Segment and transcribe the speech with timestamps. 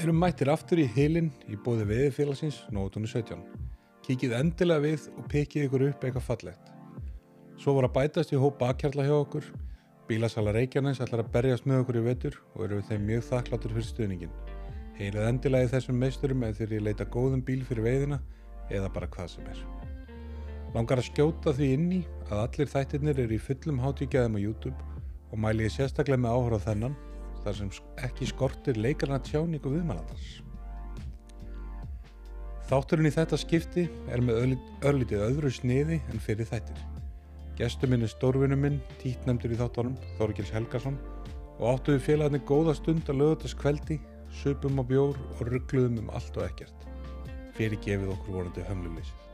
[0.00, 3.42] Erum mættir aftur í heilin í bóði veðifélagsins nótunni 17.
[4.06, 6.70] Kikið endilega við og pekið ykkur upp eitthvað fallegt.
[7.60, 9.50] Svo var að bætast í hóp bakkjarla hjá okkur.
[10.08, 13.76] Bílasala Reykjanes ætlar að berjast með okkur í vetur og eru við þeim mjög þakkláttur
[13.76, 14.34] fyrir stuðningin.
[14.96, 18.22] Heilið endilega í þessum meisturum ef þeir leita góðum bíl fyrir veiðina
[18.72, 19.62] eða bara hvað sem er.
[20.72, 24.92] Langar að skjóta því inn í að allir þættirnir eru í fullum hátíkjaðum á YouTube
[25.28, 27.00] og mæli ég sérstaklega með áhra þennan
[27.42, 27.70] þar sem
[28.06, 30.40] ekki skortir leikarna tjáningu viðmælandars.
[32.70, 36.78] Þátturinn í þetta skipti er með örlítið öðru sniði en fyrir þættir.
[37.58, 40.96] Gestur minn er stórvinu minn, títnemdur í þáttunum, Þorgils Helgason
[41.58, 43.98] og áttu við félagarnir góða stund að lögutast kveldi,
[44.40, 46.86] supum á bjór og ruggluðum um allt og ekkert.
[47.58, 49.28] Fyrir gefið okkur vorandi hömluleysið.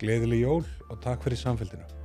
[0.00, 2.03] Gleðileg jól og takk fyrir samfélgina.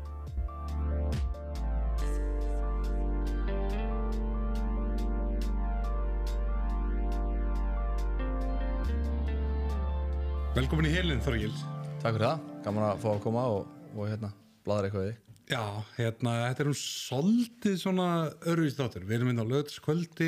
[10.59, 11.61] Velkomin í helin Þorgils.
[12.01, 14.29] Takk fyrir það, gaman að fá að koma og, og hérna,
[14.67, 15.35] bladra eitthvað í þig.
[15.53, 15.61] Já,
[15.95, 18.07] hérna, þetta er um soldið svona
[18.51, 19.05] örfist þáttur.
[19.07, 20.27] Við erum inn á lögðskvöldi,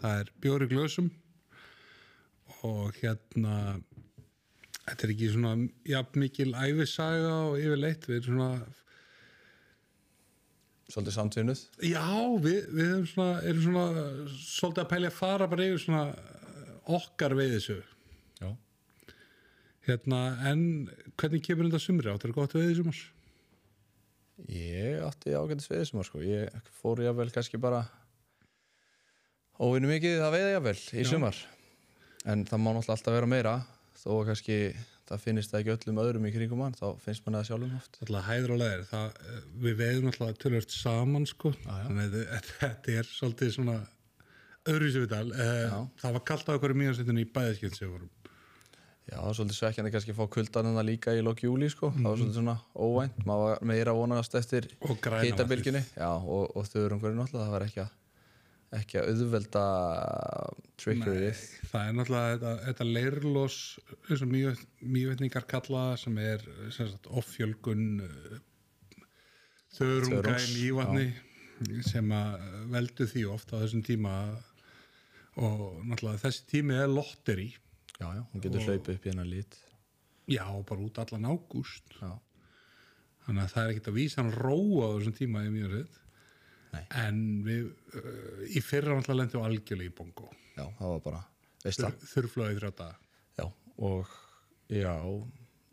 [0.00, 1.12] það er bjóri glösum
[2.66, 3.60] og hérna,
[4.88, 5.54] þetta er ekki svona
[5.92, 8.50] jafn mikil æfisaga og yfirleitt, við erum svona,
[10.90, 11.64] Svolítið samtvinnuð.
[11.86, 12.02] já,
[12.48, 13.86] við, við erum svona, erum svona
[14.42, 16.04] svolítið að pælja að fara bara yfir svona
[16.98, 17.86] okkar veiðisögu.
[17.86, 17.99] Já.
[19.88, 20.18] Hérna,
[20.50, 20.62] en
[21.18, 22.30] hvernig kemur þetta sumri áttur?
[22.32, 23.00] Er gott veiðisumars?
[24.50, 26.20] Ég átti ágætis veiði sem var sko.
[26.24, 27.82] Ég fór jáfnvel kannski bara
[29.60, 31.40] óvinni mikið að veiða jáfnvel í sumar.
[32.28, 33.54] En það má náttúrulega alltaf vera meira
[34.00, 34.56] þó að kannski
[35.10, 37.96] það finnist það ekki öllum öðrum í kringum hann, þá finnst mann það sjálfum oft.
[38.04, 42.14] alltaf hæður og leðir það, eh, við veiðum alltaf tölvört saman sko að
[42.60, 43.74] þetta- er svolítið svona
[44.70, 45.74] öðruvísuvital Já.
[46.04, 48.10] það var kallt á okkur í mjögastundinu í bæðiskinn sem við vorum
[49.10, 51.88] Já, það var svolítið svekkjandi kannski að fá kuldan það líka í lok júli sko.
[51.96, 54.68] Það var svolítið svona óvænt, maður var meira vonast eftir
[55.24, 55.80] hitabilginni.
[55.98, 57.96] Já, og, og þauður umhverju náttúrulega, það var ekki að,
[58.78, 59.64] ekki að auðvelda
[60.84, 61.40] trickerið.
[61.72, 63.56] það er náttúrulega þetta, þetta leirlós
[63.98, 66.44] eins og mjögvetningar kalla sem er
[66.76, 67.88] sem sagt, offjölgun
[69.74, 74.14] þörunga Þörungs, í mývatni sem að veldu því oft á þessum tíma
[75.40, 77.48] og náttúrulega þessi tími er lotteri
[78.00, 79.56] Já, já, hún getur hlaupið upp í hennar lit.
[80.30, 84.94] já, bara út allan ágúst þannig að það er ekkert að vísa hann róa á
[84.96, 85.98] þessum tíma í mjög reyð
[86.70, 86.84] Nei.
[87.02, 87.66] en við
[87.98, 91.20] uh, í fyrra náttúrulega lendum við algjörlega í bongo já, það var bara,
[91.64, 92.00] veist það.
[92.14, 92.96] þurrflöði þrjá daga
[93.40, 93.46] Já,
[93.90, 94.14] og
[94.70, 94.94] já,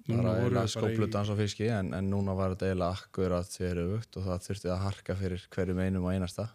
[0.07, 3.93] bara voru eiginlega í- skóplutans á fiski en, en núna var þetta eiginlega akkurat fyrir
[3.97, 6.47] aukt og það þurfti að harka fyrir hverjum einum og einasta.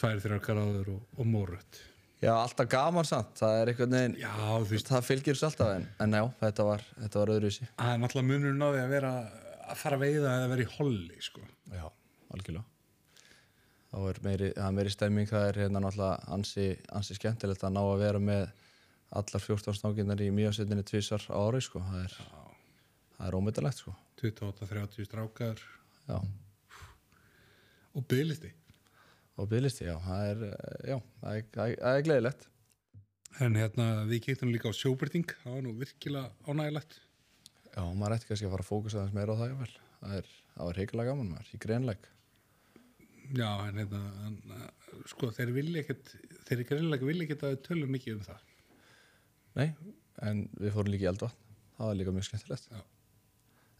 [0.00, 1.82] tvær þrjár gráður og, og mórrött
[2.20, 4.32] Já, alltaf gaman samt, það er einhvern veginn, já,
[4.68, 7.68] veist, það fylgir sér alltaf en, en já, þetta var, þetta var öðruvísi.
[7.78, 9.12] það er náttúrulega munurinn á því að vera
[9.70, 11.46] að fara að veiða eða vera í holli sko.
[11.72, 11.86] Já,
[12.36, 12.66] algjörlega.
[13.90, 16.66] Þá er meiri, það er meiri stemming, það er hérna náttúrulega ansi,
[17.00, 18.44] ansi skemmtilegt að ná að vera með
[19.20, 21.80] allar 14 snákinnar í mjögsettinni tvísar á ári, sko.
[21.88, 22.18] Það er,
[23.16, 23.96] það er ómyndalegt, sko.
[24.20, 25.64] 28-30 strákar
[26.04, 26.18] Já,
[27.96, 28.50] og byggðlisti
[29.40, 32.46] og bygglisti, já, það er, eh, já, það er, það er, það er gleðilegt.
[33.46, 36.98] en hérna við kíktum líka á sjóbyrting það var nú virkilega ánægilegt
[37.70, 39.74] Já, maður ætti kannski að fara að fókusa aðeins meira á það, jável.
[40.00, 42.08] Það er, það var heikulega gaman, maður, í greinleik.
[43.30, 46.10] já, en hérna en, uh, sko, þeir vilja ekkert
[46.48, 48.40] þeir greinlega vilja ekkert að tölum mikið um það
[49.60, 49.68] Nei,
[50.26, 51.38] en við fórum líka í eldvatn.
[51.76, 52.66] Það var líka mjög skemmtilegt.
[52.70, 52.82] Já.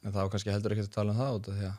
[0.00, 1.76] En það var kannski heldur ekki að tala um það út af því að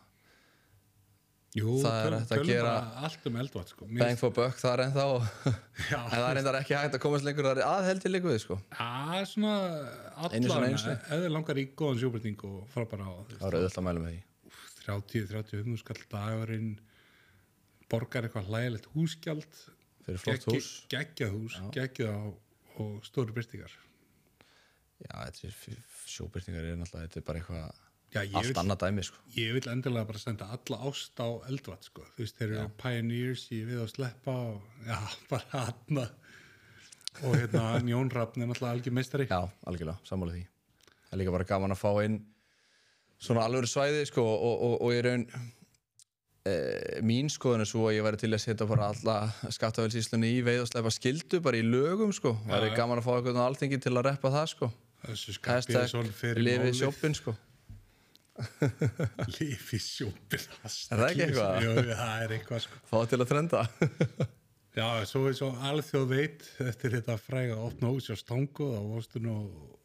[1.51, 2.73] Jú, Það er hægt að gera-
[3.03, 3.87] allt um eldvat sko.
[3.99, 5.05] Bang for buck það er ennþá.
[5.91, 5.97] Já.
[6.05, 8.57] en það er ennþá ekki hægt að komast lengur það er aðheldi líka við sko.
[8.71, 9.55] Já, svona
[10.31, 13.81] Einu sinni, allan, eða langar í góðan sjóbyrting og fara bara á það var auðvitað
[13.81, 14.23] að mæla með því.
[14.85, 16.71] 30-35 skall dagurinn
[17.91, 19.59] borgar eitthvað hlægilegt húsgjald.
[20.07, 20.69] Fyrir flott hús.
[20.89, 22.31] geggjað hús, geggjað
[22.81, 23.73] og stóri byrtingar
[25.01, 28.81] já, þetta er sjóbyrtingar er náttúrulega þetta er bara eitthvað Já, ég allt vil, annað
[28.81, 29.21] dæmi sko.
[29.37, 32.03] ég vil endilega bara senda alla ást á eldvat sko.
[32.15, 34.97] þú veist, þeir eru pioneers í við að sleppa og já,
[35.31, 36.03] bara aðna
[37.21, 37.63] og hérna
[37.93, 39.27] Jón Rafn er náttúrulega algjör meistari.
[39.31, 40.43] Já, algjörlega, sammála því.
[41.05, 42.17] Það er líka bara gaman að fá inn
[43.21, 45.23] svona alveg svæði sko og, og, og ég raun
[46.49, 46.55] e,
[47.07, 49.15] mín skoðun er svo að ég væri til að setja bara alla
[49.47, 52.33] skattafelsíslunni í veið og sleppa skildu bara í lögum sko.
[52.49, 54.71] Það er gaman að fá eitthvað á alþingi til að reppa það sko.
[55.05, 56.81] Þessu Skarpíðsson hashtag fyrir lifið málið.
[56.81, 57.37] sjóppin sko
[59.35, 61.65] Lifi sjópin Er það ekki eitthvað?
[61.65, 62.79] Jú, það er eitthvað sko.
[62.87, 63.65] Fá til að trenda.
[64.77, 69.19] Já, svo er svo alþjóð veit eftir þetta fræga opna hús á Stangu þá varstu
[69.19, 69.33] nú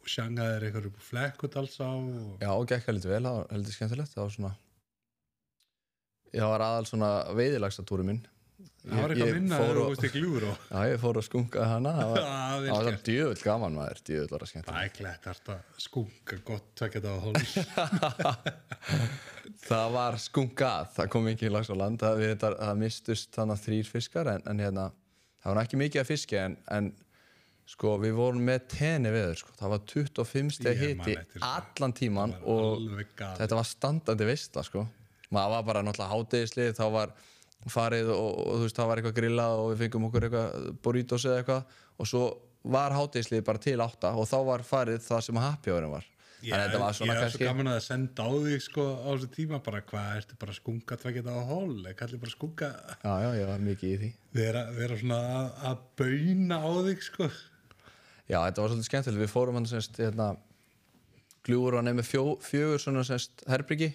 [0.07, 2.37] og sjangaðir eitthvað upp á Flekkudalsá og...
[2.39, 4.53] Já, og gekk heldur vel, það var heldur skemmtilegt það var svona
[6.37, 8.23] ég var aðal svona veiðilagstatúri minn
[8.87, 10.61] Það var eitthvað minna þegar þú veist í gljúr og...
[10.73, 11.93] Já, ég fór að skunga hana.
[11.97, 12.27] Það var,
[12.67, 14.03] það var djöfull gaman maður.
[14.09, 14.77] Djöfull var það skemmtilegt.
[14.77, 15.57] Það er klætt þetta
[15.87, 17.57] skunga gott tvekja þetta á hóls.
[19.67, 21.99] Það var skungað, það kom ekki lags á land.
[22.03, 24.85] Það, við, þetta, það mistust þannig þrýr fiskar en, en hérna,
[25.43, 26.91] það var ekki mikið að fiski en, en
[27.67, 29.55] sko við vorum með tenni veður sko.
[29.59, 34.85] það var 25 steg hiti allan tíman Það var og þetta var standandi veistla sko.
[35.35, 37.15] maður var bara náttúrulega hátegislið þá var
[37.71, 41.25] farið og, og þú veist það var eitthvað grillað og við fengum okkur eitthvað burritos
[41.27, 41.79] eða eitthvað.
[41.97, 42.27] Og svo
[42.67, 46.07] var hátegislið bara til átta og þá var farið það sem happy hourinn var.
[46.45, 50.37] Ég er svo gaman að senda á þig sko á þessu tíma bara hvað ertu
[50.39, 52.69] bara að skunga þetta á hól kallir bara að skunga.
[53.03, 54.11] Já já ég var mikið í því.
[54.37, 57.31] Vera, vera svona að, að bauna á þig sko.
[58.27, 59.23] Já, þetta var svolítið skemmtilegt.
[59.23, 60.29] Við fórum hann semst, hérna,
[61.47, 62.09] gljúur var nefnir
[62.43, 63.93] fjögur svona semst herbyggi,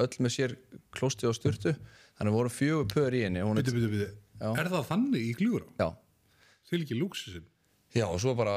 [0.00, 0.56] öll með sér
[0.92, 1.74] klósti og styrtu.
[2.22, 3.42] Þannig við vorum fjögur pör í henni.
[3.58, 4.08] Byttu, byttu, byttu.
[4.54, 5.66] Er það þannig í gljúra?
[5.82, 5.88] já.
[6.70, 7.46] Því ekki lúksusin
[7.92, 8.54] já, og svo bara,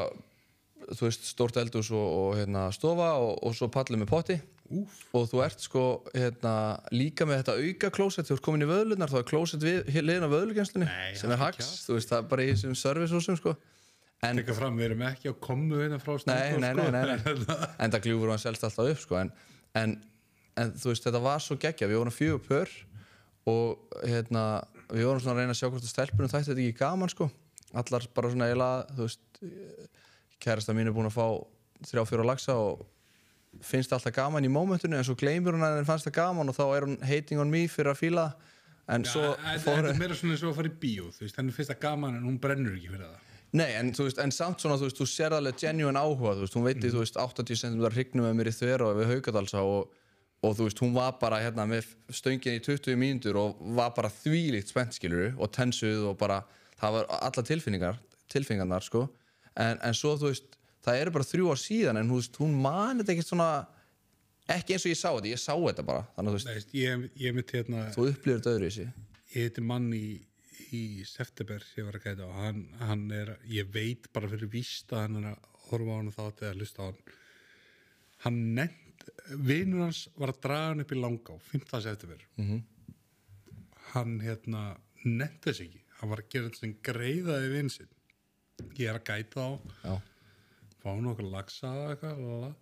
[0.94, 4.38] þú veist, stórt eldús og, og hérna, stofa og, og svo pallið með potti.
[4.72, 5.82] Úf, Og þú ert sko
[6.14, 6.54] hérna,
[6.96, 10.30] líka með þetta auka klósett, þú ert komin í vöðlunar, þá er klósett liðin á
[10.32, 10.88] vöðlugjenslinni,
[11.20, 13.54] sem er hags, þú veist, það er bara í þessum servicehúsum, sko.
[14.26, 17.46] En, tekka fram, við erum ekki á komu hérna frá Stanko nei, nei, nei, nei.
[17.84, 19.20] en það gljúfur hann selst alltaf upp sko.
[19.22, 19.32] en,
[19.78, 19.96] en,
[20.58, 22.72] en þú veist þetta var svo geggja við vorum fjögur pör
[23.50, 24.46] og hérna,
[24.90, 27.30] við vorum svona að reyna að sjá hvort að stelpunum þætti þetta ekki gaman sko.
[27.76, 29.40] allar bara svona eiginlega þú veist,
[30.42, 31.28] kærasta mín er búin að fá
[31.86, 32.86] þrjá fjóra lagsa og
[33.64, 36.58] finnst alltaf gaman í mómentinu en svo gleymur hún að henni fannst það gaman og
[36.58, 38.26] þá er hún hating on me fyrir að fíla
[38.92, 41.40] en svo Þetta fór er meira svona eins og að fara í bíó þú veist,
[41.40, 43.24] henni finnst það gaman en hún brennur ekki fyrir það
[43.56, 46.56] Nei, en, veist, en samt svona, þú veist, þú sér alveg genuine áhuga, þú veist,
[46.58, 49.94] hún veit, þú veist, 80 cm hrygnum með mér í þverja og við Haugadalsa og,
[50.46, 54.12] og þú veist, hún var bara hérna með stöngin í 20 mínútur og var bara
[54.14, 56.42] þvílíkt spennt, skiluru, og tensuð og bara,
[56.80, 57.98] það var alla tilfinningar,
[58.34, 59.06] tilfinningarnar, sko,
[59.56, 60.52] en, en svo, þú veist,
[60.86, 63.50] það eru bara þrjú ár síðan, en veist, hún mani þetta ekkert svona,
[64.56, 66.80] ekki eins og ég sá þetta, ég sá þetta bara, þannig að þú veist, Nei,
[66.84, 68.94] ég, ég mitt hérna þú upplifir þetta öðru í sig.
[69.36, 70.06] ég heiti mann í,
[70.76, 74.94] í september sem var að gæta og hann, hann er, ég veit bara fyrir víst
[74.94, 77.00] að hann að horfa á hann og þátt eða hlusta á hann.
[78.26, 78.85] Hann nefnt,
[79.50, 81.82] vinur hans var að draga hann upp í langá, 15.
[81.82, 82.62] september -hmm.
[83.94, 84.64] hann hérna
[85.06, 87.92] nefnt þess ekki, hann var að gera sem greiðaði vinn sinn
[88.80, 89.52] ég er að gæta á
[89.84, 89.96] Já,
[90.82, 90.90] fá
[91.22, 92.56] lagsa og eitthvað lala.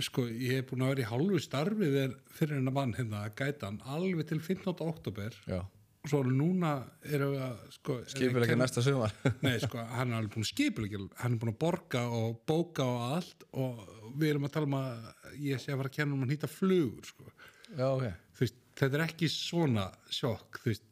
[0.00, 1.90] sko, ég hef búin að vera í hálfu starfi
[2.36, 4.74] fyrir hennar mann hérna að gæta hann alveg til 15.
[4.80, 5.60] oktober já,
[6.10, 6.72] svo núna
[7.06, 9.14] erum við að sko, skipil ekki næsta sumar.
[9.44, 12.86] Nei, sko, hann er alveg búin að skipulegja hann er búin að borga og bóka
[12.88, 13.84] og allt og
[14.18, 16.50] við erum að tala um að ég sé að fara að kenna um að nýta
[16.50, 17.30] flugur sko.
[17.74, 18.06] já, ok.
[18.38, 19.88] Þú veist, þetta er ekki svona
[20.18, 20.86] sjokk veist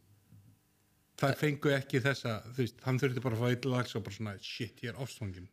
[1.21, 4.35] það fengu ekki þessa, veist, hann þurfti bara að fá eitthvað lags og bara svona,
[4.45, 5.49] shit, ég er ofsvangin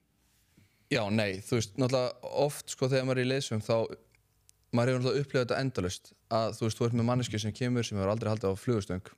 [0.92, 3.76] Já, nei, þú veist, náttúrulega oft sko þegar maður er í leysum þá
[4.74, 7.88] maður hefur náttúrulega upplifað þetta endalust að þú veist, þú ert með manneski sem kemur
[7.88, 9.14] sem hefur aldrei haldið á flugustöng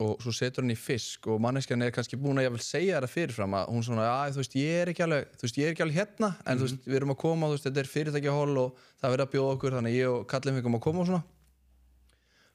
[0.00, 2.98] og svo setur hann í fisk og manneskjan er kannski búin að ég vil segja
[2.98, 5.68] þetta fyrirfram að hún svona, að þú veist, ég er ekki alveg þú veist, ég
[5.68, 7.90] er ekki alveg hérna, en þú veist, við erum að koma þú veist, þetta er
[7.94, 11.10] fyrirtækjahól og það verður að bjóða okkur þannig ég og kallið fengum að koma og
[11.10, 11.22] svona.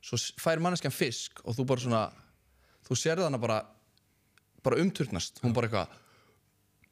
[0.05, 2.03] Svo fær manneskjan fisk og þú bara svona
[2.85, 3.61] þú sérði hana bara
[4.65, 5.99] bara umturnast, hún bara eitthvað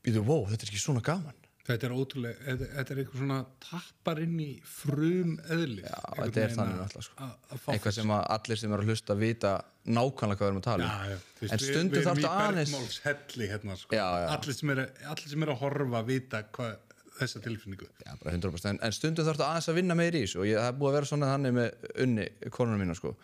[0.05, 3.35] býðu, wow, þetta er ekki svona gaman Þetta er ótrúlega, þetta, þetta er eitthvað svona
[3.63, 5.85] tappar inn í frum eðlið.
[5.87, 7.27] Já, þetta er þannig náttúrulega sko.
[7.55, 9.51] Að eitthvað sem að allir sem eru að hlusta vita
[9.87, 12.09] nákvæmlega hvað við erum að tala um Já, já, þú veist, en við- stundum við
[12.09, 13.95] erum í aðeins bergmálshelli hérna, sko.
[13.95, 14.27] Já, já.
[14.35, 16.75] Allir, sem eru, allir sem eru að horfa vita hvað
[17.13, 17.87] þessa tilfinningu.
[18.03, 20.57] já, bara 100% en, en stundum þarftu aðeins að vinna meir í þessu og ég,
[20.59, 23.15] er búið að vera svona þannig með unni konunum mína sko.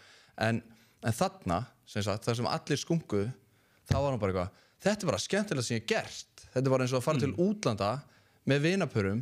[0.45, 0.61] en,
[1.03, 3.31] en þarna sem sagt, þar sem allir skunguðu
[3.89, 6.73] þá var hann bara eitthvað þetta er bara skemmtilega sem ég hef gert þetta er
[6.75, 7.89] bara eins og að fara til útlanda
[8.49, 9.21] með vinapörum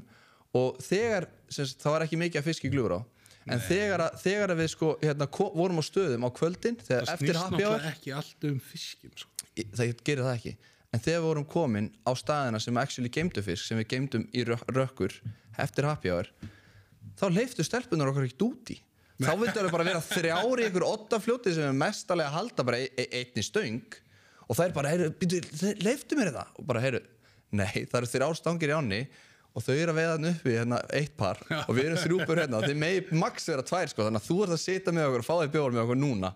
[0.58, 3.02] og þegar sem sagt, það var ekki mikið að fisk í glúur á.
[3.48, 7.38] En þegar, að, þegar að við sko, hérna, vorum á stöðum á kvöldin Það snýst
[7.38, 9.48] náttúrulega ekki allt um fiskin, sko.
[9.78, 10.56] Það gerir það ekki.
[10.92, 14.44] En þegar við vorum komin á staðina sem actually geimdu fisk sem við geimdum í
[14.48, 15.16] rök- rökkur
[15.64, 16.30] eftir happy hour
[17.18, 18.78] þá leiftu stelpunar okkur ekkert úti
[19.18, 22.82] þá vildu það bara vera þrjári ykkur åtta fljóti sem er mestalega að halda bara
[22.84, 23.98] e e einni stöng
[24.48, 25.40] og það er bara, heyru, býtu,
[25.84, 27.02] leiftu mér það og bara, heyru,
[27.56, 29.02] nei, það eru þrjár stangir í ánni
[29.58, 32.60] og þau eru að veiða hann uppi hérna eitt par og við erum þrjúpur hérna.
[32.60, 35.24] Og þeir megi max vera tvær sko þannig að þú ert að sita með okkur
[35.24, 36.34] og fá þér bjóður með okkur núna.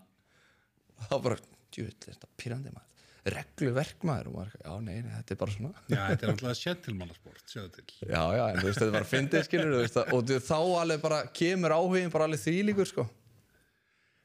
[1.02, 1.38] Og þá bara,
[1.76, 2.88] djúvill, þetta pyrrandi maður?
[3.22, 5.72] Regluverkmaður og maður, já, nei, nei, þetta er bara svona.
[5.94, 7.84] Já, þetta er alltaf sjentilmannasport, sjáðu til.
[8.10, 10.56] já, já, en þú veist, þetta er bara fyndið skilur þú veist, og þú- þá
[10.82, 13.06] alveg bara kemur áhugin bara alveg þvílíkur, sko.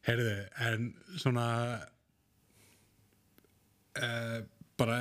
[0.09, 0.33] Heyrðu,
[0.65, 0.87] en
[1.21, 1.45] svona
[4.01, 4.41] uh,
[4.81, 5.01] bara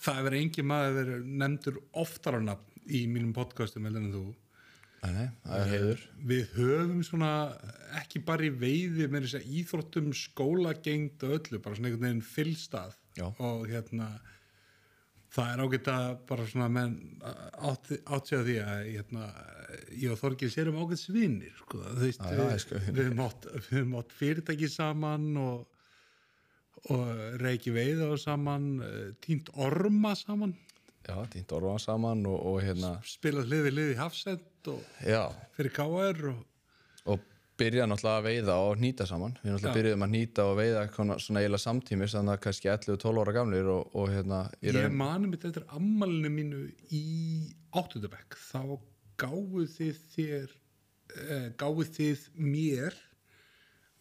[0.00, 4.24] það hefur engin maður nefndur oftar á nafn í mínum podcastum heldur en þú.
[5.12, 7.32] nei, heiður Við höfum svona
[8.00, 12.24] ekki bara í veiði með þess að íþróttum skólagengd og öllu, bara svona einhvern veginn
[12.24, 13.26] fyllstað Já.
[13.28, 14.08] og hérna
[15.34, 17.92] það er ágætt að bara svona menn að
[18.48, 19.28] því að hérna,
[19.92, 21.80] ég og Þorgils erum ágætt svinir sko.
[21.82, 22.24] þú veist,
[22.64, 22.80] sko.
[22.88, 25.64] við höfum átt fyrirtæki saman og,
[26.92, 30.54] og reiki veiða saman eh, týnt orma saman.
[31.04, 35.22] Já, týnt orðan saman og, og hérna, spilað hlið við hlið í hafsend og já.
[35.56, 36.42] fyrir KR og
[37.04, 37.20] og
[37.60, 39.36] byrja náttúrulega að veiða og nýta saman.
[39.42, 39.76] Við náttúrulega Já.
[39.78, 43.94] byrjuðum að nýta og veiða svona, eiginlega samtímis þannig að kannski 11-12 ára gamlir og,
[43.94, 46.62] og hérna Ég raun, mani mitt eftir ammalinu mínu
[46.96, 47.04] í
[47.76, 48.62] áttundabæk þá
[49.20, 52.98] gáfuð þið þér uh, gáfuð þið mér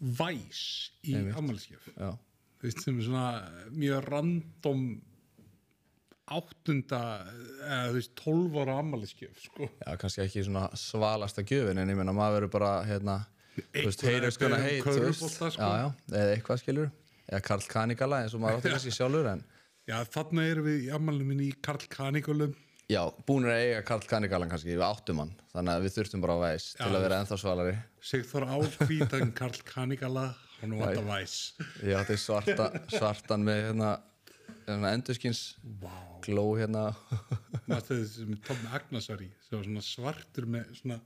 [0.04, 0.64] væs
[1.08, 2.10] í ammaliskef já,
[2.68, 3.26] veist sem er svona
[3.74, 4.86] mjög random
[6.34, 7.00] áttunda
[7.68, 9.68] eða þú veist tólf ára ammaliskef sko.
[9.68, 13.18] já, kannski ekki svona svalasta gjöfin en ég meina maður verður bara hérna,
[13.58, 15.26] þú veist, að skona heit þú veist.
[15.36, 15.48] sko.
[15.52, 16.92] já, já, eða eitthvað skilur
[17.28, 19.44] eða Karl Kanigala eins og maður átti kannski sjálfur en
[19.84, 22.54] Já, þarna erum við í ammalinu mínu í Karl Kanigulum
[22.88, 26.38] já, búinir að eiga Karl Kanigalan kannski við áttum hann, þannig að við þurftum bara
[26.38, 30.30] að væs til að vera ennþá svalari Sigþór Álhvítan Karl Kanigala
[30.72, 31.38] var þetta væs
[31.84, 33.92] ég átti svarta, svartan með hérna,
[34.68, 35.44] hérna endurskins
[35.84, 36.20] wow.
[36.26, 36.90] gló hérna
[37.68, 41.00] Mástu þessi sem Tom Agnes var í sem var svona svartur með svona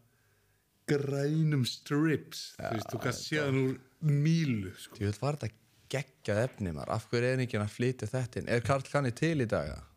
[0.87, 3.75] grænum strips þú veist, þú kannski séðan úr
[4.07, 4.99] mílu sko.
[5.01, 5.53] Ég veit, var þetta
[5.91, 8.49] geggjað efni maður, af hverju er ekki að flytja þetta inn?
[8.51, 9.71] Er Karl Kanni til í dag?
[9.73, 9.96] eða?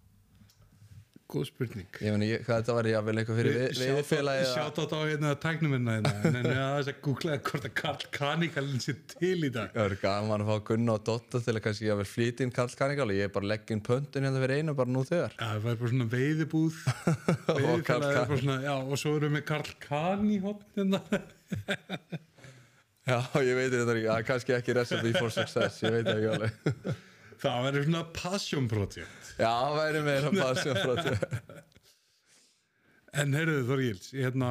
[1.31, 1.99] Góð spurning.
[2.03, 4.53] Ég meni, ég, hvað þetta var ég að vel eitthvað fyrir veiðfélagi eða...
[4.55, 6.13] sjátt á þetta á hérna tæknuminna hérna.
[6.21, 9.69] En en ég aðeins að googla hvort að Karl Kanigalinn sé til í dag.
[9.75, 12.55] Það er gaman að fá Gunna og Dotta til að kannski að vel flytja inn
[12.61, 15.05] Karl Kannigal og ég er bara að leggja inn pöntun hérna fyrir einu bara nú
[15.09, 15.37] þegar.
[15.37, 16.81] Já, það var bara svona veiðibúð.
[17.61, 19.73] Er bara svona, já, og svo erum við með Karl
[20.77, 21.01] hérna
[23.11, 26.35] Já, ég veit þetta það er kannski ekki recipe for success, ég veit það ekki
[26.35, 26.99] alveg.
[27.41, 31.41] það verður svona passion project Já, það væri meira passion þetta.
[33.21, 34.49] En heyrðu Þorgils, hérna,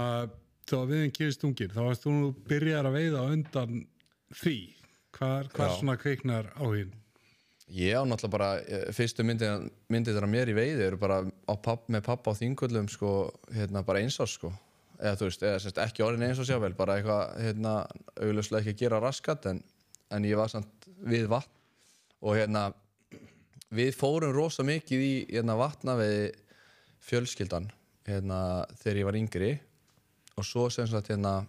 [0.67, 3.77] þá við erum kyrist ungir, þá varst þú nú byrjar að veiða á undan
[4.35, 4.55] því.
[5.15, 5.69] Hvar Já.
[5.77, 6.91] svona kveiknar áhugin?
[7.71, 11.53] Ég á náttúrulega bara, eh, fyrstu myndið myndi þeirra mér í veiði eru bara á
[11.55, 13.13] papp, með pappa á þingullum sko,
[13.55, 14.51] hérna bara einsás sko
[14.99, 17.73] eða þú veist, eða semst ekki orðin eins og sjável bara eitthvað, hérna,
[18.19, 19.61] augljóslega ekki að gera raskat en,
[20.11, 21.58] en ég var samt við vatn
[22.21, 22.67] og hérna
[23.71, 26.31] við fórum rosa mikið í hérna vatnaveði
[27.05, 27.69] fjölskyldan
[28.09, 28.39] hérna
[28.81, 29.51] þegar ég var yngri.
[30.39, 31.45] Og svo sem sagt hérna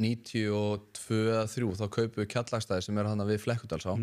[0.00, 3.96] 92 eða 3 þá kaupum við kjallagstæði sem er hann við Flekkudalsá.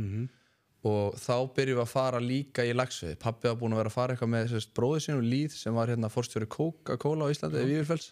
[0.87, 3.95] Og þá byrjum við að fara líka í lagsveið pappi var búin að vera að
[3.97, 7.71] fara eitthvað með sérst, bróðið sínum Líð sem var hérna forstjóri Coca-Cola á Íslandi eða
[7.71, 8.11] Vífurfells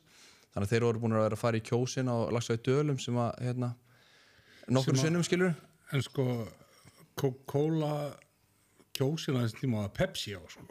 [0.55, 3.19] þannig að þeir voru búin að vera að fara í kjósin á lagsveið Dölum sem
[3.21, 3.69] að hérna
[4.74, 5.53] nokkur að- sinnum skilur
[5.93, 6.25] En sko,
[7.19, 7.93] Coca-Cola
[8.95, 10.65] kjósina þessum tíma að Pepsi á, sko.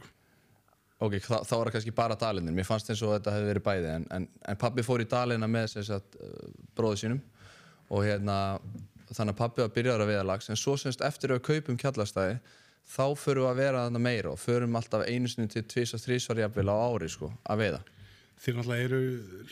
[1.05, 3.65] ok, þá, þá var það kannski bara dalinir mér fannst eins og þetta hefði verið
[3.67, 6.19] bæði en, en, en pappi fór í dalina með sérst,
[6.79, 7.23] bróðið sínum
[7.93, 8.37] og hérna
[9.15, 11.77] þannig að pappi var byrjaður að veiða lags en svo semst eftir að við kaupum
[11.83, 12.39] kjallastæði
[12.95, 16.03] þá förum við að vera þarna meira og förum alltaf einu sinni til tvís og
[16.05, 17.83] þrísvar jafnvel á ári sko, að veiða
[18.45, 18.99] Þið náttúrulega eru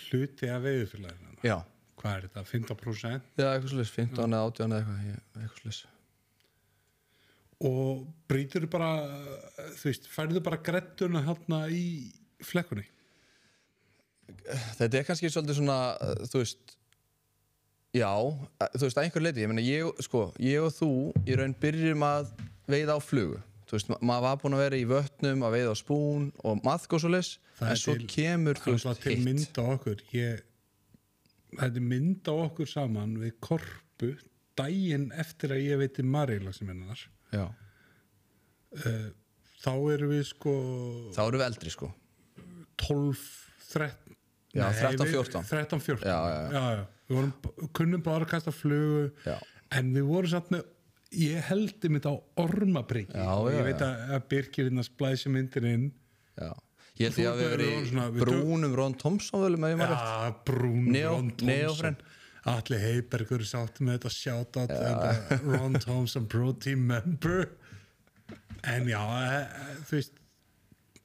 [0.08, 1.36] hluti af veiðufélagina.
[1.46, 1.54] já,
[2.02, 2.42] Hvað er þetta?
[2.50, 3.28] 15%?
[3.38, 5.78] já eitthvað slis, 15 eða 18 eða eitthvað, ég- eitthvað slis
[7.62, 8.88] Og brýtur bara,
[9.78, 11.84] þú veist, færðu bara grettuna hérna í
[12.42, 12.88] flekkunni?
[14.78, 16.74] þetta er kannski svolítið svona uh, þú veist
[17.94, 20.88] já, uh, þú veist, að einhver leiti ég, meina, ég, sko, ég og þú
[21.28, 22.30] í raun byrjum að
[22.70, 25.74] veiða á flugu þú veist, ma maður var búin að vera í vötnum að veiða
[25.74, 28.82] á spún og maðk og svo Það en er svo til- kemur, Það þú er
[28.88, 30.00] veist, hitt mynd á okkur.
[30.16, 30.40] Ég,
[31.60, 34.08] þetta er mynd á okkur saman við korpu
[34.58, 37.04] daginn eftir að ég veiti Marila sem hennar.
[37.32, 37.44] Já,
[39.62, 40.52] Þá erum við sko
[41.14, 41.88] þá erum við eldri, sko
[42.82, 43.20] 12,
[43.72, 44.16] 13,
[44.52, 45.44] Já, Nei, 13, við- 14.
[45.48, 46.08] 13, 14.
[46.08, 46.62] Já, já, já.
[46.76, 46.86] já.
[47.08, 49.36] Við vorum, kunnum bara að kasta flugu Já.
[49.78, 50.64] en við vorum satt með
[51.12, 55.86] ég heldi mitt á ormapriki ég veit að, að Birkir inn að splæsi myndir inn
[56.40, 56.50] já
[57.00, 60.34] ég held ég að við tök- brúnum Ron Thompson völum að ég maður rétt Já,
[60.48, 61.30] Brún Neo- Ron.
[61.36, 61.96] Thompson
[62.50, 67.46] Alli Heibergur er sátt með þetta shoutout uh, Ron Thompson pro team member.
[68.66, 70.18] En já, e, e, þú veist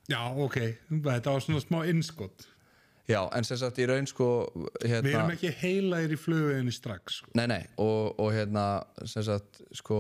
[0.10, 0.58] já, ok,
[0.94, 2.48] þetta var svona smá innskott
[3.08, 4.26] Já, en sem sagt í raun sko
[4.82, 7.32] hérna, við erum ekki heilaðir í flugveginni strax sko.
[7.40, 8.66] Nei, nei, og, og hérna
[9.08, 10.00] sem sagt, sko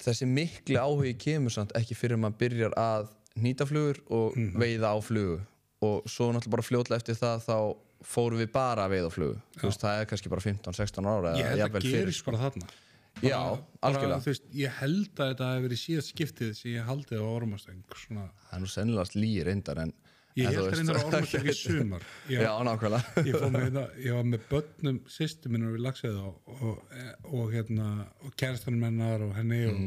[0.00, 3.10] þessi mikli áhugi kemur samt ekki fyrir maður byrjar að
[3.44, 5.36] nýta flugur og veiða á flugu.
[5.84, 7.56] Og svo náttúrulega bara fljótlega eftir það þá
[8.08, 11.34] fórum við bara að veiða á flugu þú veist, það er kannski bara 15-16 ára
[11.38, 11.98] ég held að fyrir.
[12.02, 12.70] gerist bara þarna.
[13.20, 14.20] Já, bara, algjörlega.
[14.24, 17.82] þú veist, ég held að þetta hefur verið síðast skiptið sem ég haldið á ormastöng
[18.00, 18.28] svona.
[18.48, 19.92] Það er nú sennilegast líi reyndar en
[20.38, 22.06] ég held að reyndar á ormastöng í sumar.
[22.32, 23.26] Ég, Já, nákvæmlega.
[23.28, 26.96] Ég, hérna, ég var með börnum sýstu minnur við lagsið og, og,
[27.28, 27.90] og, hérna,
[28.24, 29.82] og kærastanum hennar og henni og,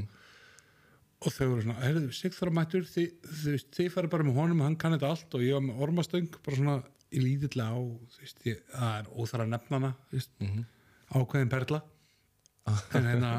[1.26, 4.64] og þau voru svona, heyrðu, Sigþóra mættur þið, þið, veist, þið farið bara með honum,
[4.70, 5.28] hann kann þetta allt.
[5.34, 6.78] Og ég var með ormastöng, bara svona
[7.16, 7.80] í lítillega á,
[8.20, 10.48] veist, ég, það er óþara að nefna hana, þú veist,
[11.16, 11.82] ákveðin perla.
[12.98, 13.34] En hérna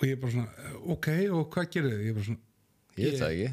[0.00, 2.06] og ég bara svona, ok, og hvað gerir þið?
[2.08, 2.46] Ég bara svona,
[3.00, 3.50] Ég veit það ekki.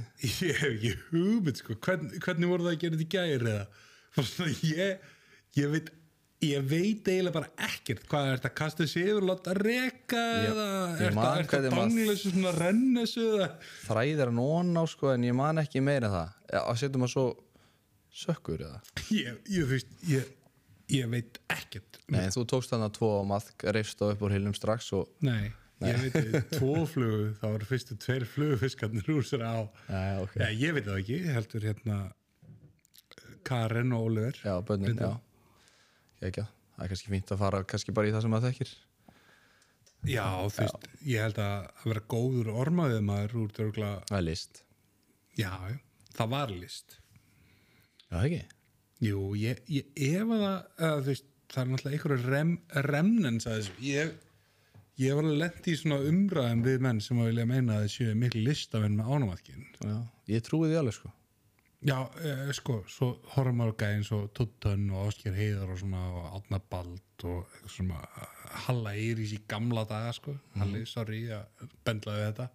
[0.47, 1.75] Ég hef ekki hugmynd sko.
[1.85, 3.67] Hvern, hvernig voru það að gera þetta í gæri eða?
[4.65, 5.05] Ég,
[5.61, 5.91] ég veit
[6.45, 10.49] ég veit eiginlega bara ekkert hvað er þetta að kasta þessi yfir láta reka Ég-
[10.51, 13.23] eða ég er þetta maður- bangleysu svona rennesu
[13.87, 16.35] Þræðir hann ón á sko en ég man ekki meira það.
[16.61, 17.25] Að setjum að svo
[18.17, 18.81] sökkur eða?
[19.13, 20.33] Ég, ég, veist, ég,
[20.93, 24.23] ég veit ekkert Nei, en þú tókst hann að tvo og maðk reifst á upp
[24.25, 25.51] úr hilnum strax og Nei,
[25.85, 29.57] ég veit ekki, tvo flugu þá eru fyrstu tveir flugufiskarnir úr sér á.
[29.89, 30.35] Já, ok.
[30.41, 31.99] Já, ég veit það ekki, heldur hérna
[33.47, 34.35] Karen og Oliver.
[34.43, 35.13] Já, bönnin, já.
[36.27, 36.43] Ekki,
[36.75, 38.75] það er kannski fínt að fara kannski bara í það sem maður þekkir.
[40.07, 44.25] Já, þú veist, ég held að að vera góður ormaðið maður úr dörgla, Það er
[44.27, 44.61] list.
[45.37, 45.51] Já,
[46.17, 46.97] það var list.
[48.11, 48.43] Já, ekki?
[49.07, 50.55] Jú, ég, ég ef að það,
[50.87, 52.55] að, þú veist, það er náttúrulega einhverju rem,
[52.87, 53.75] remnens að þessu.
[53.85, 54.15] Ég,
[55.03, 58.17] ég var alveg lent í svona umræðum við menn sem að vilja meina að þessu
[58.23, 59.69] miklu listamenn með ánumæðkinn.
[59.83, 59.97] Já,
[60.33, 61.13] ég trúi því alveg sko
[61.85, 65.99] Já, eh, sko, svo horfum maður gæði eins og Tuttun og Ásker Heiðar og svona
[66.09, 68.31] og Átna Bald og svona uh,
[68.65, 72.47] Halla Eiris í gamla daga, sko Halli, sorry, að bendlaði þetta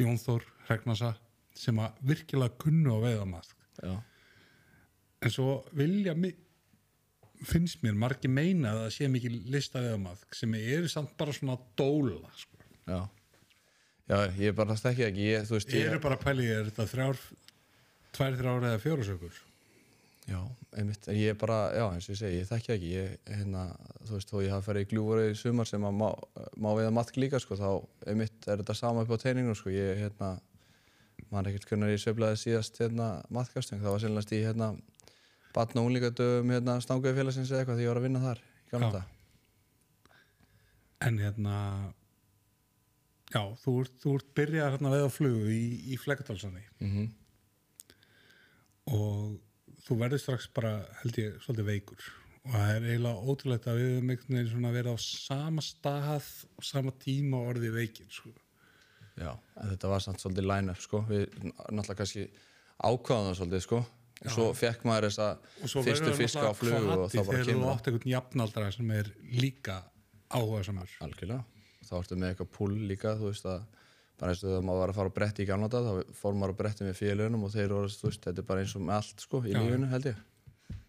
[0.00, 1.12] Jón Þór Regnasa
[1.52, 3.52] sem að virkilega kunnu á veiðamask
[3.84, 3.94] Já,
[5.22, 6.34] en svo vilja mi-
[7.46, 11.58] finnst mér margir meina að það sé mikið lista veiðamask sem eru samt bara svona
[11.78, 12.56] dóla, sko.
[12.88, 13.00] Já.
[14.08, 15.26] Já, ég bara þekki það ekki.
[15.28, 17.20] Ég, veist, ég eru bara pælið, er þetta þrjár
[18.16, 19.44] tvær, þrjár eða fjórasökur
[20.28, 20.40] Já,
[20.76, 22.88] einmitt, en ég bara, já, eins og ég segi, ég þekki það ekki.
[22.92, 23.62] Ég, hérna,
[24.04, 26.08] þú veist, þó ég hafa ferið í gljúfur í sumar sem að má,
[26.60, 27.70] má veiða matk líka, sko, þá,
[28.12, 30.34] einmitt, er þetta sama upp á teiningu, sko, ég, hérna
[31.32, 34.68] man ekkert hvernig ég sveiflaði síðast, hérna, matkastung, það var sérlega í, hérna
[35.54, 38.74] batna og unglingadöfum, hérna, stanguði félagsins eða eitthvað því ég var að vinna þar, í
[38.74, 39.06] gamla þetta
[41.08, 41.56] en hérna
[43.30, 47.08] já, þú ert, þú ert byrjað hérna veið á flugu í, í Flekkadalsanni mm
[48.88, 49.36] og
[49.84, 50.70] þú verður strax bara
[51.02, 52.06] held ég svolítið veikur.
[52.46, 56.28] Og það er eiginlega ótrúlegt að við höfum einhvern veginn svona verið á sama stað
[56.56, 58.32] og sama tíma og orðið veikir sko.
[59.18, 62.24] Já, þetta var samt svolítið line-up, sko, við náttúrulega kannski
[62.78, 63.82] ákváðum það svolítið, sko
[64.24, 67.24] og svo fekk maður þessa og svo fyrstu verður fiska á flugu og þá bara
[67.28, 67.74] þegar þú kemur það.
[67.74, 69.76] átt einhvern jafnaldra sem er líka
[70.28, 71.44] áhuga samar Algjörlega.
[71.88, 73.60] Þá ertu með eitthvað pull líka, þú veist að
[74.18, 76.34] bara eins og þegar maður var að fara á bretti í gamla dag þá fór
[76.34, 78.82] maður á bretti með félögunum og þeir voru, þú veist, þetta er bara eins og
[78.82, 79.60] með allt sko í Já.
[79.62, 80.18] lífinu held ég.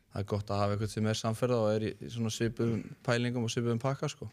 [0.10, 2.72] Það er gott að hafa eitthvað sem er samferða og er í í svona svipum
[3.06, 4.26] pælingum og svipum pakka sko.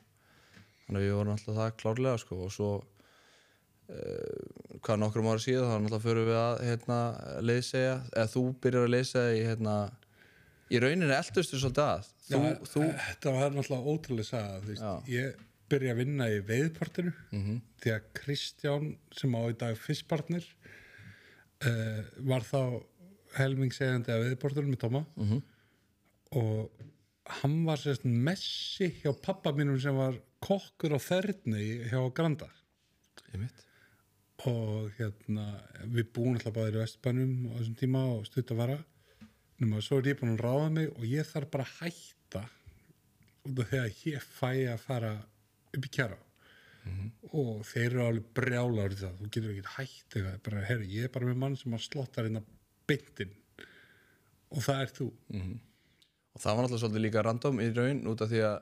[0.87, 2.71] Þannig að við vorum alltaf það klárlega sko og svo
[3.87, 6.99] hvað nokkrum ára síðan þá náttúrulega förum við að hérna,
[7.47, 9.75] leiðsegja, eða þú byrjar að leiðsegja í hérna,
[10.75, 12.09] í rauninni eldustu svolítið að.
[12.27, 14.43] Þú, Já, þú, þetta var náttúrulega ótrúlega
[14.81, 14.93] Já.
[15.07, 17.61] ég byrja að vinna í veiðpartinu Mhm.
[17.83, 20.45] því að Kristján sem á í dag fyrstpartnir
[21.67, 22.83] uh, var þá
[23.39, 25.43] helmingsegandi að veiðpartinu með Tóma Mhm.
[26.33, 26.71] og
[27.41, 32.47] hann var sérst messi hjá pappa mínum sem var kokkur á ferni hjá Granda
[33.33, 33.63] ég mitt.
[34.45, 35.47] Og hérna
[35.89, 38.77] við búum alltaf báðir í Vestbænum á þessum tíma og stutt að vara.
[39.57, 42.45] Nema svo er ég búin að ráða mig og ég þarf bara að hætta
[43.47, 45.13] út af að ég fæ að fara
[45.73, 46.19] upp í kjara
[47.35, 51.09] og þeir eru alveg brjálar í það, þú getur ekki hætt eitthvað, bara, herri, ég
[51.09, 52.51] er bara með mann sem að slottar inn að
[52.87, 53.33] beintin
[54.55, 55.09] og það er þú.
[56.37, 58.57] Og það var náttúrulega svolítið líka random í raun út af því að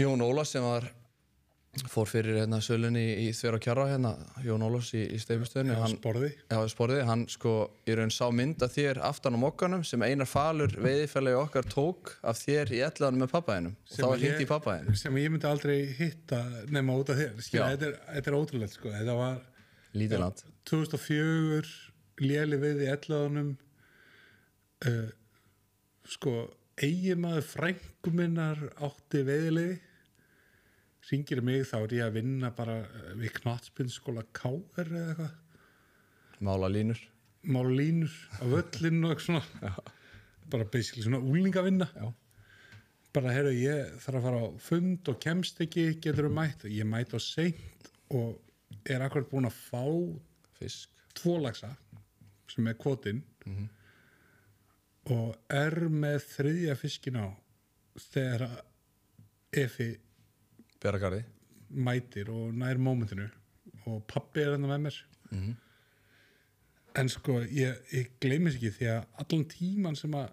[0.00, 0.88] Jón Óla sem var
[1.90, 4.12] fór fyrir hérna sölunni í, Þver og Kjara hérna,
[4.44, 6.30] Jón Ólafs í, í steifustöðinu hann, sporði.
[6.50, 7.54] Já, sporði, hann sko
[7.88, 12.14] í raun sá mynd af þér aftan á mokkanum sem einar falur veiðifælagi okkar tók
[12.22, 15.78] af þér í ellanum með pappaðinum og þá hýtt í pappaðinu sem ég myndi aldrei
[15.98, 16.42] hitta
[16.74, 17.34] nema út af þér.
[17.38, 17.74] Skilja, Já.
[17.74, 18.92] þetta, er, þetta er ótrúlegt sko.
[18.94, 19.40] þetta var
[19.94, 20.44] lítið land.
[20.70, 23.54] 2004 léli við í ellaðunum
[24.88, 25.08] uh,
[26.14, 26.36] sko
[26.82, 29.80] eiginmaður frængu minnar átti veiðilegi
[31.10, 35.34] ringir mig þá er ég að vinna bara eh, við knattspinnskóla KR eða eitthvað.
[36.44, 37.00] Mála línur.
[37.44, 39.74] Mála línur á völlinu og eitthvað svona.
[40.52, 41.88] Bara basically svona úlingavinna
[43.14, 46.66] bara heyrðu ég þarf að fara á fund og kemst ekki, getur þú mætt?
[46.66, 48.40] Ég mætt á seint og
[48.90, 49.84] er akkurat búin að fá
[50.58, 50.90] fisk.
[51.14, 51.68] tvo lagsa
[52.50, 53.20] sem er kvotinn
[55.14, 57.30] og er með þriðja fiskin á
[58.10, 58.56] þegar að
[59.54, 59.86] Efi
[60.84, 61.24] Björgarði
[61.74, 63.28] mætir og nær mómentinu.
[63.88, 65.02] Og pappi er hann með mér.
[65.30, 65.56] Mhm.
[66.94, 70.28] en sko ég, ég gleymis ekki því að allan tíman sem að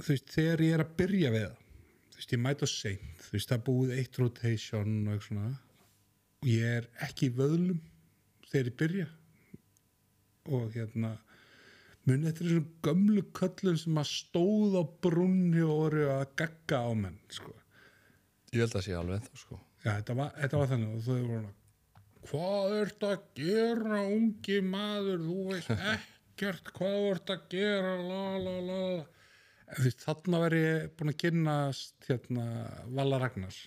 [0.00, 1.60] þú veist þegar ég er að byrja við það
[2.10, 5.52] þú veist ég mæti á seint þú veist það búið eitt rotation og eitthvað svona
[6.40, 7.78] og ég er ekki í vöðlum
[8.50, 9.06] þegar ég byrja.
[10.50, 11.12] Og hérna
[12.08, 16.90] muni eftir þessum gömlu köllum sem að stóð á brunni og voru að gagga á
[16.90, 17.54] menn sko.
[18.50, 21.14] Ég held að sé alveg ennþá sko Já, þetta var, þetta var þannig og þau
[21.18, 21.52] voru hana
[22.24, 25.24] Hvað ert að gera, ungi maður?
[25.26, 28.80] Þú veist ekkert hvað ert að gera la la la
[29.74, 32.44] en veist, þarna var ég búin að kynnast hérna
[32.94, 33.60] Vala Ragnars.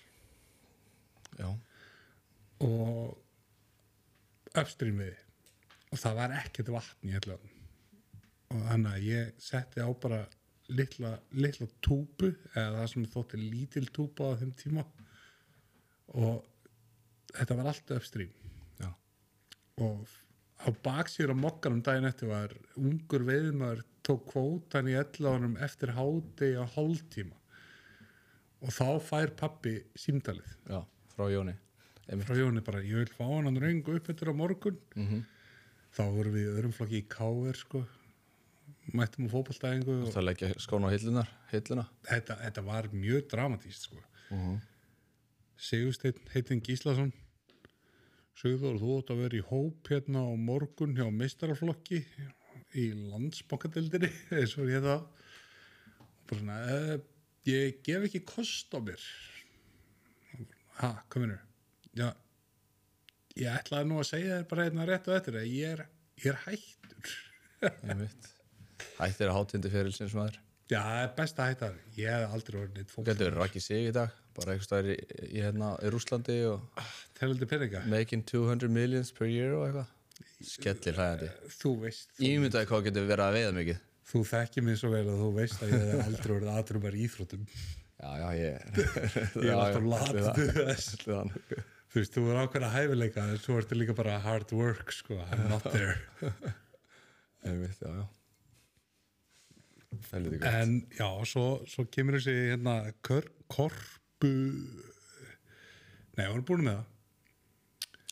[1.38, 1.50] Já,
[2.64, 3.18] og
[4.58, 5.18] upstream við.
[5.92, 7.38] Og það var ekkert vatn í hellu
[8.48, 10.22] og þannig að ég setti á bara
[10.72, 14.86] litla, litla túbu eða það sem þótti lítil túba á þeim tíma
[16.14, 16.46] og
[17.36, 18.30] þetta var allt upstream
[18.80, 18.90] já,
[19.78, 20.08] og
[20.64, 26.56] á baksýr á mokkanum daginn eftir var ungur veiðmaður tók kvótan í elláðunum eftir hádegi
[26.58, 27.36] á hálftíma
[28.64, 30.80] og þá fær pappi símdalið já,
[31.14, 31.54] frá Jóni
[32.08, 32.26] Einmitt.
[32.30, 35.26] frá Jóni bara, ég vil fá hann röngu upp eftir á morgun Mhm.
[35.98, 37.54] þá vorum við í öðrum flokki í K.R.
[37.58, 37.84] sko
[38.94, 43.82] mættum á fótballstæðingu og það leggja skóna á hillunar hilluna þetta, þetta var mjög dramatíst
[43.90, 43.98] sko
[44.32, 44.58] Mhm.
[45.58, 47.12] Sigursteinn heitinn Gíslason.
[48.38, 52.04] Sigurður, þú átt að vera í hóp hérna á morgun hjá meistaraflokki
[52.78, 55.08] í landsbankadeildinni eins og ég það.
[55.98, 56.96] Og bara svona, uh,
[57.50, 59.10] ég gef ekki kost á mér.
[60.78, 61.42] Ha, minnur
[61.98, 62.12] já,
[63.40, 65.86] ég ætlaði nú að segja þér bara hérna rétt og eftir að ég er,
[66.22, 67.16] ég er hættur.
[67.90, 68.30] Einmitt.
[69.00, 70.38] hættir að hátindi ferilsins maður.
[70.68, 71.74] Já, það er best að hætta.
[71.74, 73.10] Þér ég hef aldrei orðið neitt fólk.
[73.10, 74.98] Getur verið rakið sig í dag bara einhvers staðar í,
[75.28, 76.82] í, hérna, í Rúslandi og
[77.20, 79.94] telandi peninga, making 200 millions per year og eitthvað.
[80.48, 83.82] Skellir hlæðandi þú veist ímyndaði hvað getur verið að veiða mikið.
[84.08, 87.08] Þú þekkir mig svo vel að þú veist að ég hef aldrei verið aðrumar í
[87.08, 87.48] íþróttum.
[87.98, 88.78] já, já, ég
[89.48, 90.94] Ég er alltaf latið þess.
[91.04, 91.18] Þú
[91.88, 95.16] Þú veist, þú er ákveðna hæfileika en svo ertu líka bara hard work, sko.
[95.32, 95.96] I'm not there.
[97.48, 98.06] Einmitt, já, já.
[100.12, 100.44] Gott.
[100.52, 102.76] En já, svo, svo kemur þessi hérna
[103.08, 103.26] kör,
[104.18, 104.34] korpu...
[106.18, 106.86] Nei, hún er búin með það.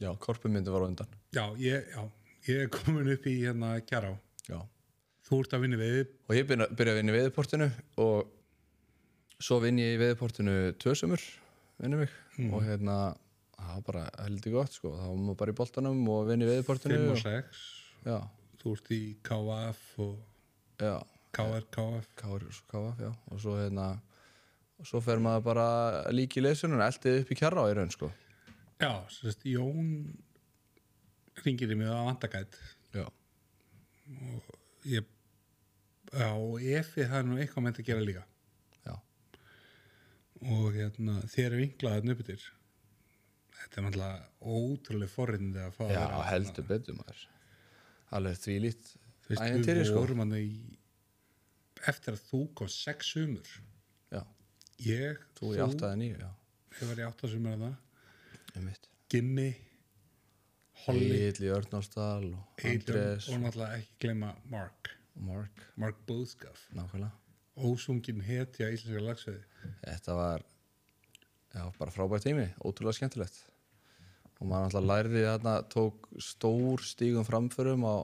[0.03, 2.01] Já, korpumyndi var á undan Já, ég, já,
[2.49, 4.15] ég er komin upp í hérna kjara á.
[4.49, 4.59] Já
[5.25, 7.69] Þú ert að vinna við Og ég byrja, byrja að vinna í veðurportinu
[8.03, 8.33] og
[9.41, 11.23] svo vinn ég í veðurportinu tvö sömur,
[11.81, 13.15] vinnum mig og hérna,
[13.55, 16.49] það var bara heldur gott sko, þá var maður bara í boltanum og vinn í
[16.49, 17.63] veðurportinu 5 og og, 6.
[18.05, 18.17] Já,
[18.61, 20.13] Þú ert í KF og
[20.79, 22.11] KR, KF.
[22.15, 23.89] svo káaf, já og svo hérna,
[24.79, 25.65] og svo fer maður bara
[26.11, 28.11] líki í leysunum, eldið upp í kjarra á í raun sko
[28.81, 29.91] Já, sérst, Jón
[31.45, 32.57] ringir í mig að vandagætt.
[32.95, 33.05] Já,
[34.85, 35.05] Ég,
[36.13, 38.25] já, og Efi það er nú eitthvað meint að gera líka.
[38.85, 38.93] já,
[40.51, 41.55] og hérna, þér
[42.13, 42.43] upp yfir
[43.55, 46.25] þetta er náttúrulega ótrúlega forrindi að fá að já, þarna.
[46.29, 47.23] heldur betur maður
[48.19, 48.91] Alveg því lít
[49.25, 49.41] Þú veist,
[49.79, 50.01] við sko.
[50.03, 50.43] vorum hann í
[51.89, 53.63] eftir að þú kom sex sumur Já,
[54.83, 55.65] ég, þú já.
[56.81, 58.81] ég var í átta sumur að það.
[59.11, 59.49] Gimmi,
[60.85, 63.29] Holly Egil í Örnársdal og Andrés.
[63.31, 64.91] og náttúrulega ekki gleyma Mark.
[65.15, 67.13] Mark, Mark Bóðskaf nákvæmlega.
[67.55, 69.43] Ósungin hetja íslenska lagsveði
[69.85, 70.43] Þetta var
[71.55, 73.37] já, bara frábært tími, ótrúlega skemmtilegt.
[74.41, 78.03] Og maður alltaf lærði þarna, tók stór stígum framförum á,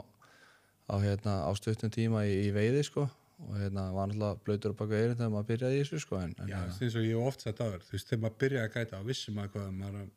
[0.88, 3.10] á, hérna, á stuttum tíma í, í veiði sko
[3.48, 6.34] og hérna var alltaf blöytur á baka eirinn þegar maður byrjaði í þessu sko en,
[6.38, 8.68] en Já, hérna, eins og ég hef oft sett aður þú veist, þegar maður byrjaði
[8.68, 10.10] að gæta á vissum maður hvað maður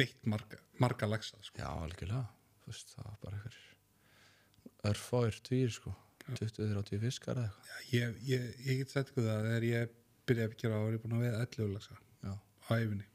[0.00, 1.60] veitt marga, marga laxa sko.
[1.60, 2.22] Já, algjörlega.
[2.64, 3.58] Þú veist, það var bara einhver
[4.90, 5.94] örfáir týr sko.
[6.30, 7.70] 20-30 fiskar eða eitthvað.
[7.90, 9.96] Já, ég, ég, ég get sett ykkur það þegar ég
[10.30, 13.06] byrjaði að gera ári búin að veiða 11 laxa Já, á æfinni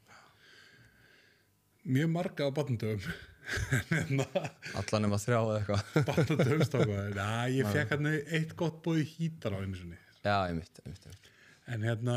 [1.86, 3.14] mjög marga á batnundöfum
[4.78, 6.06] allan nema þrjá eða eitthvað.
[6.08, 9.98] Batnundöfum stáka Já, ég fekk hann eitt gott búið hítar á einu sinni.
[10.24, 11.30] Já, einmitt, einmitt, einmitt.
[11.70, 12.16] En hérna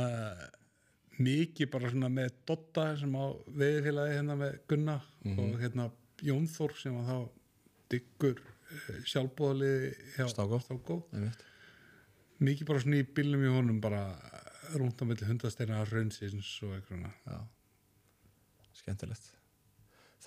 [1.19, 3.25] mikið bara svona með Dotta sem á
[3.59, 4.97] veiðfélagi hérna með Gunna
[5.35, 5.89] og hérna
[6.25, 7.17] Jón Þór sem að þá
[7.93, 8.43] diggur
[9.09, 10.61] sjálfbóðaliði hjá Stákó.
[10.63, 10.99] Stákó.
[12.39, 14.03] Mikið bara svona í bílnum í honum bara
[14.69, 17.39] á milli hundasteina raunsins og eitthvað já.
[18.79, 19.33] Skemmtilegt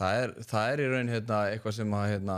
[0.02, 2.36] Það er, það er í raun hérna, eitthvað sem að hérna,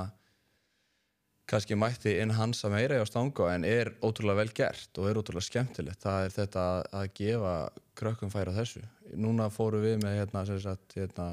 [1.49, 6.01] kannski mætti enhansa meira á stanga en er ótrúlega vel gert og er ótrúlega skemmtilegt.
[6.05, 7.55] Það er þetta að- að gefa
[8.01, 8.83] krökkum færa þessu.
[9.17, 11.27] Núna fórum við með hérna, sagt, hérna,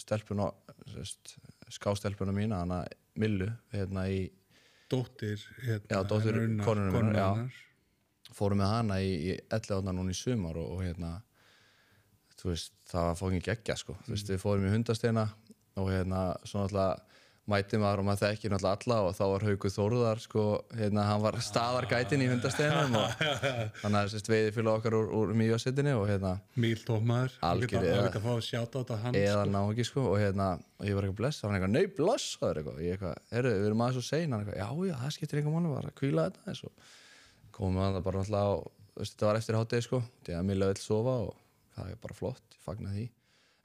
[0.00, 0.50] stelpuna
[1.72, 2.84] skástelpuna mína hana
[3.16, 4.30] Millu hérna í
[4.92, 6.34] dóttir hérna, dóttir
[7.16, 7.52] hennar.
[8.36, 11.14] fórum með hana í, í 11 núna í sumar og, og hérna
[12.46, 13.96] veist, það var fókin geggja sko.
[14.06, 15.24] Veist, við fórum í hundasteina
[15.76, 17.02] og hérna, svo náttúrulega
[17.46, 21.20] mæti maður og maður þekki náttúrulega alla og þá var Hauku Þórðar sko, hérna, hann
[21.22, 23.26] var staðargætin í hundasteinum og
[23.84, 27.86] hann er sérst veiði fyrir okkar úr, úr mjögasettinni og hérna, Míl tómaður Algjör, það
[27.92, 28.16] eða- að
[28.96, 30.48] að eða ná ekki sko og hérna,
[30.80, 33.84] og ég var eitthvað bless, hann eitthvað, nei blessaður eitthvað, ég eitthvað, herru, við erum
[33.86, 34.08] aðeins og
[34.42, 36.72] eitthvað, já, já, það skiptir einhver var að kvíla þetta eins og
[37.52, 40.66] komum við það bara alltaf veist, þetta var eftir hátegi sko, því að Milla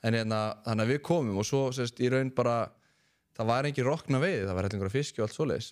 [0.01, 2.55] það en hérna, þannig að við komum og svo, sérst, í raun bara,
[3.37, 5.69] það var engin rokna veiði, það var hellingur að fiski og allt svoleiðis.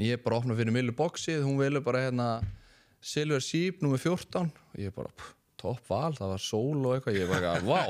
[0.00, 2.30] Ég bara opna fyrir Millu boxið, hún vilja bara hérna
[3.04, 5.12] Silver Sheep nummer 14 og ég bara,
[5.60, 7.82] topp val, það var sól og eitthvað, ég bara, vá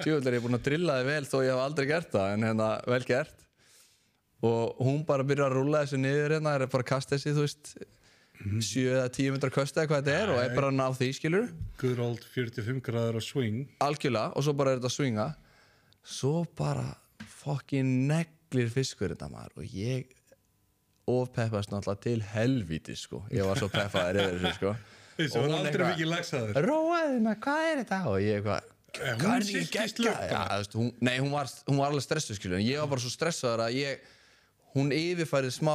[0.00, 2.36] tjóðlega er ég búin að drilla þið vel þó ég hef aldrei gert það.
[2.36, 3.48] En hérna, vel gert.
[4.42, 7.44] Og hún bara byrjar að rúlla þessu niður hérna, er bara að kasta þessi, þú
[7.44, 7.74] veist
[8.42, 11.46] 7 eða 10 myndar kösta eitthvað þetta er og er bara að ná því, skilur
[11.80, 13.60] good old 45 gráður á swing.
[13.84, 15.28] Algjörlega og svo bara er þetta að swinga.
[16.02, 16.88] Svo bara
[17.42, 20.10] fokkin neglir fiskur þetta maður og ég
[21.12, 24.74] ofpeppast náttúrulega til helvíti sko ég var svo peppaður yfir þessu sko.
[25.12, 27.98] Og Og hann hún aldrei mikið lagsaður róaði mig, hvað er þetta?
[28.08, 32.36] og ég eitthvað Eh, hún hvað veist, hún, nei, hún var, hún var alveg stressuð
[32.36, 34.02] skilur en ég var bara svo stressaður að ég
[34.74, 35.72] hún yfirfærið smá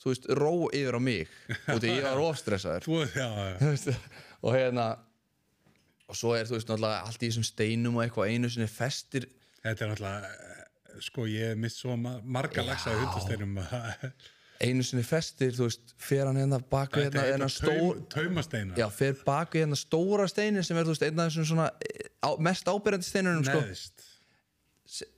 [0.00, 1.28] þú veist, ró yfir á mig
[1.68, 2.88] út af ég var ofstressaður
[4.44, 4.88] og hérna
[6.10, 9.28] og svo er þú veist náttúrulega allt í þessum steinum og eitthvað einu sinni festir
[9.62, 13.58] þetta er náttúrulega sko ég hef mist svo ma- marga lagsaði hundasteinum.
[13.62, 14.10] Að
[14.66, 18.84] einu sinni festir, þú veist, fer hann hérna bak við hérna, hérna stór taumasteina já,
[18.92, 22.10] fer bak við hérna stóra steinin sem er, þú veist, einn af þessum svona eh,
[22.20, 23.62] á, mest ábyrjandi steinunum, sko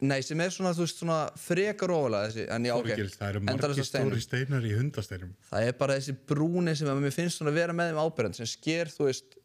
[0.05, 2.89] nei, sem er svona, þú veist, svona frekar ofalega þessi, en já, ok.
[2.91, 3.87] Þorgils, það eru steinum.
[3.91, 4.67] stóri steinar.
[4.67, 5.37] í hundasteinum.
[5.51, 8.51] Það er bara þessi brúni sem að mér finnst svona vera með þeim ábyrjandi sem
[8.53, 9.39] sker, þú veist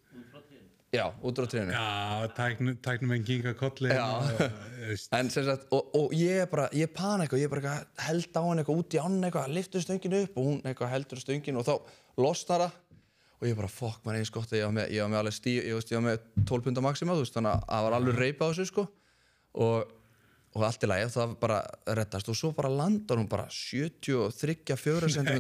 [0.94, 1.76] já, út frá trénu.
[1.76, 4.08] Já, tæknum, tæknum en ginga kolli Já.
[5.20, 7.74] En sem sagt, og, og ég er bara, ég pana eitthvað, ég er bara
[8.08, 11.22] held á hann eitthvað út í ánn eitthvað, liftur stönginu upp og hún eitthvað heldur
[11.22, 11.74] stönginu og þá
[12.24, 12.78] losnar það.
[13.38, 15.36] Og ég bara, fokk, maður eins gott að ég var með, ég var með alveg
[15.36, 18.48] stíu, ég veist, ég var með 12 pundar veist, þannig að það var alveg reypa
[18.48, 18.86] á þessu, sko.
[19.68, 19.92] Og,
[20.58, 21.60] og allt í lagi, og það bara
[22.00, 25.38] reddast og svo bara landar hún bara 73-4 cm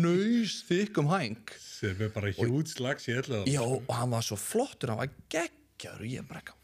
[0.00, 1.42] nöys þykkum hæng.
[1.58, 5.12] Sem er bara hjút slags í öllu Já, og hann var svo flottur, hann var
[5.32, 6.58] geggjaður og ég bara eitthvað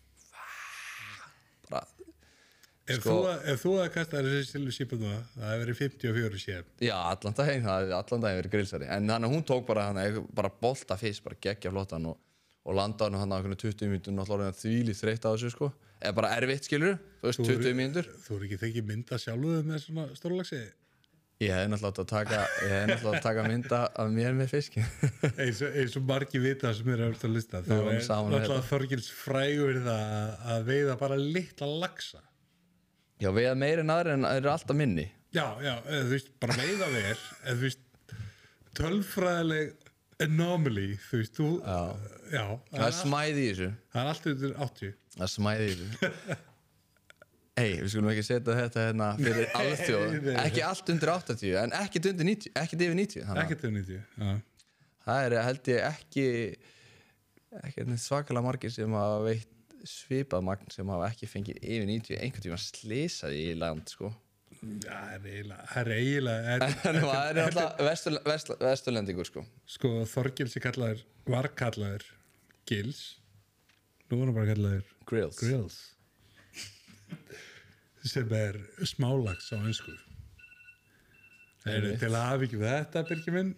[2.87, 6.95] ef, sko- þú, að- kasta þessi stilu sípun það það hefur verið 54 sér já,
[6.95, 7.90] allan daginn það
[8.23, 9.99] daginn verið grilsari en þannig að hún tók bara hann
[10.35, 12.21] bara bolta fyrst, bara geggja flottan og,
[12.62, 16.33] og landaði hann á einhvern 20 mínútur náttúrulega þvíli þreytt á þessu sko eða bara
[16.37, 18.09] erfitt skilur, þú veist, 20 mínútur.
[18.27, 20.61] þú er ekki þekki mynda sjálfuð með svona stórlagsi
[21.45, 22.39] ég hefði náttúrulega taka
[23.13, 24.81] að taka mynda af mér með fiski.
[25.37, 30.47] Eins eins og margi vita sem eru að lista þá er náttúrulega Þorgils frægur það
[30.55, 32.23] að- veiða bara litla lagsa
[33.21, 35.07] já, erum meira en aðri en það eru alltaf minni.
[35.37, 37.83] Já, já, eða þú veist, bara veiða vel eða þú veist,
[38.77, 39.73] tölfræðileg
[40.25, 41.81] anomaly, þú veist, þú já,
[42.33, 43.69] já það er smæði í þessu.
[43.93, 46.37] það er allt undir 80 Það smæði í þessu
[47.57, 50.27] Ei, við skulum ekki setja þetta hérna fyrir alþjóð.
[50.43, 53.85] Ekki allt undir 80 en ekkert undir 90, ekkert yfir 90 þannig að ekkert undir
[53.87, 54.35] 90 já.
[55.07, 55.87] það er held ég
[57.63, 59.55] ekki neitt svakalega margir sem hafa veitt
[59.89, 64.11] svipað magn sem hafa ekki fengið yfir 90 einhvern tíma slisaði í land sko.
[64.61, 66.59] Það er eiginlega það er eiginlega
[67.07, 69.47] það er alltaf vestur, vestur, vesturlendingur sko.
[69.79, 72.05] Sko Þorgils er kallaður var kallaður
[72.69, 73.03] Gils.
[74.11, 75.38] Nú er hann bara kallaður Grills.
[75.38, 75.77] Grills.
[78.07, 79.59] Sem er smálags á
[81.66, 82.01] Einmitt.
[82.03, 82.27] til að
[82.62, 83.55] við þetta, Birgir minn.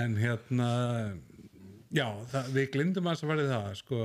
[0.00, 0.66] En hérna
[1.90, 4.00] já, það, við glindum að það verði það sko.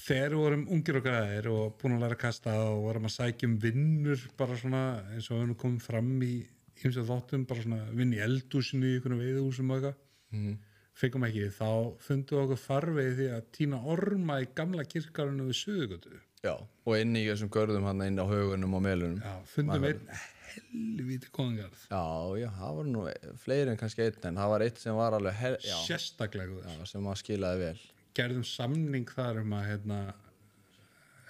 [0.00, 3.16] Þegar við vorum ungir og græðir og búin að læra að kasta og vorum að
[3.18, 6.32] sækja um vinnur bara svona eins og við erum komið fram í
[6.80, 10.00] ýmsa þáttum, bara svona vinn í eldúsinu í einhvern veiðhúsum og eitthvað.
[10.32, 10.58] Mhm.
[11.00, 11.68] Fengum ekki, þá
[12.04, 16.94] fundum við okkur farveið því að týna orma í gamla kirkarinu við Suðugötu Já, og
[16.96, 19.18] inn í þessum görðum hann inn á haugunum og melunum.
[19.20, 20.06] já, fundum einn
[20.50, 22.00] helvíti kongarð Já,
[22.40, 23.02] já, það var nú
[23.44, 26.86] fleiri en kannski einn, en það var eitt sem var alveg, hel, já, sérstaklega já,
[26.90, 27.84] sem að skilaði vel.
[28.18, 30.00] gerðum samning þar um að hérna,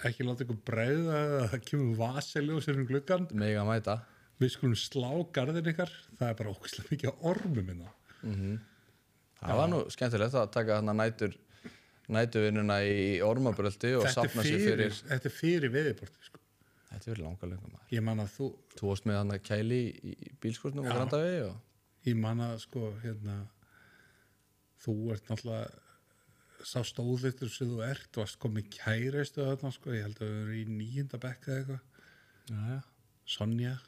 [0.08, 3.98] ekki láta ykkur breiða eða það kemur vaseljósir um gluggan Mega mæta.
[4.40, 5.90] við skulum slá garðin ykkar.
[6.16, 7.90] Það er bara ókvæslega mikið ormum minna
[9.40, 11.36] Það var nú skemmtilegt að taka hann nætur,
[12.12, 16.40] nætuvinnuna í ormabröldi og sapna sér fyrir, þetta er fyrir veðiborti sko.
[16.90, 20.92] þetta er fyrir langa að þú Þú varst með hann að kæli í, bílskúrnum og
[20.92, 21.56] grandavegi og...
[22.08, 23.38] ég man að sko hérna
[24.84, 25.86] þú ert náttúrulega
[26.60, 30.56] sá stóðlittur sem þú ert varst komið kæreistu þarna sko ég held að við erum
[30.58, 32.82] í nýjunda bekk eða eitthvað.
[33.30, 33.78] Sonja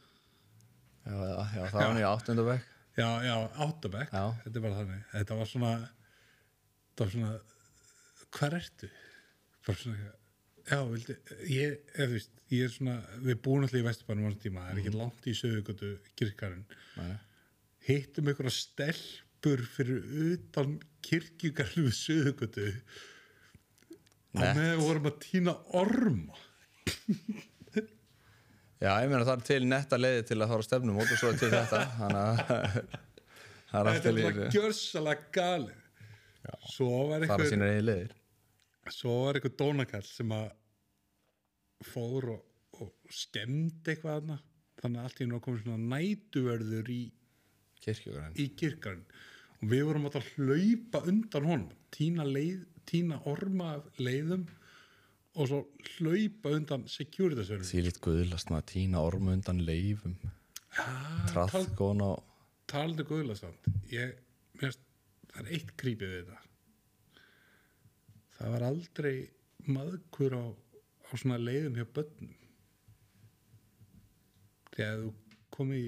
[1.02, 2.66] Já, já, það var nú í áttundabæk.
[2.98, 4.24] Já, já, áttabekk Já.
[4.44, 7.32] þetta er bara þannig þetta var svona þetta var svona
[8.32, 8.90] hvar ertu?
[9.70, 10.12] svona
[10.68, 11.16] já, vildi,
[11.50, 14.72] ég, eða, veist, ég er svona við búum allir í Vesturbænum á þessum tíma það
[14.74, 16.64] er ekki langt í sögugötu kirkarinn
[16.98, 17.12] Nei.
[17.88, 22.68] hittum einhverja stelpur fyrir utan kirkjugarlu við sögugötu
[24.32, 24.56] Nett.
[24.56, 26.38] með vorum að týna orma
[28.82, 31.28] Já, ég meina það er til netta leiði til að fara á stefnum og svo
[31.30, 32.40] er til þetta, þannig að
[33.70, 35.76] það er allt þetta til í er gjörsalega galið.
[36.42, 38.16] Var fara einhver sínar eigin leiðir.
[38.90, 40.48] svo var einhver dónakall sem að
[41.92, 42.40] fór og,
[42.82, 44.40] og skemmdi eitthvað þarna.
[44.82, 47.02] Þannig að allt í nú komið svona nætuverður í,
[48.58, 49.06] kirkarinn
[49.62, 51.78] og við vorum að hlaupa undan honum.
[51.94, 54.48] Tína, leið, tína orma leiðum
[55.32, 55.60] og svo
[55.96, 60.16] hlaupa undan securitasverður Því lít guðlast maður að tína ormu undan leifum.
[61.32, 62.12] Trath tal, góðan á...
[62.72, 64.14] taldi guðla samt ég,
[64.60, 64.76] mér,
[65.28, 66.38] það er eitt grípið við þetta
[68.38, 69.16] það var aldrei
[69.68, 72.32] maðkur á, á svona leiðum hjá börnum
[74.72, 75.10] þegar þú
[75.52, 75.82] kom í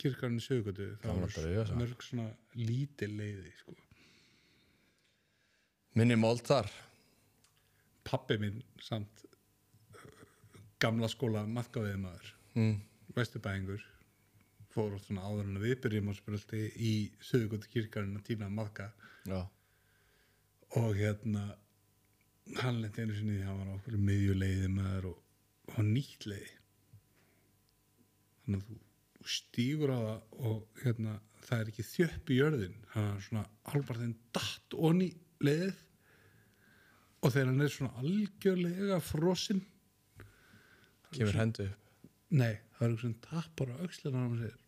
[0.00, 3.76] kirkarinn sögötu það var mörg svona lítil leiði sko.
[6.00, 6.70] Minni mold þar.
[8.04, 9.24] Pappi minn samt
[10.82, 12.74] gamla skóla maðkaviðmaður Mm.
[13.16, 13.80] vesturbæðingur
[14.74, 16.90] fór svona áður en við byrjum á spröldi í
[17.24, 18.90] sögötu kirkarinn að týna maðka
[19.28, 19.38] Já.
[20.76, 21.46] og hérna
[22.60, 25.22] hann lenti einu sinni hann var okkur miðjuleiði maður og,
[25.72, 26.52] og nýtt leiði
[28.44, 28.78] þannig að þú,
[29.38, 34.14] stígur á það og hérna það er ekki þjöpp í jörðin hann er svona albarðin
[34.36, 35.08] datt onni
[35.44, 35.80] leiðið
[37.22, 39.62] og þegar hann er svona algjörlega frosinn
[41.12, 41.78] Kemur hendu upp.
[42.32, 44.58] nei, það er sem tappar á öxlina og hann segir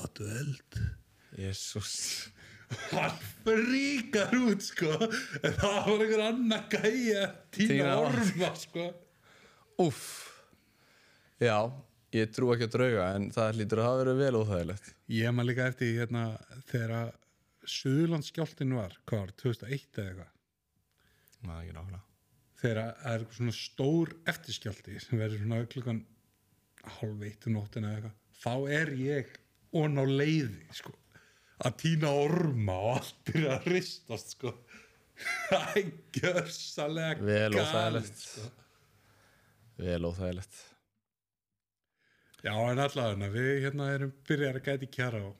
[0.00, 0.80] áttu eld
[1.40, 1.94] Jésús.
[2.92, 8.88] hann fríkar út sko en það var einhver annar gæja tína Tína orma sko
[9.80, 10.02] Úff.
[11.40, 11.56] Já,
[12.12, 14.90] ég trú ekki að drauga en það hlýtur að hafa verið vel óþægilegt.
[15.08, 16.24] ég maður líka eftir hérna
[16.68, 17.10] þegar að
[17.70, 20.28] Suðurlandsskjáltin var hvað var, 2001 eða eitthvað
[21.46, 22.02] Ná, ekki nákvæmlega.
[22.60, 26.00] þegar að það er svona stór eftirskjálti sem verður svona klukkan
[26.98, 29.30] hálf eitt um nóttina eða eitthvað þá er ég
[29.80, 30.92] on á leiði sko
[31.64, 34.52] að týna orma og allt byrja að ristast sko
[35.50, 38.20] það er gjörsalega Vel óþægilegt.
[38.24, 38.46] sko.
[39.80, 40.60] Vel óþægilegt.
[42.40, 45.34] Já, en allavega, við hérna erum byrjar að gæti kjara og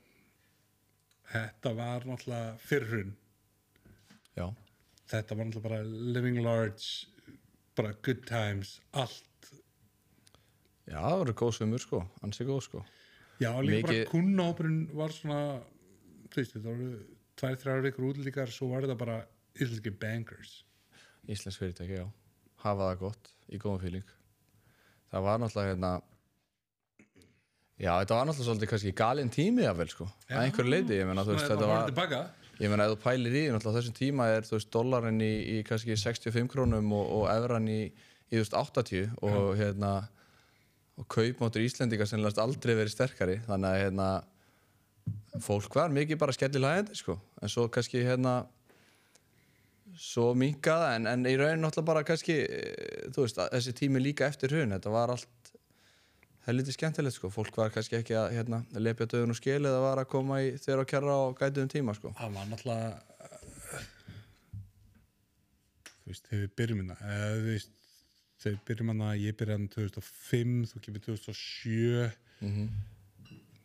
[1.32, 3.14] þetta var náttúrulega fyrrun.
[4.36, 4.46] Já.
[5.10, 5.82] Þetta var náttúrulega bara
[6.14, 7.08] living large,
[7.78, 9.26] bara good times, allt.
[10.90, 12.84] Já, það voru góð svimur sko, ansi góð sko.
[13.40, 15.40] Já, líka bara kunnahópurinn var svona,
[16.30, 16.88] þú veist, þetta voru
[17.40, 19.18] tvær, þrjár vikur útlíkar, svo var þetta bara
[19.56, 20.54] íslenski bankers.
[21.30, 22.06] Íslensk fyrirtæki, já.
[22.62, 24.14] Hafa það gott, í góðum fíling.
[25.10, 25.92] Það var náttúrulega hérna,
[27.80, 30.06] já, þetta var náttúrulega svolítið kannski galinn tími af vel sko.
[30.28, 32.28] Að einhverju leiti, ég meina, þú veist, þetta var.
[32.60, 35.58] Ég meina, ef þú pælir í, náttúrulega þessum tíma er, þú veist, dollarinn í, í
[35.66, 39.94] kannski 65 krónum og, og evran í, í, þú veist, 80 og hérna,
[41.00, 44.08] og kaupmáttur Íslendinga sennilegast aldrei verið sterkari, þannig að, hérna,
[45.40, 47.16] fólk var mikið bara skellilægandi, sko.
[47.40, 48.42] En svo kannski, hérna,
[50.00, 54.28] svo minkað en, en í raun náttúrulega bara kannski eh, þú veist, þessi tími líka
[54.28, 54.74] eftir hrun.
[54.76, 55.39] Þetta var allt
[56.46, 60.00] helviti skemmtilegt sko, fólk var kannski ekki að hérna, lepja döðun og skil eða var
[60.02, 62.14] að koma í þeirra og kjara á gætuðum tíma sko.
[62.18, 62.90] Það var náttúrulega
[66.00, 67.76] þú veist, þegar við byrjum hérna eða þú veist,
[68.40, 72.08] þegar við byrjum hérna ég byrjaði hérna 2005, þú kemur 2007
[72.40, 72.72] mm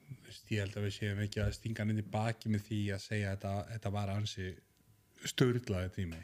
[0.05, 2.67] þú veist, ég held að við séum ekki að stinga hann inn í baki með
[2.67, 4.47] því að segja að þetta, þetta var ansi
[5.25, 6.21] störlaði tími.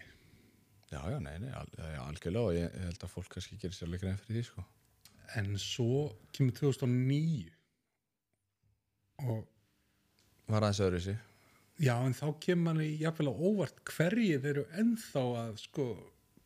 [0.91, 3.77] Já, já, nei, nei, al, já, algjörlega og ég, ég held að fólk kannski gerir
[3.77, 4.65] sér alveg grein fyrir því sko
[5.39, 7.49] en svo kemur 2009
[9.27, 9.47] og
[10.51, 11.17] Var aðeins öðru þessi
[11.81, 15.85] já, en þá kemur manni jafnvel á óvart hverjir eru ennþá að sko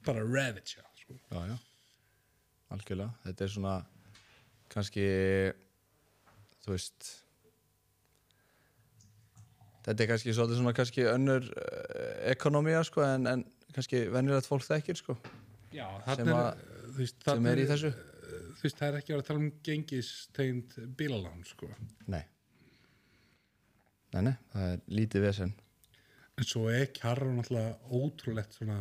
[0.06, 1.16] bara ravagea sko.
[1.34, 1.56] Já, já,
[2.76, 3.16] algjörlega.
[3.26, 3.74] Þetta er svona
[4.72, 5.06] kannski
[6.66, 7.10] þú veist
[9.86, 13.44] þetta er kannski svolítið svona kannski önnur uh, ekonomía sko en, en
[13.76, 15.18] kannski venjulegt fólk þekkir sko.
[15.76, 17.92] Já, Sem að- er, veist, sem er í þessu
[18.66, 21.70] veist, það er ekki að vera að tala um gengistegind bílalán sko.
[22.12, 22.24] Nei.
[24.16, 25.56] Nei, nei, það er lítið vesen.
[26.36, 28.80] En svo er kjarra náttúrulega ótrúlegt svona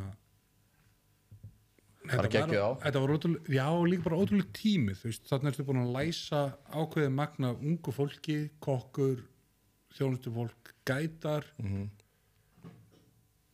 [2.05, 5.81] Þetta var, þetta var ótrúlega, já, líka bara ótrúlega tími þú veist, þannig ertu búin
[5.81, 6.41] að læsa
[6.77, 9.23] ákveðið magna ungu fólki, kokkur
[9.97, 11.47] þjónustu fólk, gætar.
[11.63, 11.87] Mhm.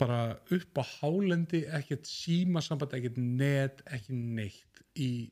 [0.01, 5.28] bara upp á hálendi ekkert símasamband, ekkert net ekki neitt í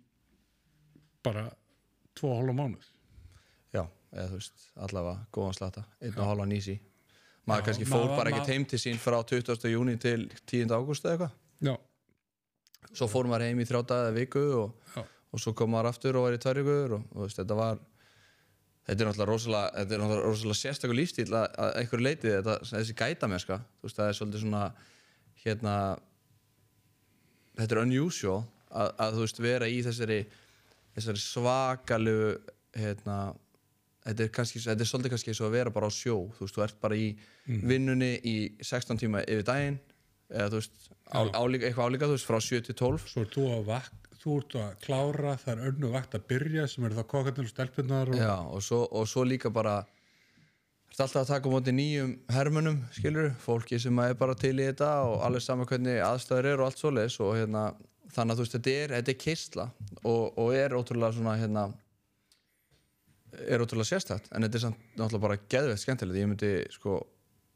[1.28, 1.46] bara
[2.18, 2.86] tvo og hálfa mánuð.
[3.76, 6.78] Já, eða þú veist, allavega góðan slata, einn og hálfa nýsi
[7.48, 9.68] maður Já, kannski fór bara ekkert heim til sín frá 20.
[9.72, 10.72] júni til 10.
[10.74, 11.36] ágúst eða eitthvað.
[11.64, 11.74] Já,
[12.92, 14.98] svo fór maður heim í þrjá daga eða viku og,
[15.32, 17.80] og svo kom maður aftur og var í tvær vikur og, og veist, þetta var
[18.88, 22.58] þetta er náttúrulega rosalega, þetta er náttúrulega rosalega sérstakur lífstíl að, að einhverju leiti þetta,
[22.70, 23.58] þessi gæta með þú
[23.88, 24.62] veist, það er svolítið svona
[25.44, 25.74] hérna
[27.58, 30.20] þetta er unusual að, að þú veist, vera í þessari
[30.98, 32.32] þessari svakalegu
[32.78, 33.18] hérna
[34.08, 36.16] þetta er, kannski, þetta er svolítið kannski eins og að vera bara á sjó.
[36.36, 37.08] Þú veist, þú ert bara í
[37.68, 39.78] vinnunni í 16 tíma yfir daginn
[40.28, 43.30] eða þú veist, á, álíka, eitthvað álíka þú veist, frá 7 til 12 svo er
[43.32, 46.98] þú að vak þú ert að klára, það er önnu vakt að byrja sem eru
[46.98, 49.78] það kokkarnir og stelpunnar og Já, og svo, og svo líka bara
[50.88, 54.88] Þetta alltaf að taka móti nýjum hermunum, skilur, fólki sem er bara til í þetta
[55.06, 57.64] og alveg saman hvernig aðstæður eru og allt svoleiðis og hérna,
[58.14, 59.68] þannig að þú veist, þetta er, þetta er kistla
[60.02, 61.64] og, og er ótrúlega svona, hérna,
[63.44, 66.98] er ótrúlega sérstætt, en þetta er samt náttúrulega bara geðveitt skemmtilegt, ég myndi, sko,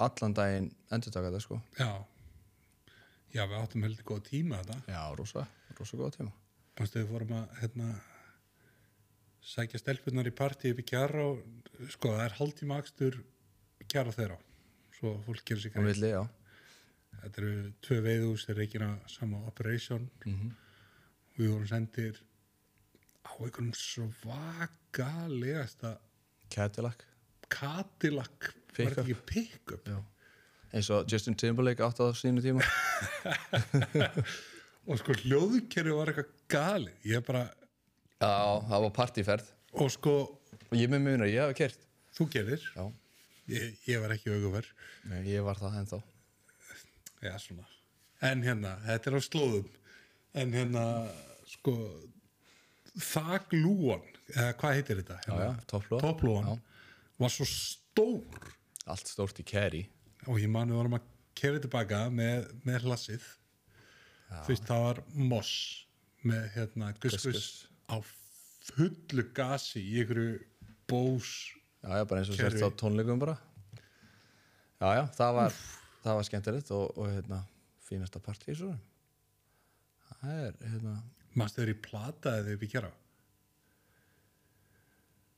[0.02, 1.60] allan daginn endur taka þetta, sko.
[1.78, 1.90] já,
[3.32, 5.46] já við áttum heldur góða tíma þetta Já, rosa,
[5.78, 6.34] rosa góða tíma.
[6.78, 7.90] Manstu við fórum að hérna,
[9.42, 13.22] sækja stelpunar í upp í kjara og sko það er hálftíma akstur
[13.92, 14.38] kjara þeirra
[14.96, 16.22] svo fólk gerir villi, já.
[17.22, 17.52] Þetta eru
[17.86, 20.08] tvö veiðús þeir reikina sama operation
[21.38, 22.16] við vorum sendir
[23.22, 25.90] á einhverjum svakalegasta
[26.52, 27.04] Cadillac.
[27.48, 29.88] Cadillac var þetta ekki pick-up.
[30.72, 32.64] Eins og Justin Timberlake átt á sínu tíma.
[34.88, 37.46] og sko hljóðkerfi var eitthvað gali ég bara,
[38.22, 38.32] Já,
[38.68, 39.46] það var partíferð.
[39.72, 40.14] og sko
[40.72, 41.80] Og ég með muna, ég hef kert.
[42.16, 42.84] þú gerir, Já.
[43.52, 44.30] ég, ég var ekki
[45.04, 45.98] Nei, ég var það ennþá.
[47.22, 47.66] Já, svona.
[48.22, 49.68] En hérna, þetta er á slóðum.
[50.42, 50.84] En hérna,
[51.52, 51.74] sko,
[53.12, 54.04] þaglúan,
[54.34, 55.18] eða hvað heitir þetta?
[55.70, 56.00] Topplúa.
[56.02, 56.50] Topplúan
[57.20, 58.48] var svo stór
[58.90, 59.84] Allt stórt í carry.
[60.26, 61.06] og ég mani vorum að
[61.38, 63.24] kera tilbaka með, með hlassið.
[64.32, 65.00] Þú veist, það var
[65.30, 65.52] moss
[66.26, 67.46] með hérna guskus
[67.90, 67.98] á
[68.72, 70.40] fullu gasi í einhverju
[70.90, 71.32] bós.
[71.82, 73.36] Já, já, bara eins og sérst á tónleikum bara.
[74.82, 75.56] Já, já, það var,
[76.02, 77.42] það var skemmtilegt og, og hérna,
[77.86, 78.72] fínasta partí í svo.
[80.20, 80.96] Það er, hérna,
[81.38, 82.90] Manstu þeir í plata eða í kjara?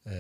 [0.04, 0.16] e,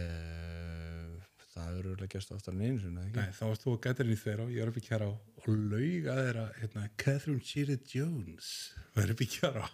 [1.52, 3.18] það hefur örugglega gerst oftar en einu ekki?
[3.18, 5.48] Nei, þá varst þú að gæta henni þeirra og ég er upp í kjara og
[5.50, 8.50] laug að þeirra, hérna, Catherine Shearer Jones
[8.96, 9.68] var í kjara.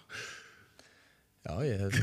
[1.41, 1.95] Já, ég hef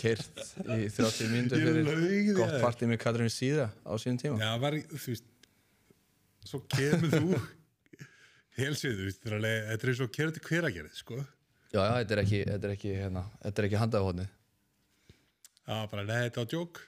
[0.00, 4.38] kert í 30 mínútur Ég fyrir gott að- partí með Katrín Síða á sínum tíma.
[4.40, 5.26] Já, var, þú veist,
[6.44, 7.42] svo kemur þú
[8.60, 9.36] helsið, þetta
[9.74, 11.20] er eins og kera til hver að gera sko.
[11.74, 14.34] Já, já, þetta er ekki, þetta er ekki, hérna, þetta er ekki handaðhóðnið.
[15.64, 16.82] Já, bara, þetta var djók.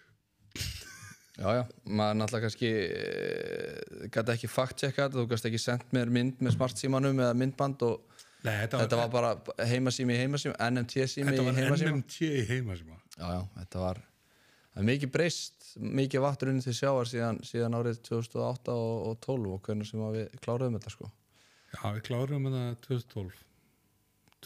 [1.37, 6.39] Já, já, maður náttúrulega kannski e, gæti ekki fact-checka þú gæst ekki sendt mér mynd
[6.41, 11.33] með smartsímanum eða myndband og Nei, þetta var, þetta var bara heimasími í heimasími, NMT-sími
[11.35, 11.93] þetta í var heimasíma.
[11.93, 12.97] NMT í heimasíma.
[13.19, 14.01] Já, já, þetta var
[14.77, 19.55] það er mikið breyst, mikið vatnurinn til sjáar síðan, síðan árið 2008 og, og 12
[19.57, 21.09] og hvernig sem við kláruðum þetta sko.
[21.73, 23.45] Já, við klárum þetta 2012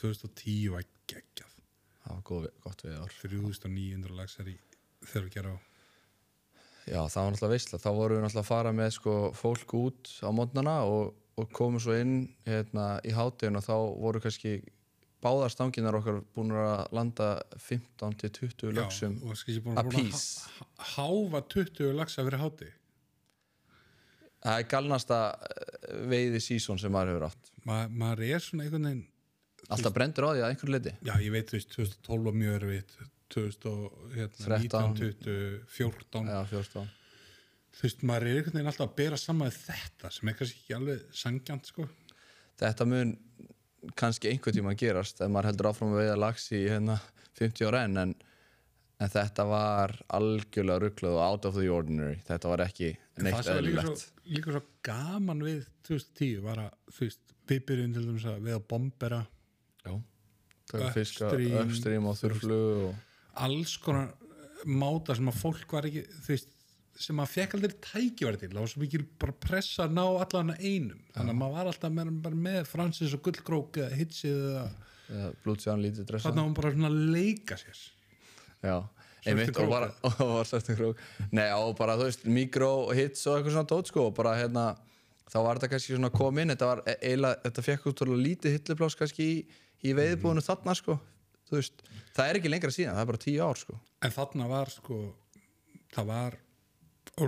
[0.01, 1.57] 2010 var geggjað
[2.01, 4.57] það var góð, gott við ár 3900 lagsar í
[5.35, 5.59] gera á
[6.89, 7.79] Já, það var náttúrulega veistla.
[7.79, 11.83] Þá vorum við náttúrulega að fara með sko, fólk út á mótnana og, og komum
[11.83, 12.15] svo inn
[12.49, 14.55] hérna, í hátíðin og þá voru kannski
[15.21, 17.29] báðar stanginar okkar búin að landa
[17.61, 22.71] 15-20 lögsum Já, og skal ég búin a að há- háfa 20 lagsa fyrir háti
[24.41, 27.51] Það er galnasta eh, veiði sísón sem maður hefur átt.
[27.69, 29.07] Ma, maður er svona einhvern veginn
[29.71, 30.93] Alltaf brendur á því að einhverju liti.
[31.05, 32.95] já, ég veit, veist, 2012 var mjög erfitt
[33.31, 34.95] 2019, hérna, 13.
[34.97, 36.89] 20, 14 Já, 14.
[37.77, 40.75] þú veist, maður er einhvern veginn alltaf að bera saman þetta sem er kannski ekki
[40.79, 41.87] alveg sangjant sko.
[42.65, 43.13] Þetta mun
[43.99, 46.99] kannski einhvern tíma gerast ef maður heldur áfram að veiða lax í hérna,
[47.41, 48.15] 50 ára enn en,
[49.01, 52.21] en þetta var algjörlega ruggluð og out of the ordinary.
[52.29, 52.93] Þetta var ekki
[53.25, 54.07] neitt eðlilegt.
[54.29, 58.59] líka svo gaman við 2010 var að, þú veist, við byrjum til dæmis að við
[58.59, 59.21] að bombera
[60.79, 64.13] uppstrím og þurflug og alls konar
[64.69, 66.53] máta sem að fólk var ekki, þú veist
[67.01, 70.53] sem að fekk aldrei tækifæri til það var svo mikil bara pressa að ná allan
[70.55, 72.11] að einum þannig að maður var alltaf með,
[72.47, 76.29] með Francis og Gullkrók eða Hitsið eða blútsján lítið dressa.
[76.29, 77.81] þannig að hún bara svona leika sér
[78.61, 78.75] Já,
[79.25, 79.87] einmitt og bara,
[80.37, 80.99] var svartum krók.
[81.33, 84.65] Nei, og bara, þú veist, mikro hits og eitthvað svona dót, sko, og bara hérna,
[85.33, 88.59] þá var þetta kannski svona kom inn, þetta var e- eiginlega, þetta fekk útrúlega lítið
[88.59, 89.39] hilluplás kannski í,
[89.89, 90.99] í veiðbúinu þarna, sko,
[91.55, 91.81] veist,
[92.13, 93.81] það er ekki lengra síðan, það er bara tíu ár, sko.
[94.05, 95.01] en þarna var sko
[95.95, 96.37] það var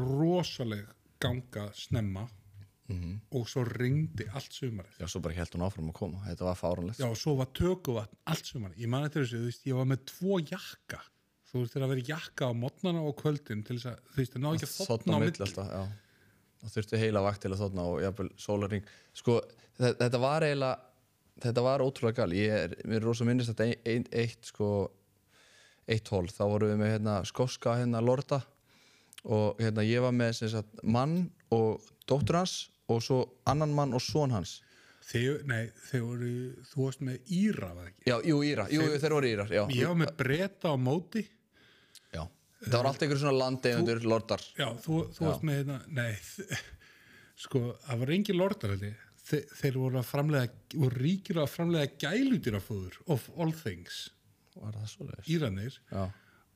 [0.01, 0.86] rosaleg
[1.22, 2.28] ganga snemma
[3.32, 6.57] og svo ringdi allt sumarið Já, svo bara held hún áfram að koma, þetta var
[6.59, 6.99] fárunlegt.
[7.01, 9.86] Já, og svo var tökuvatn allt sumarið ég man eftir þessu, þú veist, ég var
[9.88, 10.99] með tvo jakka
[11.49, 14.32] þú veist, þegar að vera jakka á modnana og kvöldin til þess að, þú veist,
[14.36, 15.82] það ná ekki að Þotna á milli alltaf, já.
[16.62, 18.84] Það þurfti heila vakt til að þotna og jafnvel sólarring.
[19.18, 19.38] Sko,
[19.80, 20.76] þe- þetta var eiginlega,
[21.47, 22.34] þetta var ótrúlega gal.
[22.36, 24.68] Ég er, mér er rosa minnist þetta ein, ein, eitt, sko,
[25.88, 26.28] eitt hól.
[26.30, 28.43] Þá vorum við með hérna skoska hérna lorda
[29.25, 32.57] og hérna ég var með sagt mann og dóttur hans
[32.91, 34.61] og svo annan mann og son hans.
[35.07, 36.31] þeir, nei, þeir voru,
[36.70, 39.51] þú varst með Íra var það ekki, Já, jú, Íra, jú, jú, þeir voru Írar,
[39.53, 39.62] já.
[39.75, 41.23] ég var með breyta á móti
[42.12, 42.23] já.
[42.62, 44.45] Það var allt einhver svona landeigundur lordar.
[44.59, 46.12] já, þú, þú varst með hérna, nei
[47.43, 49.01] sko, það var engin lordar held ég.
[49.23, 54.09] Þe, þeir voru að framlega voru ríkir að framlega gæludýrafóður of all things,
[54.53, 55.29] Var það svoleiðis?
[55.33, 56.03] Íranir Já.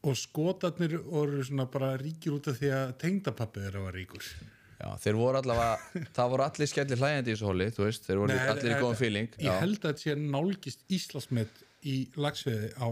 [0.06, 4.28] Og skotarnir voru svona bara ríkir út af því að tengdapappi þeirra var ríkur
[4.76, 5.76] Já, þeir voru allavega,
[6.16, 8.76] það voru allir skellir hlægjandi í þessu hóli, þú veist, þeir voru Nei, allir í
[8.82, 9.34] góðum feeling.
[9.40, 12.88] Ég held að þetta sé nálgist Íslasmet í lagsveði á,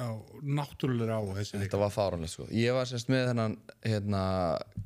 [0.00, 0.08] á
[0.40, 2.48] náttúrulega á þessi Þetta var fáránlega sko.
[2.56, 4.24] Ég var semst með þennan hérna,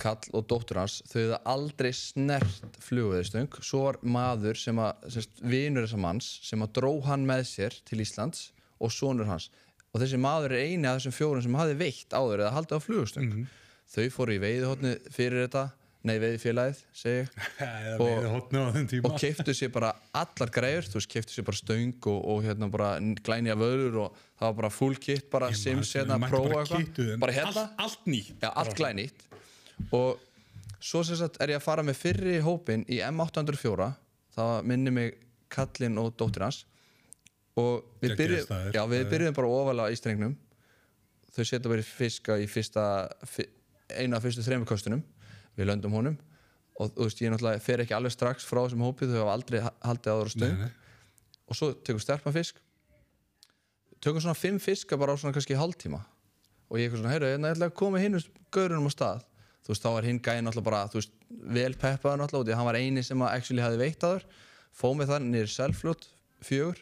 [0.03, 5.43] kall og dóttur hans þau hefðu aldrei snert flugveðistöng svo var maður sem að semst,
[5.47, 8.49] vinur þessa manns sem að dró hann með sér til Íslands
[8.83, 9.49] og sonur hans
[9.95, 12.87] og þessi maður er eini af þessum fjórum sem hafði veitt áður eða haldið á
[12.87, 13.35] flugustöng
[13.89, 15.63] þau fóru í veiðihotni fyrir þetta
[16.09, 17.31] nei veiðifélagið segi ég.
[18.05, 18.27] Og-
[19.09, 22.69] og keiftu sér bara allar græður þú veist, keiftu sér bara stöng og, og hérna
[22.71, 22.91] bara
[23.27, 27.19] glænja vöður og það var bara full kit, bara sims hérna prófa eitthvað.
[27.25, 28.37] bara hérna, allt, allt nýtt.
[28.45, 29.27] Já, allt glænýtt.
[29.91, 30.21] Og
[30.79, 33.91] svo sem sagt er ég að fara með fyrri hópin í M804
[34.39, 35.17] það minni mig
[35.51, 36.63] kallinn og dóttir hans
[37.59, 40.35] og við byrjum, já, við byrjum bara ofalega í strengnum.
[41.35, 42.85] Þau setja bara í fiska í fyrsta
[43.99, 45.03] eina af fyrstu þreymur kostunum.
[45.59, 46.17] Við löndum honum.
[46.79, 49.61] Og þú veist, ég náttúrulega fer ekki alveg strax frá þessum hópi þau hafa aldrei
[49.65, 50.59] ha- haldið á stöng.
[50.61, 50.99] Nei, nei.
[51.49, 52.61] og svo tekur stelpa fisk.
[53.99, 55.99] Tökum svona fimm fiska bara á svona kannski hálftíma.
[56.69, 58.19] Og ég eitthvað svona, heyrðu, hérna, ég ætla að koma hinn
[58.55, 59.25] gaurunum á stað.
[59.65, 61.15] Þú veist, þá var hinn gæinn náttúrulega bara, þú veist,
[61.59, 64.29] vel peppaður náttúrulega og því að hann var eini sem að actually hafi veitt aður
[64.79, 66.07] fóð með það niður selfljót
[66.47, 66.79] fjögur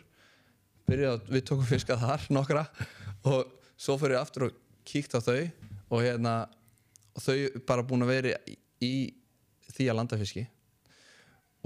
[0.87, 2.64] byrjaði að við tókum fiska þar nokkra
[3.26, 5.41] og svo fyrir ég aftur og kíkt á þau
[5.91, 6.34] og hérna
[7.16, 7.37] og þau
[7.68, 8.95] bara búin að vera í, í
[9.76, 10.45] því að landa fiski.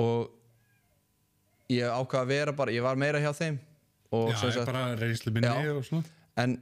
[0.01, 0.31] Og
[1.71, 3.59] ég ákvað að vera bara, ég var meira hjá þeim
[4.11, 6.07] og Já, ég bara reynslu minni og svona.
[6.41, 6.57] En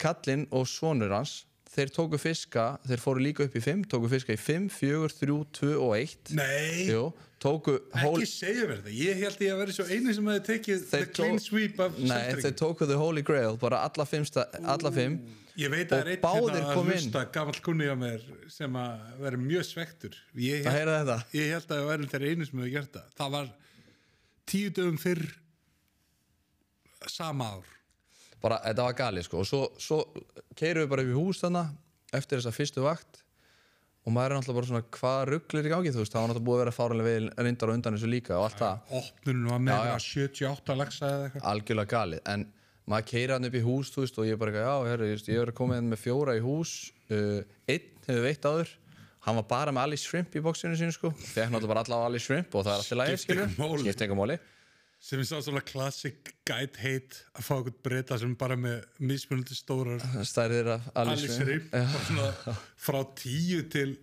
[0.00, 1.44] kallinn og sonur hans
[1.74, 5.38] þeir tóku fiska, þeir fóru líka upp í 5 tóku fiska í 5, 4, 3,
[5.58, 7.04] 2 og 1 Nei, Jú,
[7.42, 10.44] tóku hól, ekki segja mér þetta Ég held ég að vera svo eini sem hefði
[10.50, 14.30] tekið the clean tó- sweep af nei, þeir tóku the holy grail bara alla 5
[14.62, 15.18] alla 5
[15.54, 19.04] Ég veit að það er báðir hérna að hlusta gamall kunni á mér sem að
[19.22, 21.22] vera mjög svektur Ég held, að
[21.68, 23.12] það væri þeir einu sem hefði gert það.
[23.20, 23.52] Það var
[24.50, 25.22] tíu dögum fyrr
[27.06, 27.73] sama ár
[28.44, 29.42] bara, þetta var galið sko.
[29.42, 30.00] Og svo, svo
[30.58, 31.64] keirum við bara upp í hús þarna
[32.14, 33.22] eftir þessa fyrstu vakt
[34.04, 36.48] og maður er náttúrulega bara svona hvað rugglir í gangi þú veist, það var náttúrulega
[36.48, 38.92] búið að vera fáranlega vel reyndar og undan þessu líka og allt það.
[39.00, 39.94] Opnunum var með Já, já.
[39.94, 41.46] að 78 lagsa eða eitthvað.
[41.54, 42.44] Algjörlega galið, en
[42.92, 45.08] maður keira hann upp í hús þú veist, og ég er bara eitthvað, já, herri,
[45.14, 46.74] just, ég er koma inn með fjóra í hús.
[47.08, 48.74] Uh, einn hefur veitt áður.
[49.24, 51.08] Hann var bara með Alice Shrimp í bóksinu sínu sko.
[51.16, 54.34] Fekk náttúrulega bara alla á Alice Shrimp og það er alltaf lægir Skiptir skilur,
[55.04, 60.00] sem er svona classic guide hate að fá eitthvað breyta sem bara með mismunandi stórar
[60.24, 61.58] stærðir af Alice
[62.86, 63.96] frá tíu til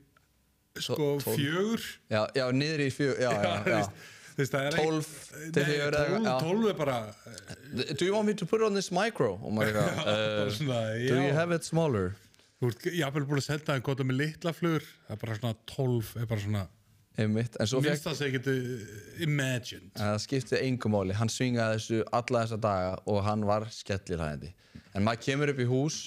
[0.77, 1.25] sko Tólf.
[1.35, 3.77] fjögur já, já, niður í fjö, já, já, þú já.
[3.79, 5.09] veist, þú veist, það er 12
[5.57, 5.97] til fjögur.
[6.45, 6.97] 12 er bara,
[7.97, 9.33] Do you want me to put on this micro?
[9.41, 12.13] eitthvað, uh, svona, do you have it smaller?
[12.61, 15.55] þú ert jafnvel búin að selta það gott með litla flugur það er bara svona
[15.73, 16.63] 12 er bara svona
[17.21, 18.55] Einmitt, en svo fekk sem ég geti
[19.27, 19.91] imagined.
[19.95, 24.51] En það skipti engum máli, hann svingaði þessu alla þessa daga og hann var skellilhæðandi
[24.95, 25.99] en maður kemur upp í hús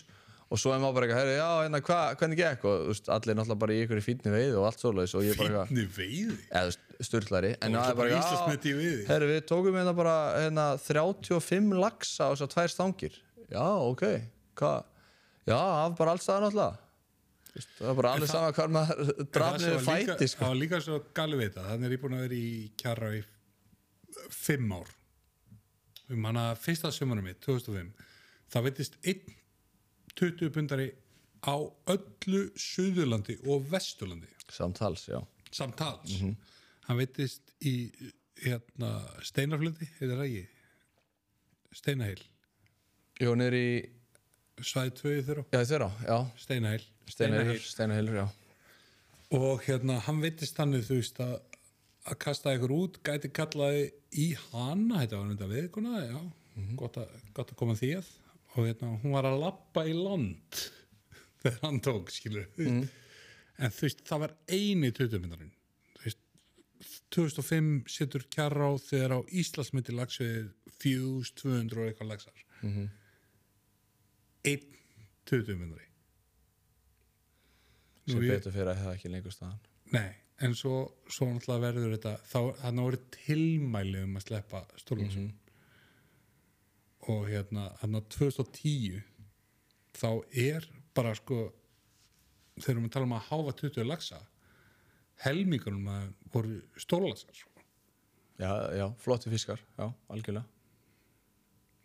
[0.53, 2.67] og svo er maður bara eitthvað, já, hérna, hva, hvernig gekk?
[2.69, 5.39] Og veist, allir náttúrulega bara í ykkur í fínni veið og allt svoleiðis og ég
[5.41, 6.37] bara eitthvað, fínni veiði?
[6.51, 7.51] Eða veist, sturlari.
[7.59, 8.19] En Og það svo er bara já,
[9.09, 13.19] herri, við tókum hérna bara hérna, 35 laxa á þessar tvær stangir.
[13.49, 14.05] Já, ok,
[14.61, 14.79] hvað
[15.49, 16.83] já, var bara alls staðar náttúrulega Þú veist,
[17.55, 20.41] það var bara allir sama hvað maður draf Það sem niður var líka- fæti, sko.
[20.45, 20.99] það var líka svo
[21.55, 23.23] það þannig er ég búin að vera í kjara í
[24.31, 24.91] fimm ár.
[26.11, 27.93] Um hana fyrsta sömurum mitt 2005
[28.53, 29.35] það veitist einn
[30.15, 30.89] 20 pundari
[31.45, 31.55] á
[31.91, 34.29] öllu Suðurlandi og Vesturlandi.
[34.51, 36.21] Samtals, já, samtals.
[36.21, 36.37] Mhm.
[36.87, 37.91] hann veitist í
[38.45, 38.91] hérna,
[39.25, 40.49] steinafluti heitir það ekki?
[41.75, 42.21] Steinaheil
[43.21, 43.69] jú, niður í
[44.61, 45.45] svæði tvöði þeirra.
[46.39, 48.27] Steinaheil steinahilur steinahilur, já.
[49.35, 51.37] Og hérna hann veitist þannig þú veist að
[52.05, 53.87] að kasta ykkur út, gæti kallaði
[54.21, 56.19] í hana, þetta var þetta viðkona já,
[56.77, 58.11] gott, að, gott að koma því að
[58.55, 60.61] og hérna, hún var að lappa í land
[61.43, 62.83] þegar hann tók skilur mm.
[63.59, 65.55] en þú veist, það var eini 20 myndarinn
[65.95, 66.21] þú veist
[67.17, 72.47] 2005 setur kjarra á þegar á Íslandsmyndi lagsveið fjús 200 og eitthvað lagsar.
[72.65, 72.89] Mm.
[74.45, 74.71] einn
[75.31, 75.89] 20 myndari
[78.07, 79.59] sem Nú, betur fyrir að það ekki lengur staðan.
[79.95, 80.11] Nei,
[80.45, 80.77] en svo,
[81.09, 85.33] svo náttúrulega verður þetta þá, þannig voru tilmæli um að sleppa Stórlundsson
[87.15, 89.03] og hérna, á 2010
[89.95, 91.47] þá er bara sko
[92.61, 94.21] þegar við erum að um að háfa 20 lagsa
[95.25, 97.51] helmingunum að voru stórlagsar sko.
[98.39, 100.47] já, já, flotti fiskar, já, algjörlega.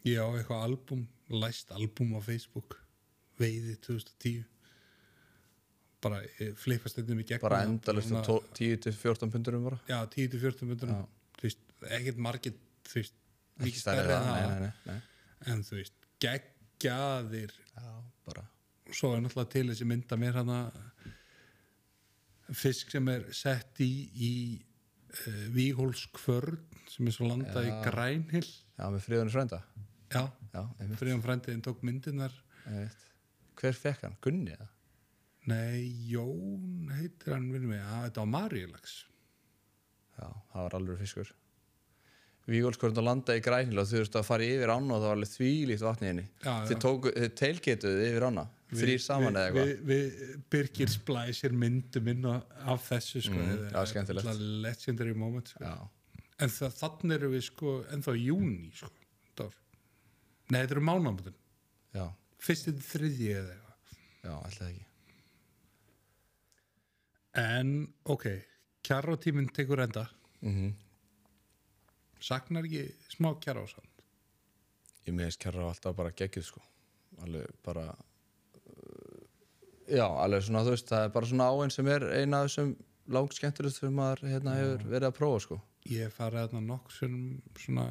[0.08, 2.80] Ég á eitthvað album, læst album á Facebook
[3.38, 4.46] veiði 2010
[6.04, 9.80] bara eh, flippast þetta í gegn bara endalist 10-14 pundurum bara.
[9.90, 11.34] Já, 10-14 myndunum Já.
[11.40, 11.66] þú veist,
[11.98, 12.56] ekkert margir
[12.88, 13.18] þú veist,
[13.60, 14.64] mikið það,
[15.52, 17.58] en þú veist, geggjaðir.
[17.76, 17.92] Já,
[18.28, 18.46] bara.
[18.90, 20.62] Svo er náttúrulega til þessi mynda mér hana
[22.58, 27.76] fisk sem er sett í í uh, Víhólskvörn sem er svo landað í.
[27.86, 28.48] Grænhill.
[28.80, 29.62] Já, með friðunni frænda.
[30.10, 30.24] Já,
[30.56, 30.64] já,
[30.98, 32.34] friðan frændiðin tók myndinar
[33.60, 34.68] hver fekk hann, Gunni eða?
[35.50, 38.96] Nei, Jón heitir hann vinnum við, að þetta var Marílags
[40.20, 41.30] já, það var alveg fiskur.
[42.50, 45.18] Vígólskvörn að landa í grænil og þú veist að fara yfir ána og það var
[45.20, 46.24] alveg þvílíkt vatni henni.
[46.42, 48.46] Þið, teilgetuðu yfir ána
[48.80, 49.70] þrýr saman eða eitthvað?
[49.70, 54.42] við, við Birgir splæsir myndum inn á- af þessu sko, Mm, já, er skemmtilegt.
[54.66, 55.64] legendary moment sko.
[55.64, 55.78] já,
[56.40, 58.90] en það, þannig erum við sko ennþá júni sko,
[59.30, 59.56] þetta ár.
[60.50, 61.38] nei, þetta eru mánamöndin
[61.94, 62.06] já,
[62.40, 63.76] fyrst til þriðji eða eitthvað.
[64.24, 64.86] Já, alltaf ekki
[67.38, 67.74] en
[68.10, 68.30] ok,
[68.86, 70.08] kjarrótíminn tekur enda.
[70.42, 70.74] Mm
[72.20, 74.04] saknar ekki smá kjarrósand?
[75.08, 76.62] Ég meðist á alltaf bara geggjuð sko.
[77.24, 79.24] Alveg bara uh,
[79.88, 82.76] já, alveg svona þú veist það er bara svona áinn sem er eina af þessum
[83.10, 85.60] langt skemmtilegt sem maður hérna hefur verið að prófa sko.
[85.90, 87.16] Ég farið þarna nokk sem
[87.58, 87.88] svona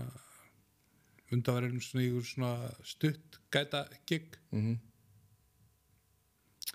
[1.35, 2.53] undanverðin svona svona
[2.87, 4.77] stutt gæta gig mm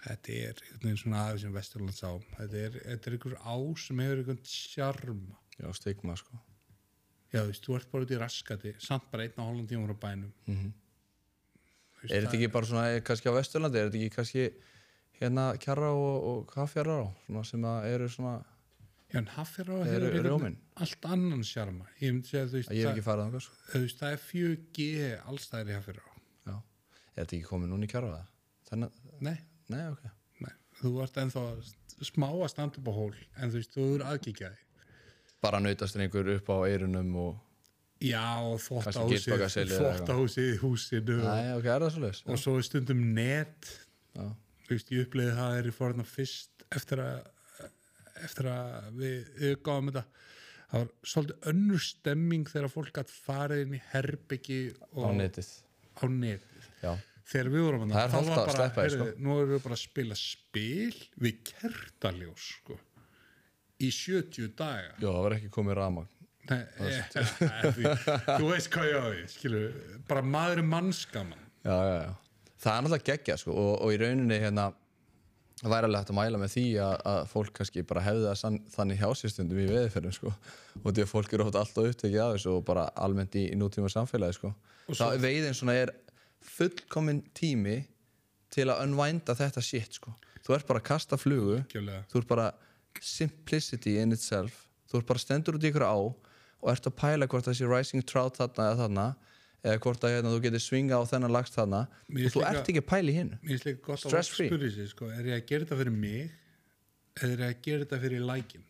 [0.04, 3.56] þetta er einhvern veginn svona aðeins sem Vesturlands á þetta er, þetta er einhver á
[3.84, 5.40] sem hefur einhvern sjarma.
[5.60, 6.40] Já, stigma sko.
[7.34, 9.94] Já þú veist, þú ert bara út í raskati samt bara einn og hálfum tímur
[9.94, 10.32] á bænum.
[10.46, 10.72] Mhm.
[11.98, 14.48] Þú veist, er þetta ekki bara svona eh, kannski á Vesturlandi er þetta ekki kannski
[15.22, 18.34] hérna kjarra og, og kaffjarra á svona sem að eru svona
[19.14, 20.56] já en Hafjara hefur einhvern rjóminn?
[20.82, 21.86] allt annan sjarma.
[22.02, 23.58] Ég segja þú veist, ég það, ekki farið þangað sko.
[23.70, 24.88] þú veist það er 4G
[25.32, 26.06] allstæðir í Hafjara
[26.50, 28.32] já, er þetta ekki komið núna í kjarra það
[28.72, 29.36] þannig, nei,
[29.74, 30.04] nei ok.
[30.46, 31.46] Nei, þú ert ennþá
[32.04, 34.62] smá að standa upp á hól en þú veist, þú eru aðkíkjaði
[35.44, 37.34] bara nautastrengur upp á eirunum og
[38.04, 42.24] já, og þvóttahúsið í húsinu Nei, ok, er það svo leis?
[42.28, 43.70] og svo er stundum net.
[44.16, 44.28] Já,
[44.68, 47.30] þú veist, ég upplýði það er í fórna fyrst eftir að
[48.24, 50.04] eftir að við yfirgáðum þetta
[50.74, 55.50] það var svolítið önnur stemming þegar fólk gætt farið inn í herbyggi á og netið.
[55.94, 56.46] Á net
[56.82, 56.94] já,
[57.30, 59.08] þegar við vorum Það þá hollt var að bara, sleppa sko.
[59.18, 62.80] nú erum við bara að spila spil við kertaljós sko,
[63.80, 66.12] í 70 daga já, það var ekki komið ramagn
[66.44, 67.22] Nei, e, e,
[67.72, 67.92] því,
[68.28, 69.76] þú veist hvað ég á því skilur,
[70.10, 72.10] bara maður er mannskaman já, já, já.
[72.66, 74.66] það er náttúrulega geggja sko, og, og í rauninni hérna
[75.64, 78.38] það væri alveg hægt að mæla með því að, að fólk kannski bara hefði það
[78.42, 80.34] sann, þannig hjá sér stundum í veðurferðum sko.
[80.82, 83.92] og því að fólk eru alltaf upptekið af þessu og bara almennt í, í nútíma
[83.94, 84.52] samfélagi sko.
[84.92, 85.94] það veiðin svona er
[86.44, 87.78] fullkomin tími
[88.54, 90.14] til að unvænda þetta shit sko.
[90.44, 92.04] þú ert bara að kasta flugu Algjörlega.
[92.12, 92.52] þú ert bara
[93.02, 97.28] simplicity in itself þú ert bara stendur út í ykkur á og ert að pæla
[97.28, 99.08] hvort sé rising trout þarna eða þarna
[99.64, 101.86] eða hvort að hérna, þú getur svinga á þennan lagst þarna.
[102.12, 104.90] Og þú ert ekki að pæla í hinn Mér finnst líka gott að spyrja sig
[104.92, 106.34] sko, er ég að gera þetta fyrir mig
[107.16, 108.66] eða er ég að gera þetta fyrir lækin?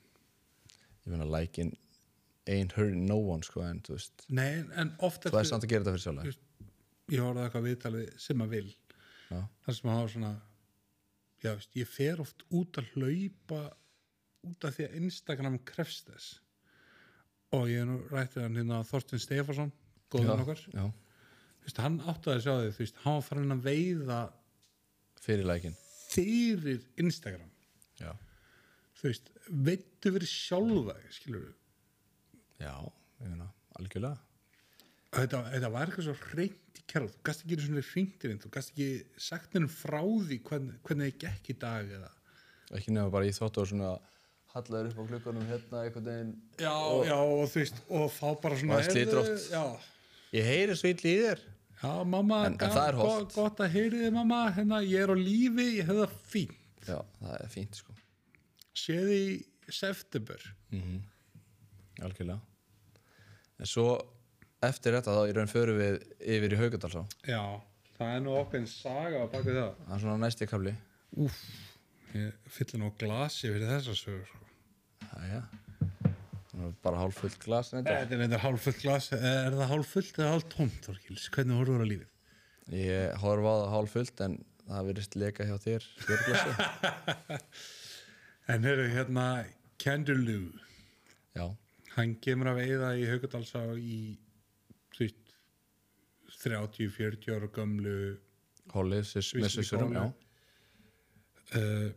[1.03, 1.73] Ég meina like in
[2.45, 4.25] ain't hurting no one sko en þú veist.
[4.29, 6.37] Nei, en- þú er samt að gera þetta fyrir sjálf
[7.11, 8.67] ég horfði eitthvað viðtalið sem að vil.
[9.33, 10.33] Þar sem að hafa svona
[11.43, 13.61] já, veist, ég fer oft út að hlaupa
[14.47, 16.33] út af því að Instagram krefst þess.
[17.53, 19.71] Og ég er nú rættið hann hérna Þorsten Stefansson
[20.13, 23.65] góðan okkar, já, þú veist, hann átti að sjá þú veist, hann var farin að
[23.67, 24.19] veiða
[25.23, 25.79] fyrir like in
[26.13, 27.49] fyrir Instagram.
[27.97, 28.11] Já,
[28.99, 29.31] þú veist,
[29.69, 32.75] veittu verið sjálfa þig, skilur við já,
[33.79, 34.32] algjörlega
[35.13, 38.49] þetta, þetta var eitthvað svo reynd í kærl þú gast ekki svona hringtir inn þú
[38.55, 38.87] gast ekki
[39.27, 42.09] sagt henni frá því hvern, hvernig þið gekk í dag eða?
[42.73, 43.91] Ekki nefna bara í þóttu og svona
[44.53, 46.73] hallaður upp á klukkanum hérna einhvern veginn já,
[47.09, 49.87] já, og þú veist, og fá bara svona Og það heyrðu, oft.
[50.37, 51.41] ég heyri svo illa í þér.
[51.83, 54.37] Já, mamma En- en það er gott, gott að heyri þið mamma.
[54.55, 56.53] Hérna, ég er á lífi, ég hef það fín
[56.87, 57.95] já, það er fínt sko.
[58.77, 59.25] Séð í
[59.69, 60.45] september.
[62.03, 62.39] Algjörlega.
[63.59, 63.87] En svo
[64.69, 65.99] eftir þetta þá í raun förum við
[66.37, 67.41] yfir í Haugardalsá já,
[67.97, 70.75] það er nú okkar saga á baku það það er svona næsti kapli
[71.23, 71.41] úf,
[72.15, 74.31] ég fyllir nú glasi fyrir þessa sögur.
[75.13, 75.43] Jæja.
[76.53, 77.93] Það er bara hálf fullt glas þetta.
[77.97, 82.77] er eitthvað hálffullt glas er það hálffullt eða hálf tómt, Þorkils hvernig horfur á lífið
[82.77, 84.35] Ég horfa á það hálf fullt en
[84.67, 86.53] það virðist leka hjá þér fjörglasi.
[88.53, 89.25] En heyrðu, hérna,
[89.79, 90.49] Kendaloo,
[91.31, 91.45] Já,
[91.95, 94.17] hann kemur að veiða í Haukadalsá í,
[96.43, 97.97] 30-40 ára gömlu,
[98.73, 99.03] hólið
[99.39, 99.55] með
[99.87, 100.03] holu.
[101.59, 101.89] uh,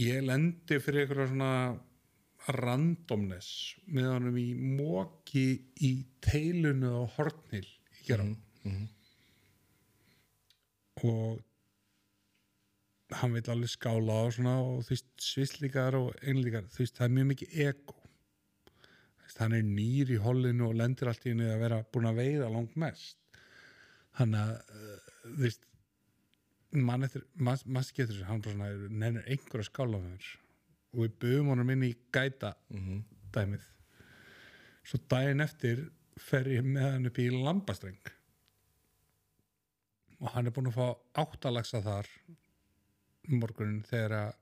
[0.00, 1.52] ég lendi fyrir eitthvað svona
[2.56, 5.44] randomness með honum í móki
[5.84, 5.92] í
[6.24, 8.24] teilunu á Hortnil í gera.
[11.04, 11.40] Og
[13.20, 17.06] hann vil alveg skála á svona og þú veist svislíkar og einlíkar þú veist það
[17.08, 17.96] er mjög mikið ego
[19.38, 22.50] hann er nýr í hollinu og lendir allt í henni að vera búin að veiða
[22.50, 23.18] langt mest
[24.18, 25.66] þannig að uh, þú veist
[26.70, 30.00] mann eftir, mann man getur þessu hann bara svona, nennir einhver að skála
[30.90, 32.54] og við buðum honum inn í gæta
[33.34, 33.64] dæmið.
[34.86, 35.84] Svo daginn eftir
[36.18, 38.00] fer ég með hann upp í lambastreng.
[40.20, 42.10] Og hann er búin að fá áttalagsa þar
[43.30, 44.32] morgunin þegar að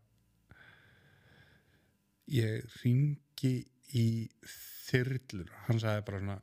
[2.32, 3.54] ég ringi
[3.96, 4.06] í
[4.88, 6.38] þyrlur hann sagði bara svona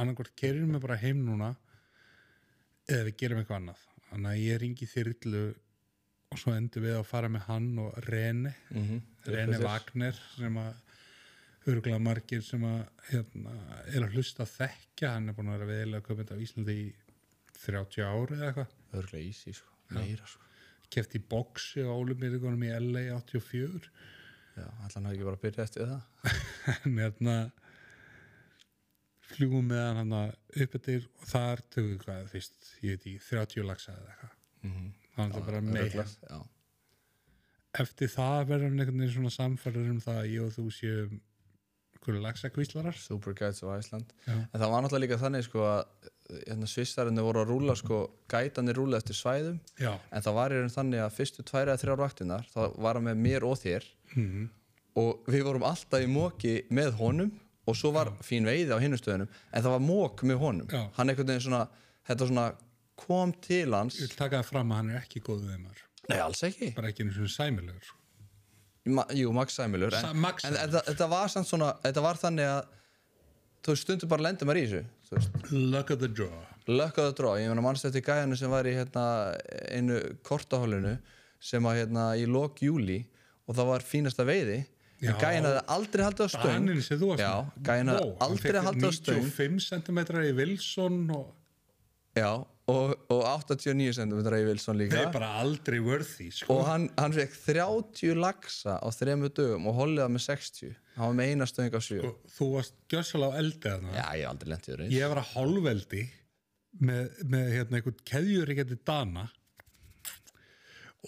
[0.00, 1.50] annarkvort kerum við bara heim núna
[2.90, 5.42] eða við gerum eitthvað annað þannig að ég ringi þyrlu
[6.30, 9.00] og svo endur við að fara með hann og Rene Mhm.
[9.26, 9.64] Rene Þyrlu.
[9.66, 10.74] Wagner sem að
[11.70, 12.78] örgulega margir sem að
[13.10, 13.52] hérna,
[13.92, 16.86] er að hlusta að þekkja hann er búin að vera veðilega köpend af Íslandi í
[17.60, 19.68] 30 ári eða eitthvað Örglega ísi, sko.
[19.94, 20.40] Meira, sko.
[20.90, 23.90] keft í boxi á Ólumirðugunum í LA 84
[24.56, 26.02] Já, allan hafi ekki bara byrjað eftir það.
[26.86, 27.36] en hérna
[29.30, 30.32] fljúum með hann hann
[30.64, 34.36] upp eftir og þar tökum við hvað, veist, ég veit ekki 30 lagsa eða eitthvað
[35.16, 36.40] þannig að það bara með Örugglega, Já.
[37.84, 41.18] eftir það verður hann einhvern veginn svona samfærður um það að ég og þú séum
[42.00, 44.12] hverju lagsa kvíslarar Super Guides of Iceland.
[44.24, 44.32] Já.
[44.40, 46.06] En það var náttúrulega líka þannig, sko, að
[46.48, 47.98] hérna, svissarinn voru að rúla, sko,
[48.32, 51.82] gætanir rúla eftir svæðum já, en það var í raun þannig að fyrstu tvær eða
[51.82, 54.48] þrjár vaktinnar þá var hann með mér og þér Mhm.
[54.96, 57.30] og við vorum alltaf í móki með honum
[57.70, 60.66] og svo var fín veiði á hinnum stöðunum en það var mók með honum.
[60.70, 60.82] Já.
[60.98, 61.62] hann einhvern veginn svona,
[62.10, 62.48] þetta svona
[63.00, 63.96] kom til hans.
[64.00, 66.72] Ég vil taka það fram að hann er ekki góð við þeimar nei alls ekki,
[66.74, 67.96] bara ekki einu svona sæmilegur sko.
[68.90, 72.48] Ma, jú Max Sæmilur Sa- en, Max en þetta, þetta var svona þetta var þannig
[72.50, 72.60] að
[73.60, 76.40] þú veist, stundum bara lendur maður í þessu luck of the draw.
[76.70, 79.04] Luck of the draw, ég meina mannst eftir gæjanu sem var í hérna,
[79.74, 80.96] einu kortahólinu
[81.40, 83.00] sem að hérna í lok júli
[83.46, 84.60] og það var fínasta veiði
[85.00, 85.14] Já.
[85.22, 87.34] gæin hafði aldrei haldið á stöng Daninn sem þú varst Já,
[87.96, 89.22] Vó, hann aldrei haldið á stöng.
[89.30, 91.28] 95 cm í Wilson og
[92.18, 92.30] Já,
[92.68, 96.56] og, og 89 cm í Wilson það líka er bara aldrei worthy sko.
[96.58, 101.06] og hann, hann fekk 30 lagsa á þremu dögum og hollið það með 60 hann
[101.06, 104.24] var með eina stöng á 7 og þú varst gjössalega á eldi þarna Já, ég
[104.26, 106.02] hef aldrei lentið þér eins ég var að hálfeldi
[106.80, 107.02] með,
[107.36, 109.24] með hérna, einhvern keðjur ekki dana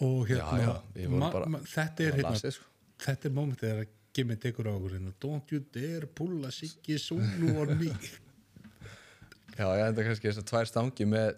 [0.03, 2.69] og hérna Já, já, við vorum ma- bara- ma- þetta er bara hérna lasið, sko.
[3.03, 7.55] Þetta er momentið þegar Gimmi tekur á okkur hérna, don't you dare pulla Siggi Sulu
[7.63, 7.89] on me.
[9.59, 11.33] Já, ég enda kannski þess að tvær stangi með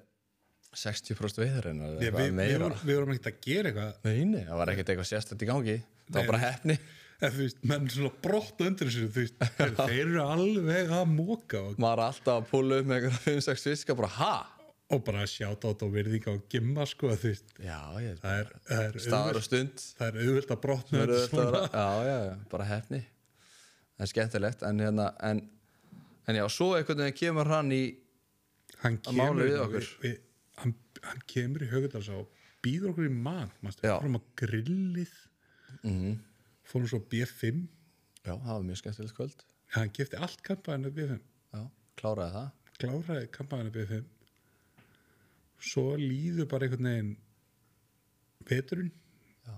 [0.75, 3.97] 60% veiðarinnar Ég, eða við, við, við vorum ekkert að gera eitthvað.
[4.09, 5.77] Nei, nei, það var ekkert eitthvað sérstætt í gangi.
[6.09, 6.79] Það var bara hefni
[7.71, 12.81] menn svona brott undir þessu þeir, eru alveg að móka maður er alltaf að púla
[12.81, 14.35] upp með eitthvað 5-6 fiska bara ha?
[14.93, 18.53] Og bara sjáta át og virðinga og Gimma sko, þú veist, Já, ég það er,
[18.69, 19.85] það er, staðar og stund.
[19.99, 21.05] það er auðvöld að brotna
[21.73, 22.19] Já, já,
[22.53, 23.01] bara hefni
[23.95, 25.43] Það er skemmtilegt en hérna en,
[26.29, 27.83] en já, svo einhvern veginn kemur hann í
[28.83, 30.17] hann kemur við við,
[30.61, 30.75] hann,
[31.07, 33.15] hann kemur í Haugardals og býður okkur í
[33.85, 33.97] Já.
[34.01, 35.13] fórum á grillið.
[35.85, 36.21] Mm
[36.65, 37.63] fórum svo á B5
[38.25, 39.43] Já, það var mjög skemmtilegt kvöld.
[39.75, 41.19] Hann kefti allt kampaðinu B5
[41.53, 41.63] Já,
[42.01, 42.53] kláraði það.
[42.81, 44.14] Kláraði kampaðinu B5
[45.65, 47.15] svo líður bara einhvern veginn
[48.49, 48.93] veturinn.
[49.47, 49.57] Já.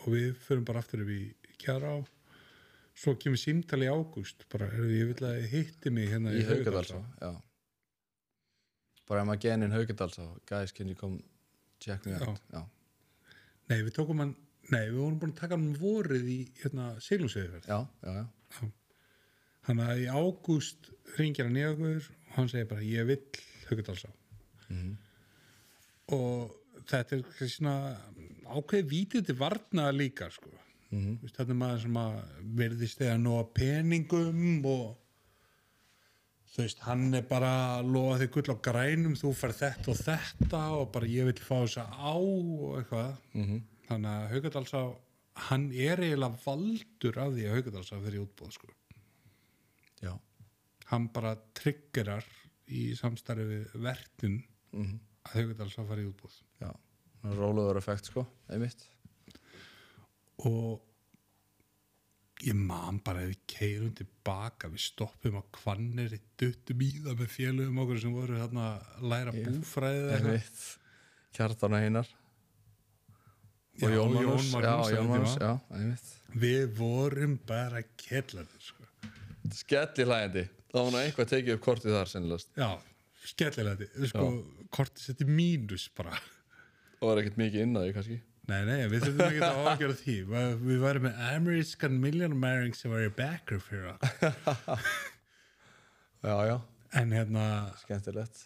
[0.00, 1.22] og við förum bara aftur upp í
[1.60, 1.98] kjara á
[3.00, 7.00] svo kemur símtali í ágúst bara, heyrðu, ég vil að hitti mig hérna Í Haukadalsá,
[7.20, 7.30] já.
[9.08, 11.20] Bara ef maður genin Haukadalsá Guys, can you come
[11.80, 12.42] check me out?
[12.52, 12.64] Já,
[13.72, 14.34] nei, við tókum hann
[14.70, 18.70] nei, við vorum búin að taka hann um vorið í hérna, já, já, já.
[19.66, 23.22] Þannig að í ágúst ringir hann í okkur og hann segir bara ég vill
[23.70, 24.12] Haukadalsá
[24.70, 24.96] Mhm.
[26.16, 26.56] og
[26.90, 27.74] þetta er svona
[28.50, 30.50] ákveði vítið til varna líka sko.
[30.90, 32.16] Vist, þetta er maður sem að
[32.58, 34.96] verðist eða nóga peningum og
[36.50, 40.00] þú veist, hann er bara að lofa þig gull á grænum þú fær þetta og
[40.00, 43.62] þetta og bara ég vil fá þess að á og eitthvað Mhm.
[43.86, 44.96] þannig að Haukadalsá
[45.36, 48.68] hann er eiginlega valdur af því að Haukadalsá fyrir útbóð sko
[50.02, 50.18] já.
[50.86, 52.24] hann bara triggerar
[52.68, 53.70] í samstarfi við
[54.72, 56.70] Mm að Haugardals að fara í útbúð já.
[57.36, 58.86] Róluður effekt, sko, einmitt.
[60.48, 60.80] Og
[62.40, 67.34] ég man bara ef við keirum tilbaka við stoppum á kvannir duttum í það með
[67.34, 70.30] félögum okkur sem voru þarna að læra búfræði eða eitthvað.
[70.30, 70.62] Einmitt.
[71.36, 72.14] Kjartan og Einar.
[73.80, 74.48] Og Jón Magnús.
[74.56, 76.14] Já, Jón Magnús, já, einmitt.
[76.40, 78.88] Við vorum bara kellanir sko.
[79.50, 82.68] Skelli hlægandi Það var nú eitthvað tekið upp kortið þar sennilast já,
[83.26, 84.26] skellilega sko,
[84.74, 86.16] kortið setti mínus bara.
[87.00, 88.18] Og var ekkert mikið inn að því kannski.
[88.50, 90.14] Nei, nei, við þurfum ekki að ágjöra því.
[90.32, 94.80] Við- værum með American Millionaire sem var í backer fyrir okkur.
[96.20, 96.56] Já, já,
[96.92, 97.44] En hérna,
[97.80, 98.42] skemmtilegt.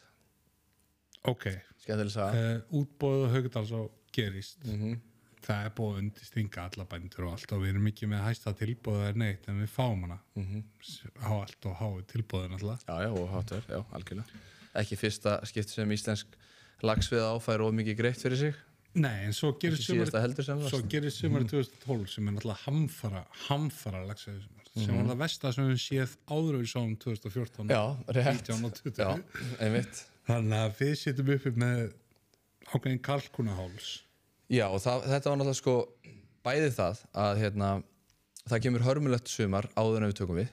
[1.26, 1.48] Ok.
[1.82, 2.42] Skemmtileg saga.
[2.60, 4.62] Uh, Útbóðu Haugdals og gerist.
[4.68, 5.00] Mm
[5.44, 8.54] Það er búið að undistinga alla bændur og allt og við erum ekki með hæsta
[8.56, 10.16] tilbóða er neitt en við fáum hana.
[10.40, 10.62] Mhm.
[11.20, 12.86] á allt og hái tilbóðin alltaf.
[12.88, 14.24] Já, já, og hátur, já, algjörlega
[14.80, 16.38] Ekki fyrsta skipti sem íslensk
[16.84, 18.56] lagsvið áfær og mikið greitt fyrir sig?
[18.94, 20.10] Nei, en svo gerist sumar
[20.70, 24.44] svo gerist sumar 2012 sem er náttúrulega hamfara hamfara lagsveið
[24.74, 27.82] sem var það versta sem við séð áður við sáum 2014 Já,
[28.16, 28.48] rétt.
[28.50, 29.10] 19 og 20 Já,
[29.62, 30.00] einmitt.
[30.26, 31.82] Þannig að við sittum uppi með
[32.72, 33.90] ákveðin kalkunaháls.
[34.50, 35.76] Já, og það, þetta var náttúrulega sko
[36.44, 37.70] bæði það að hérna,
[38.48, 40.52] það kemur hörmulegt sumar áður en við tökum við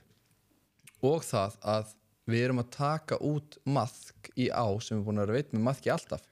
[1.02, 1.96] og það að
[2.34, 5.66] við erum að taka út maðk í á sem við búin að vera veit með
[5.68, 6.24] maðki alltaf.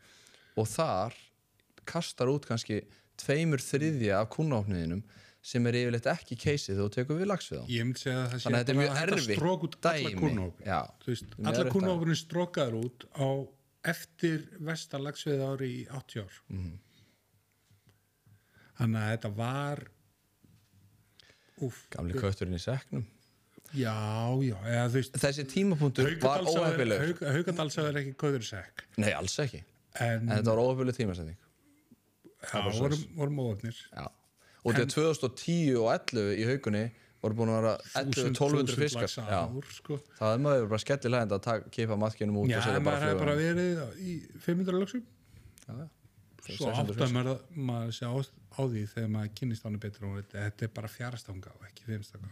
[0.60, 1.18] Og þar
[1.90, 2.84] kastar út kannski
[3.20, 5.04] tveimur þriðja af kúnáfniðinum
[5.50, 8.26] sem er yfirleitt ekki keisið þegar þú tekur við lagsvið á Ég myndi segja að
[8.32, 8.98] það sé Þannig að þetta er mjög
[9.68, 10.12] út alla
[11.38, 13.30] mjög alla strókaður út á
[13.90, 16.42] eftir vestalagsveið ári í 80 ár.
[16.52, 16.74] Mhm.
[18.80, 19.86] Þannig að þetta var
[21.60, 23.08] úf, Gamli kötturinn í seknum
[23.74, 23.96] já,
[24.46, 28.86] já, eða þú veist Þessi tímapunktur var óhefilegur Haugadalsað er ekki góður sekk.
[29.02, 29.62] Nei, alls ekki.
[30.00, 31.38] En, En þetta var óhefileg tímasetning.
[32.40, 34.08] Já, vorum, vorum óöfnir Já,
[34.64, 36.84] og þetta 2010 og 11 í haugunni
[37.20, 39.14] voru búin að vera 11-1200 fiskar.
[39.28, 39.42] Já,
[39.76, 39.98] sko.
[40.16, 43.24] það er maður bara skellilegend að keipa matkinum út Já, og setja maður bara hefði
[43.26, 44.14] bara verið í
[44.46, 45.04] 500 lögsum.
[45.66, 45.88] Já, já.
[46.46, 48.16] svo 600 áttar maður, maður sé á,
[48.56, 52.32] því þegar maður kynist áni betur og þetta er bara fjárstanga og ekki fimmstanga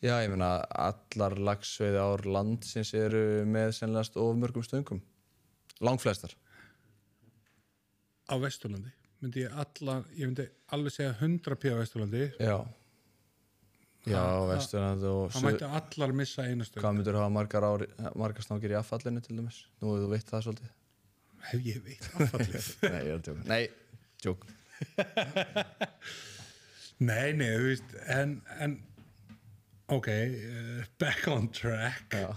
[0.00, 5.02] Já, ég meina allar lagsveiði ár landsins eru með sennilegast of mörgum stöngum.
[5.84, 6.32] Langflestar.
[8.30, 8.92] Á Vesturlandi.
[9.20, 12.30] Myndi ég alla, ég myndi alveg segja 100 p á Vesturlandi.
[12.40, 12.56] Já.
[14.08, 16.80] Já, Ha- Vesturland og það mætti allar missa einu stöng.
[16.80, 19.58] Hvað myndur hafa margar, ári, margar stangir í affallinu til dæmis?
[19.82, 20.70] Nú hefur þú veitt það svolítið.
[21.50, 22.70] Hef ég veit affallið?
[22.94, 23.62] Nei, ég er að tjóka Nei,
[24.24, 24.48] tjók
[27.00, 28.74] nei, nei, þú veist en, en
[29.96, 32.30] ok, uh, back on track Já,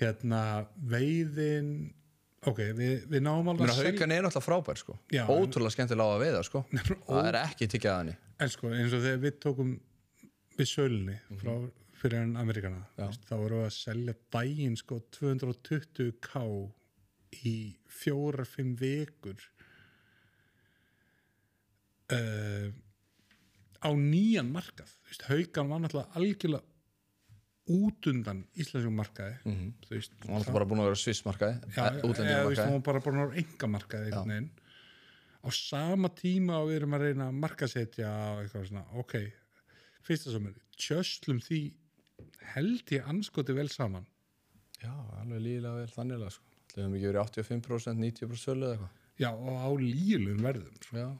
[0.00, 0.40] hérna,
[0.92, 1.70] veiðin
[2.46, 5.24] ok, við, við náum alveg að haukan er náttúrulega frábær sko Já.
[5.32, 9.00] Ótrúlega skemmtilega á að veiða sko Það er ekki að henni en sko, eins og
[9.06, 9.74] þegar við tókum
[10.58, 11.54] við sölunni frá
[11.96, 13.00] fyrir enn Amerikana Mhm.
[13.00, 13.06] Já.
[13.08, 16.42] veist, þá vorum við að selja daginn sko 220k
[17.46, 17.56] í
[17.88, 19.40] fjóra-fimm vikur
[22.12, 22.68] uh,
[23.86, 24.90] á nýjan markað.
[25.28, 26.64] Haukan var náttúrulega algjörlega
[27.66, 29.38] út undan íslenskum markaði.
[29.44, 29.72] Mm -hmm.
[29.86, 31.54] þú veist, Hún er bara búin að vera svissmarkaði
[32.66, 34.50] hún var bara búin að vera engamarkaði
[35.46, 39.14] á sama tíma og við erum að reyna að markasetja og eitthvað svona, ok
[40.06, 41.60] fyrsta sem er, tjöslum því
[42.54, 44.06] held ég anskoti vel saman.
[44.82, 46.44] Já, alveg lígilega vel þannig sko.
[46.72, 48.92] Það hefum ekki verið 85% 90% sölu eða eitthvað.
[49.18, 50.96] Já, og á lílum verðum sko.
[50.96, 51.10] Já,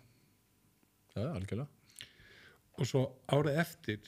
[1.17, 1.76] já, algjörlega
[2.77, 3.03] og svo
[3.33, 4.01] árið eftir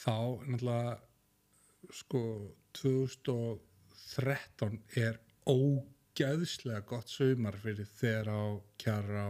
[0.00, 0.16] þá
[0.46, 0.94] náttúrulega
[2.00, 2.22] sko
[2.78, 5.14] 2013 er
[5.50, 8.42] ógæðslega gott saumar fyrir þegar á
[8.80, 9.28] kjara á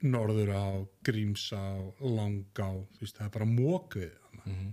[0.00, 1.60] norður á grímsá,
[2.00, 4.14] langá þú veist, það er bara mókvið
[4.44, 4.72] mm -hmm.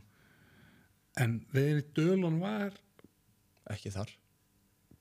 [1.23, 1.55] en í
[1.95, 2.71] dölun var
[3.67, 4.09] Ekki þar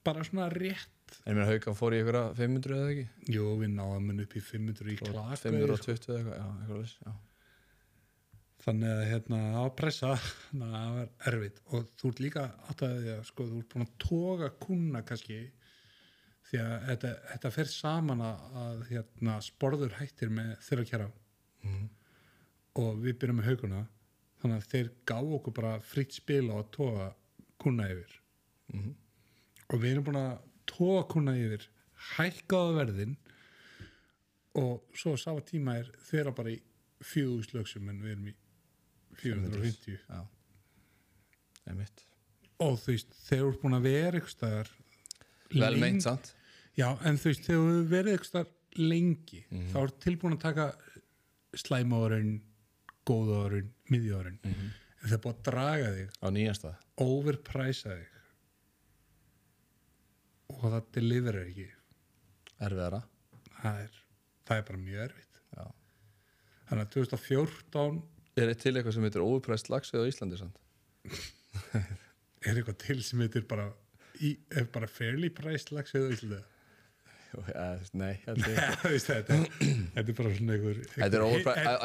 [0.07, 0.96] bara svona rétt
[1.27, 3.07] En ég meina haukan fór í ykkur 500 eða ekki?
[3.35, 6.95] Jú, við náðum hann upp í 500 í klak 520 eða eitthvað, já, eitthvað leys
[7.03, 7.13] Já,
[8.67, 10.13] þannig að hérna var pressa
[10.49, 11.61] þannig að það var erfitt.
[11.71, 15.41] Og þú ert líka átt að að sko þú ert búin að toga kuna kannski
[16.47, 21.09] því að þetta, þetta fer saman að, að hérna sporður hættir með þeirra kjara.
[22.83, 23.87] Og við byrjum með hauguna
[24.43, 27.09] þannig að þeir gá okkur bara fritt spil á að toga
[27.63, 28.13] kuna yfir.
[29.67, 30.46] Og við erum búin að
[30.77, 31.67] toga kuna yfir
[32.17, 33.17] hækkaða verðin
[34.57, 36.59] og svo á sama tíma er þeirra bara í
[37.05, 38.35] fjögúslöksum en við erum í
[39.21, 40.21] 450 já.
[41.67, 42.03] Einmitt.
[42.63, 44.73] Og þú veist, þeir eru búin að vera ykkur staðar
[45.53, 46.33] Vel meint samt.
[46.77, 50.67] Já, en þú veist, þeir eru verið ykkur staðar lengi þá er tilbúin að taka
[51.57, 52.35] slæmaðurinn
[53.09, 56.17] góðaðurinn, miðjaðurinn en þeir er búin að draga þig.
[56.21, 58.16] Á nýjanstað overpræsa þig
[60.55, 61.69] og það deliverar ekki.
[62.67, 63.03] Erfiðara?
[63.61, 63.97] Það er,
[64.49, 65.41] það er bara mjög erfitt.
[65.57, 65.65] Já.
[66.69, 68.03] Þannig að 2014
[68.37, 70.59] Er þetta til eitthvað sem heitir óupræst lagsveið á Íslandi samt?
[72.47, 73.71] er eitthvað til sem heitir bara
[74.21, 76.43] í, er bara fairly priced lags eða Íslanda
[77.27, 77.65] Jú, ja,
[77.99, 79.39] nei, þetta,
[79.99, 81.25] er bara svona einhver Þetta er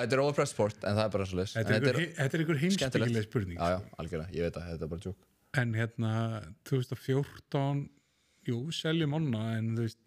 [0.05, 2.61] er overpressed sport en það er bara svo leys þetta er einhver- þetta er einhver
[2.65, 5.27] heimsbyggileg spurning Já, já, algjörlega, ég veit að þetta er bara tjók
[5.61, 6.11] en hérna
[6.69, 7.81] 2014
[8.47, 9.99] jú, seljum onna en þú veist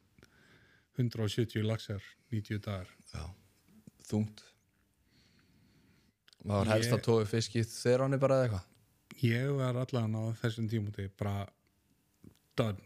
[0.98, 2.88] 170 lagsar 90 dagar.
[3.12, 3.24] Já,
[4.10, 4.42] þungt.
[6.44, 8.70] Maður helst Ég- að tói fisk í þeirra hann bara eða eitthvað?
[9.24, 11.46] Ég var allan á þessum tímúti bara
[12.56, 12.80] done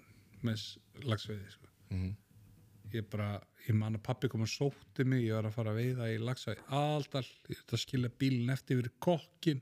[0.44, 1.66] með lagsveiði sko.
[1.90, 2.16] Mhm.
[2.92, 3.38] ég bara,
[3.68, 6.18] ég man að pappi kom og sótti mig, ég var að fara að veiða í
[6.18, 9.60] lagsveiði aldal, ég ætla að skilja bílinn eftir fyrir kokkin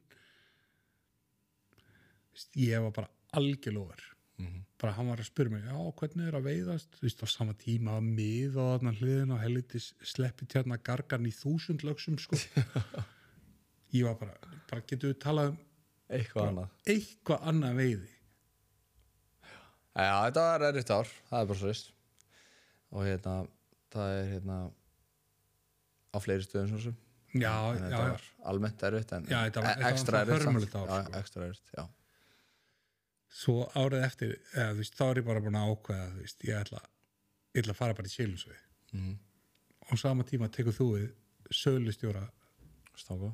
[2.56, 4.04] ég var bara algjörlóður
[4.38, 4.64] Mhm.
[4.78, 6.90] bara hann var að spyrja mig, já, hvernig er að veiðast?
[6.98, 11.24] Þú veist, á sama tíma að mið og þarna hliðin og helvitis sleppi tjarna gargan
[11.24, 12.36] í þúsund lögsum sko.
[13.96, 14.34] Ég var bara,
[14.68, 15.58] bara getur við talað um
[16.10, 16.68] Eitthvað annað.
[16.92, 18.10] eitthvað annað veiði?
[19.96, 21.92] Já, þetta var erriðt ár, það er bara svo veist
[22.92, 23.34] og hérna,
[23.92, 24.56] það er hérna
[26.12, 26.96] á fleiri stöðum svo sem.
[27.36, 31.12] Já, já, já, almennt erfitt en Já, var- e- ekstra hörmulegt ár, Já, sko.
[31.18, 31.84] ekstra erfitt, já
[33.36, 36.80] svo árið eftir eða, veist, þá er ég bara búin að ákveða veist, ég ætla,
[37.54, 38.62] ég ætla að fara bara í sílusvið
[38.96, 39.16] Mhm.
[39.90, 41.08] og sama tíma tekur þú við
[41.52, 42.22] sölustjóra
[42.96, 43.28] Stango,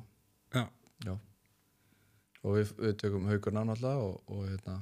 [0.53, 0.65] já,
[1.05, 1.13] já.
[2.43, 4.73] Og við, við tökum haugurna náttúrulega og, og hérna.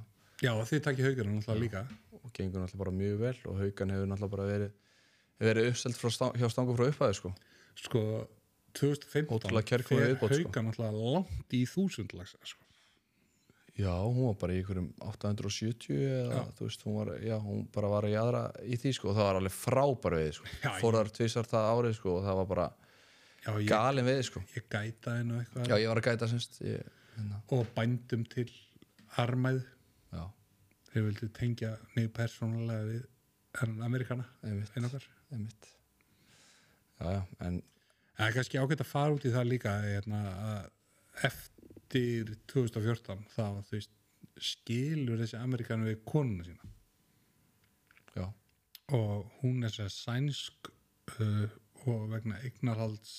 [0.41, 1.81] Já og þið takkir haugurinn náttúrulega líka.
[2.23, 4.71] Og gengur náttúrulega bara mjög vel og haugan hefur náttúrulega bara verið
[5.41, 7.33] verið uppselt stang, hjá stangu frá upphæði sko.
[7.77, 8.01] Sko
[8.73, 10.49] 2015 Ótrúlega kærkomið fer viðbót, sko.
[10.49, 12.65] haugan náttúrulega langt í þúsund lagsa sko.
[13.79, 16.43] Já, hún var bara í einhverjum 870 eða Já.
[16.57, 19.27] þú veist, hún var, já, hún bara var í aðra í því sko og það
[19.29, 20.49] var alveg frábær veið sko.
[20.63, 22.67] Já, fór þar tvisar það árið sko og það var bara
[23.45, 24.43] já, ég, galin veið sko.
[24.57, 25.69] ég gæta hennu eitthvað.
[25.71, 28.47] Já, ég var að gæta semst ég, hérna, og bændum til
[29.21, 29.63] armæð
[30.11, 30.23] já,
[30.91, 33.01] þeir vildu tengja mig persónulega við
[33.61, 35.07] er Amerikana einmitt, okkar.
[35.31, 35.71] einmitt.
[37.01, 37.61] Já, já, en
[38.21, 40.65] Það er kannski ágætt að fara út í það líka hérna, að
[41.25, 41.50] eftir
[41.91, 43.91] 2014 þá veist,
[44.41, 46.71] skilur þessi Amerikanu við konuna sína
[48.15, 48.25] já,
[48.97, 51.51] og hún er sér sænsk uh,
[51.85, 53.15] og vegna eignarhalds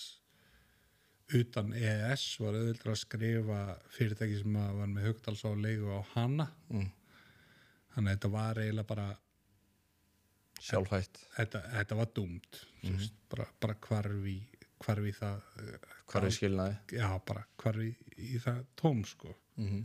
[1.33, 3.61] utan EES var auðvitað að skrifa
[3.95, 6.89] fyrirtæki sem var með hugdals á leigu á hana mm.
[7.95, 9.07] þannig að þetta var eiginlega bara
[10.63, 13.15] sjálfhætt þetta, þetta var dúmt mm -hmm.
[13.33, 14.37] bara, bara hvarfi
[14.83, 16.79] hvarfi það uh, hvað er skilnaði.
[16.99, 19.35] Já, bara hvarfi í það tóm sko.
[19.57, 19.85] Mm -hmm.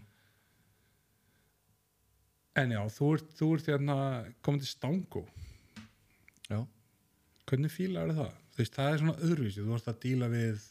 [2.57, 3.97] en já, þú ert, þú ert hérna
[4.41, 5.23] komin til Stango
[6.49, 6.65] já,
[7.45, 8.31] hvernig fílar það?
[8.53, 10.63] þú veist, það er svona öðruvísi, þú ert að díla við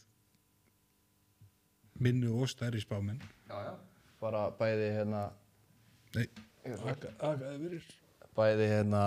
[2.03, 3.73] minnu og stærri spáminn já, já.
[4.19, 5.23] Bara bæði hérna
[6.15, 6.27] nei,
[8.35, 9.03] bæði hérna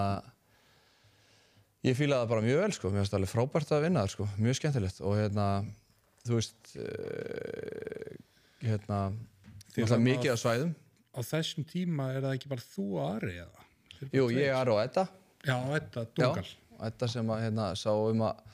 [1.87, 2.91] ég fílaði það bara mjög vel sko.
[2.93, 4.29] Mér finnst það alveg frábært að vinna það sko.
[4.39, 5.01] Mjög skemmtilegt.
[5.07, 5.47] Og hérna
[6.27, 8.15] þú veist uh,
[8.67, 9.01] hérna
[9.77, 10.73] þarna- mikið af svæðum.
[11.11, 13.65] á þessum tíma er það ekki bara þú og Ari eða?
[14.15, 15.07] Jú, ég er á þetta
[15.45, 16.47] já, þetta, Dungal.
[16.81, 18.45] Þetta sem að hérna sá um að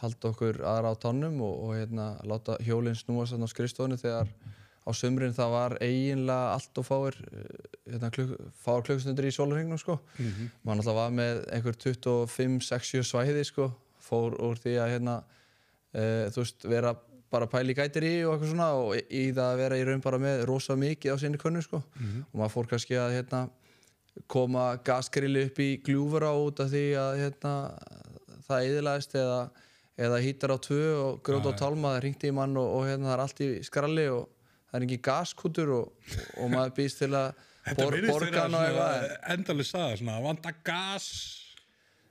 [0.00, 4.32] halda okkur aðra á tonnum og, og hérna láta hjólinn snúast þarna á skrifstofunni þegar
[4.90, 8.34] á sömrin það var eiginlega allt og fáir eh, hérna, klukk,
[8.64, 9.98] fáir klukkustundir í sólurhengnum sko.
[10.18, 10.50] Mm -hmm.
[10.64, 13.70] maður náttúrulega var með einhver 25, 60 svæði sko,
[14.00, 15.22] fór úr því að hérna,
[15.94, 16.02] e,
[16.34, 16.94] þú veist, vera
[17.30, 20.18] bara pæli gætir í og eitthvað svona og í- það að vera í raun bara
[20.18, 21.82] með rosa mikið á sinni könnu sko.
[22.32, 23.48] Og maður fór kannski að hérna
[24.26, 27.52] koma gasgrilli upp í gljúfura út af því að hérna
[28.48, 29.50] það eðilaðist eða,
[29.98, 33.06] eða hýtar á tvö og grót á tálma það ringti í mann og, og hérna
[33.06, 34.28] það er allt í skralli og
[34.70, 35.92] það er ekki gaskútur og,
[36.40, 37.32] og maður býst til að
[37.76, 41.10] bor, borgan og eitthvað en- endalega saða svona, vanda gas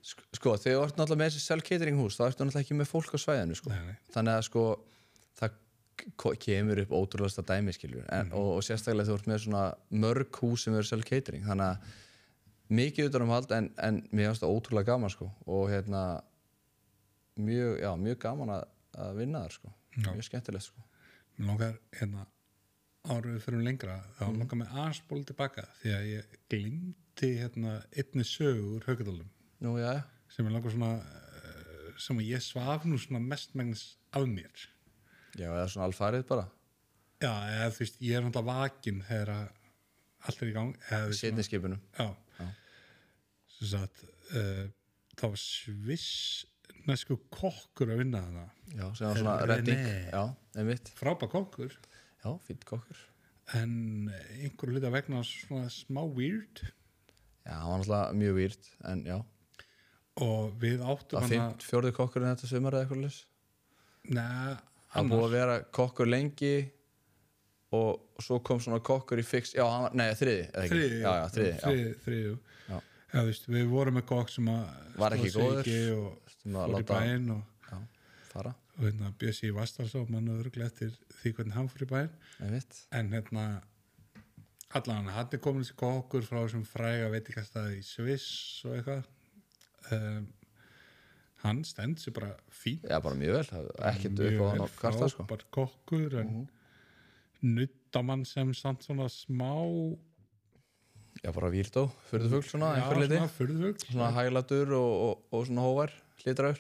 [0.10, 2.88] Sk- Sko, þegar þú ert náttúrulega með þessi self-catering hús þá ertu náttúrulega ekki með
[2.90, 3.70] fólk á svæðinu sko.
[3.70, 3.98] Nei, nei.
[4.16, 4.64] þannig að sko
[5.38, 8.34] það kemur upp ótrúlega dæmi skiljur en, Mhm.
[8.40, 11.78] og, og sérstaklega þú ert með svona mörg hús sem eru self-catering þannig að
[12.80, 16.02] mikið utanum hald en, en mér finnst það ótrúlega gaman sko og hérna
[17.38, 18.64] mjög, já, mjög gaman að,
[18.98, 20.10] að vinna þar sko Já.
[20.14, 20.82] mjög skemmtilegt sko
[21.40, 22.26] Mér langar hérna
[23.08, 24.40] við fyrir lengra þá Mhm.
[24.40, 29.30] langar mig aðeins ból tilbaka því að ég glimti hérna einni sögu úr haugardalum
[29.62, 34.24] Nú, já, já, sem ég langar svona eh, sem ég svaf nú svona mestmengnis af
[34.24, 34.68] mér.
[35.36, 36.46] Já, eða svona alfarið bara.
[37.20, 39.50] Já, eða þú veist, ég er náttúrulega vakin þegar
[40.24, 41.80] allt er í gang eða þú veist, setni skipinu.
[42.00, 42.48] Já, Já.
[43.58, 44.70] sem sagt uh,
[45.18, 46.46] það var sviss
[46.88, 48.46] næsku kokkur að vinna þarna.
[48.80, 50.80] Já, sem var svona redding.
[50.96, 51.76] frábæð kokkur
[52.24, 53.00] já, fýtt kokkur.
[53.58, 53.72] En
[54.40, 56.62] einhverju hluta vegna svona smá weird.
[57.48, 59.18] Já, hann var náttúrulega mjög výrt en já,
[60.22, 63.20] og við áttum það hana fimmt fjórði kokkurinn þetta sumar eða eitthvað leys
[64.10, 64.58] neða,
[64.94, 66.52] hann búið að vera kokkur lengi
[67.74, 71.26] og svo kom svona kokkur í fix já, hann var, nei, þriði, þriði, já, já,
[71.34, 72.36] þriði, þriði, þriði
[72.70, 72.78] Já.
[73.10, 74.66] Já, veist, við vorum með kokk sem að
[75.00, 75.60] Var ekki góður.
[75.64, 77.80] ekki og Sem að fór í bæinn og,
[78.30, 82.12] fara og hérna Bjössi Vastarsó mann öðruglega eftir því hvernig hann bæinn.
[82.40, 83.46] Einmitt, en hérna
[84.72, 88.30] allan hann er komin þessi kokkur frá þessum fræga veitikastæði í Sviss
[88.70, 89.10] og eitthvað.
[89.92, 90.30] Um,
[91.44, 93.64] hann stend sér bara fín já, bara mjög vel.
[93.80, 95.24] Er ekkert upp á hann á kvarta sko.
[95.24, 95.28] Mhm.
[95.28, 96.34] frábær kokkur en
[97.42, 99.54] nuttamann sem samt svona smá
[101.24, 103.86] já, bara výrt á, fyrðu fugl svona, já, svona furðufugl.
[103.86, 106.60] Svona hæglatur og, og, og svona hóvar hlýtraur,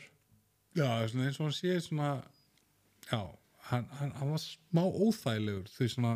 [0.75, 2.23] já, eins og hann sé svona
[3.11, 3.21] já,
[3.71, 6.13] hann, hann, hann var smá óþægilegur því svona,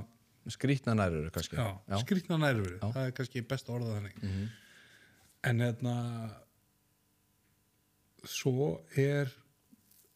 [0.51, 2.89] skrítna nærur kannski, já, já, skrýtna nærveri Já.
[2.93, 4.49] það er kannski best orðað þannig Mhm.
[5.43, 5.95] en hérna
[8.23, 9.31] svo er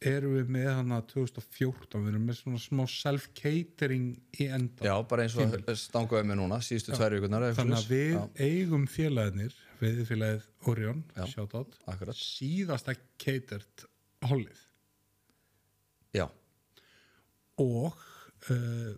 [0.07, 4.93] erum við með hann að 2014 við erum með svona smá self-catering í enda já,
[5.09, 8.45] bara eins og stanguði með núna síðustu tvær vikunar þannig að við svoleiðis.
[8.45, 11.25] eigum félagarnir við félagið Orion Já.
[11.33, 11.47] já,
[11.89, 13.87] akkurat, síðasta catert
[14.31, 14.63] hollið
[16.17, 16.25] já,
[17.63, 17.95] og
[18.51, 18.91] uh,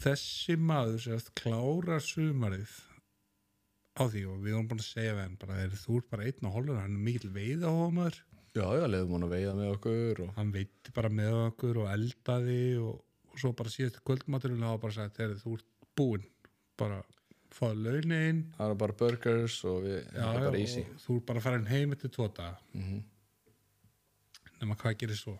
[0.00, 2.72] þessi maður sagt klárar sumarið
[4.00, 6.26] á því og við erum búin að segja við hann bara, er, þú ert bara
[6.28, 8.18] einn á hollur hann er mikill veiðahómaður
[8.56, 11.94] já, já, leiðum hún að veiða með okkur og hann veitti bara með okkur og
[11.94, 13.00] eldaði og,
[13.30, 16.28] og svo bara síðast kvöldmaturinn hafa bara sagt, heyrðu, þú ert búinn
[16.80, 17.02] bara
[17.54, 18.44] fáðu launin.
[18.56, 20.84] Það er bara burgers og við, já, það er bara easy.
[21.04, 22.60] þú ert bara farin heim eftir tvo daga.
[22.74, 23.00] Mm
[24.60, 25.38] nema hvað gerir svo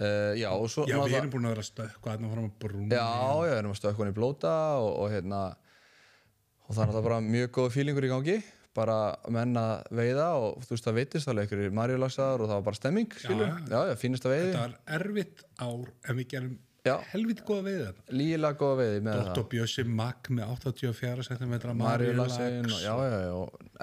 [0.00, 2.86] Uh, já, og svo já, við erum búin að vera stökku að fram að brúna
[2.96, 6.88] Já, já, við erum að stökka hann í blóta og, og hérna og það er
[6.88, 8.36] náttúrulega bara mjög góð fílingur í gangi
[8.78, 8.96] bara
[9.34, 12.78] menn að veiða og þú veist það veitist alveg einhverjir marjulagsar og það var bara
[12.80, 16.94] stemming Já, já, já, fínasta veiði Það er erfitt ár en við gerum Já.
[17.10, 18.04] helviti góða veiði þetta.
[18.22, 19.46] líla góða veiði með það Dr.
[19.52, 22.38] Bjössi Magg með 84 cm marjulags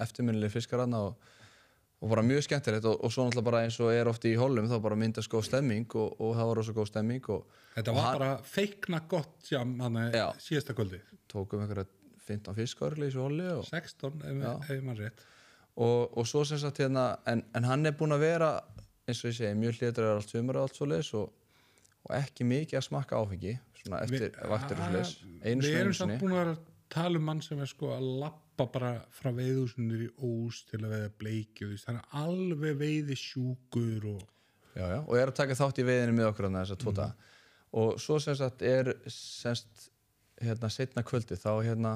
[0.08, 1.30] eftirminnileg fiskar hann og,
[1.98, 4.68] og bara mjög skemmtilegt og, og svo náttúrulega bara eins og er oft í hólum
[4.70, 8.18] þá bara myndast góð stemming og, og það var rosa góð stemming og Þetta var
[8.18, 10.28] bara feikna gott jam hann Já.
[10.42, 11.00] síðasta kvöldi.
[11.30, 11.86] tókum einhverja
[12.28, 15.26] 15 fiskar í hóli og, 16 ef, maður rétt.
[15.76, 18.52] og, og svo sem sagt hérna en, en hann er búinn að vera
[19.08, 21.30] eins og ég segi, mjög hlýtur allt sumar og allt svo leis og,
[22.08, 25.14] og ekki mikið að smakka áfengi svona eftir vaktir og svo leis
[25.46, 26.58] einu Við sinni, erum samt búin að
[26.94, 28.10] tala um mann sem er sko að
[28.58, 34.08] lappa bara frá veiðhúsunir í ós til að veiða veist, Það er alveg veiði sjúkur
[34.16, 34.24] og
[34.74, 37.14] já, já, og er að taka þátt í veiðinu með okkur þess að tvo daga
[37.78, 39.90] og svo sem sagt er semst
[40.42, 41.94] hérna setna kvöldi þá hérna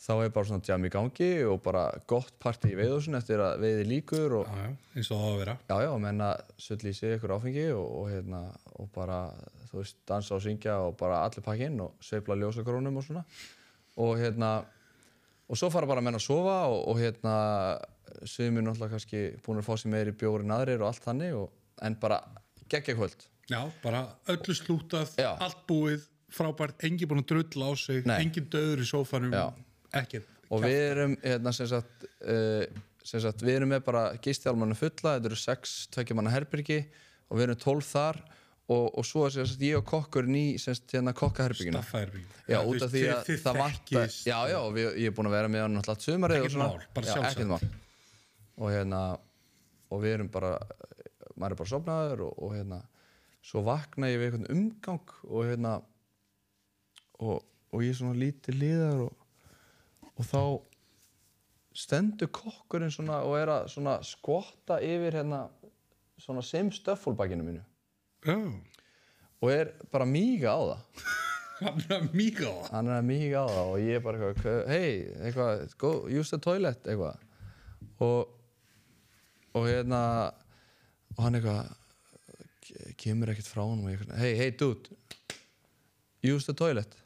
[0.00, 3.60] þá er bara svona jam í gangi og bara gott partí í veiðhúsin eftir að
[3.60, 5.56] veiði líkur og já, eins og það á að vera.
[5.68, 8.40] Já, já, og menna sulli í sig ykkur áfengi og, og, hérna,
[8.80, 9.18] og bara,
[9.68, 13.26] þú veist, dansa og syngja og bara allir pakkinn og sveifla ljósakrónum og svona.
[14.00, 14.54] Og hérna,
[15.50, 17.34] og svo fara bara menn að sofa og, og hérna,
[18.28, 21.50] sumir náttúrulega kannski búin að fá sér meiri bjóri en aðrir og allt þannig, og,
[21.82, 22.20] en bara
[22.70, 23.26] geggja kvöld.
[23.50, 25.32] Já, bara öllu slútað, Já.
[25.42, 28.20] allt búið, frábært, engin búin að drulla á sig, Nei.
[28.22, 29.34] engin döður í sófanum,
[29.98, 30.28] ekkert.
[30.50, 32.62] Og við erum, hérna, sem sagt, uh,
[33.06, 36.84] sem sagt, við erum með bara gistjálmannu fulla, þetta eru sex tveikjumanna herbyrgi
[37.30, 38.20] og við erum tólf þar
[38.70, 41.80] og, og svo er ég og kokkurinn í hérna kokkaherbygginu.
[42.50, 45.50] Já, út af því að það vantar Já, já, við, ég er búin að vera
[45.50, 47.76] með hann alltaf sumarið Ekkert mál, bara já, sjálfsagt.
[48.60, 49.02] og hérna
[49.90, 50.54] og við erum bara
[51.34, 52.80] maður er bara sopnaður og, og hérna
[53.50, 55.76] svo vakna ég við einhvern umgang og hérna
[57.20, 57.40] og,
[57.70, 59.24] og ég er svona lítið liðar og,
[60.14, 60.42] og þá
[61.80, 65.46] stendur kokkurinn svona og er að svona skotta yfir hérna
[66.20, 67.64] svona sem stöffulbakinu mínu
[68.26, 68.36] Já,
[69.40, 71.08] og er bara míga á það.
[71.60, 72.68] Hann er mjög á það.
[72.72, 74.92] hann er að míga á það og ég er bara eitthvað hei,
[75.28, 77.18] eitthvað, go, use the toilet eitthvað.
[78.00, 78.36] Og
[79.58, 80.00] og hérna
[81.16, 81.68] og hann eitthvað
[82.64, 84.96] ke- kemur ekkert frá hann og ég eitthvað, hey, hey dude
[86.24, 86.96] use the toilet.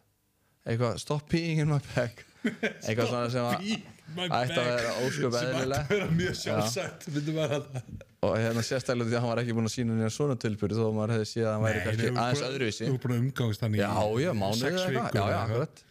[0.64, 2.22] Eitthvað, stop peeing in my bag
[2.86, 3.66] eitthvað svona sem að
[4.14, 5.86] ætti að vera ósköp Sem ætti að eðlilega.
[5.90, 6.34] vera mjög
[7.34, 7.80] það.
[8.24, 10.84] og hérna sérstaklega því að hann var ekki búinn að sína nýja svona tilbyrði þó
[10.86, 12.88] að maður hefði séð að hann væri kannski aðeins öðruvísi.
[12.88, 13.90] Þú er búin að umgangast hann í já,
[14.24, 15.84] já, mánuðið sex eða vikur.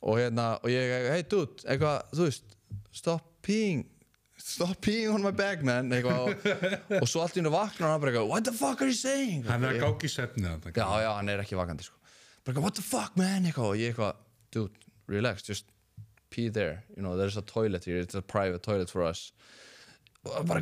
[0.00, 2.56] og hérna, og ég, hey dude, eitthvað, þú veist
[3.00, 3.84] stop peeing
[4.40, 8.00] stop peeing on my bag, man eitthvað, og, og svo allt í hennu vaknar hann
[8.02, 9.44] bara what the fuck are you saying?
[9.46, 10.72] Hann er að gáki í þetta.
[10.72, 11.96] já, já, hann er ekki vakandi sko.
[12.46, 14.24] bara what the fuck, man eitthvað, og ég eitthvað,
[14.56, 14.72] dude,
[15.12, 15.68] relax, just
[16.30, 19.32] pee there, you know, there's a toilet here it's a private toilet for us.
[20.24, 20.60] Og bara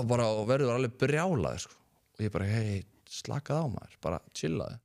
[0.00, 1.76] og bara, og verður alveg brjálaði, sko,
[2.16, 2.82] og ég bara, hei
[3.14, 4.78] slakað á maður, bara chillaði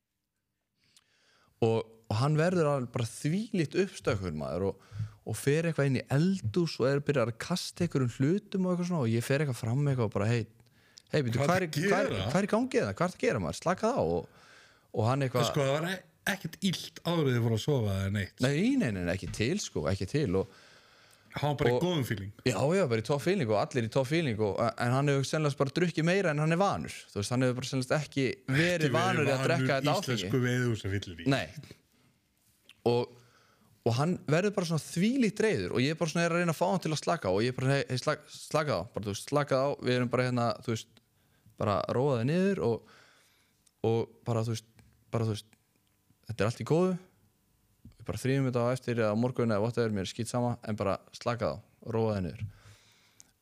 [1.65, 1.79] og,
[2.09, 4.83] og hann verður alveg bara þvílíkt uppstökkur maður og,
[5.29, 8.91] og fer eitthvað inn í eldús og er byrjað að kasta einhverjum hlutum og eitthvað
[8.91, 10.43] svona og ég fer eitthvað fram með eitthvað og bara, hei,
[11.13, 13.59] hei, býtu, Hvað er, að hvað er, gangið það, hvað er það að gera maður,
[13.63, 14.45] slakað á og,
[14.93, 18.09] og hann eitthvað Sko, það var e- ekkert illt áður þið fór að sofa eða
[18.17, 18.41] neitt.
[18.43, 20.57] Nei, nei, nei, ekki til sko, ekki til og,
[21.29, 22.31] Hann bara í Og- góðum fíling.
[22.41, 25.27] Já, já, bara í tóf fíling og allir í tóf fíling og, en hann hefur
[25.29, 28.25] sennilegast bara drukkið meira en hann er vanur þú veist, hann hefur bara sennilegast ekki
[28.49, 31.27] verið vanur í að drekka þetta áfengi Íslensku veiðhúsafyllir í.
[31.29, 31.45] Nei
[32.89, 33.13] og,
[33.85, 36.59] og hann verður bara svona þvílíkt reyður og ég bara svona er að reyna að
[36.63, 39.05] fá hann til að slaka á og ég bara, hei, hey, slag, slaka á bara,
[39.05, 41.03] þú veist, slaka á, við erum bara hérna þú veist,
[41.61, 42.97] bara róaði niður og,
[43.85, 44.69] og bara, þú veist
[45.13, 45.49] bara, þú veist,
[46.29, 46.95] þetta er allt í góðu.
[47.89, 50.79] Við bara þrýjum þetta á eftir eða morgun eða whatever, mér er skýt sama en
[50.79, 51.55] bara slaka á,
[51.89, 52.45] róaði niður.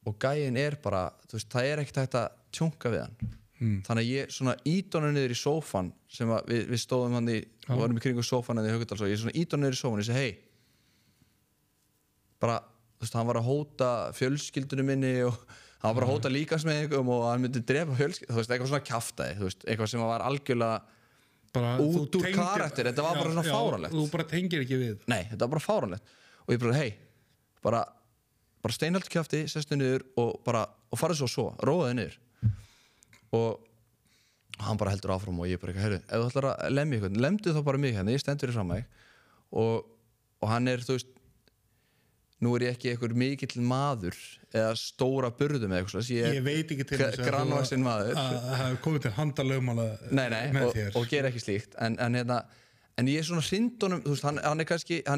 [0.07, 3.35] Og gæin er bara, þú veist, það er ekkert hægt að tjónka við hann.
[3.57, 3.77] Mm.
[3.87, 7.79] þannig að ég svona ídónu niður í sófan sem við, við stóðum hann í og
[7.79, 10.03] varum í kringum sófan en í Haugardals og ég svona ídónu niður í sófan og
[10.03, 10.35] ég segi hei
[12.37, 13.89] bara, þú veist, hann var að hóta
[14.19, 15.39] fjölskyldunum minni og
[15.81, 18.87] hann var bara að hóta líkasmeðingum og hann myndi drepa fjölskyldunum, þú veist, eitthvað svona
[18.91, 20.96] kjaftaði þú veist, eitthvað sem var algjörlega
[21.57, 23.93] Bara, Út úr tengir- karakter, þetta var bara Já, svona já, fáránlegt.
[23.97, 24.97] Þú bara tengir ekki við.
[25.11, 26.15] Nei, þetta var bara fáránlegt
[26.47, 26.89] og ég bara, hei,
[27.65, 27.83] bara
[28.63, 32.17] bara steinhald kjafti, sestu niður og bara, og farið svo svo, róðið niður
[33.37, 33.59] og
[34.63, 37.53] hann bara heldur áfram og ég bara, heyrðu, ef þú ætlar að lemja eitthvað, lemdu
[37.53, 38.85] þá bara mig hérna, ég stendur í framæg
[39.61, 39.85] og,
[40.41, 41.11] og hann er, þú veist
[42.43, 44.17] nú er ég ekki einhver mikill maður
[44.53, 47.25] eða stóra burðum eða eitthvað svoleiðis, Ég veit ekki til þess að
[48.13, 50.91] það hafi komið til handa lögmála nei, nei, með og, þér.
[50.99, 51.77] og gera ekki slíkt.
[51.81, 52.37] En, en, hérna,
[53.01, 54.75] en ég er svona hrindunum hann, hann er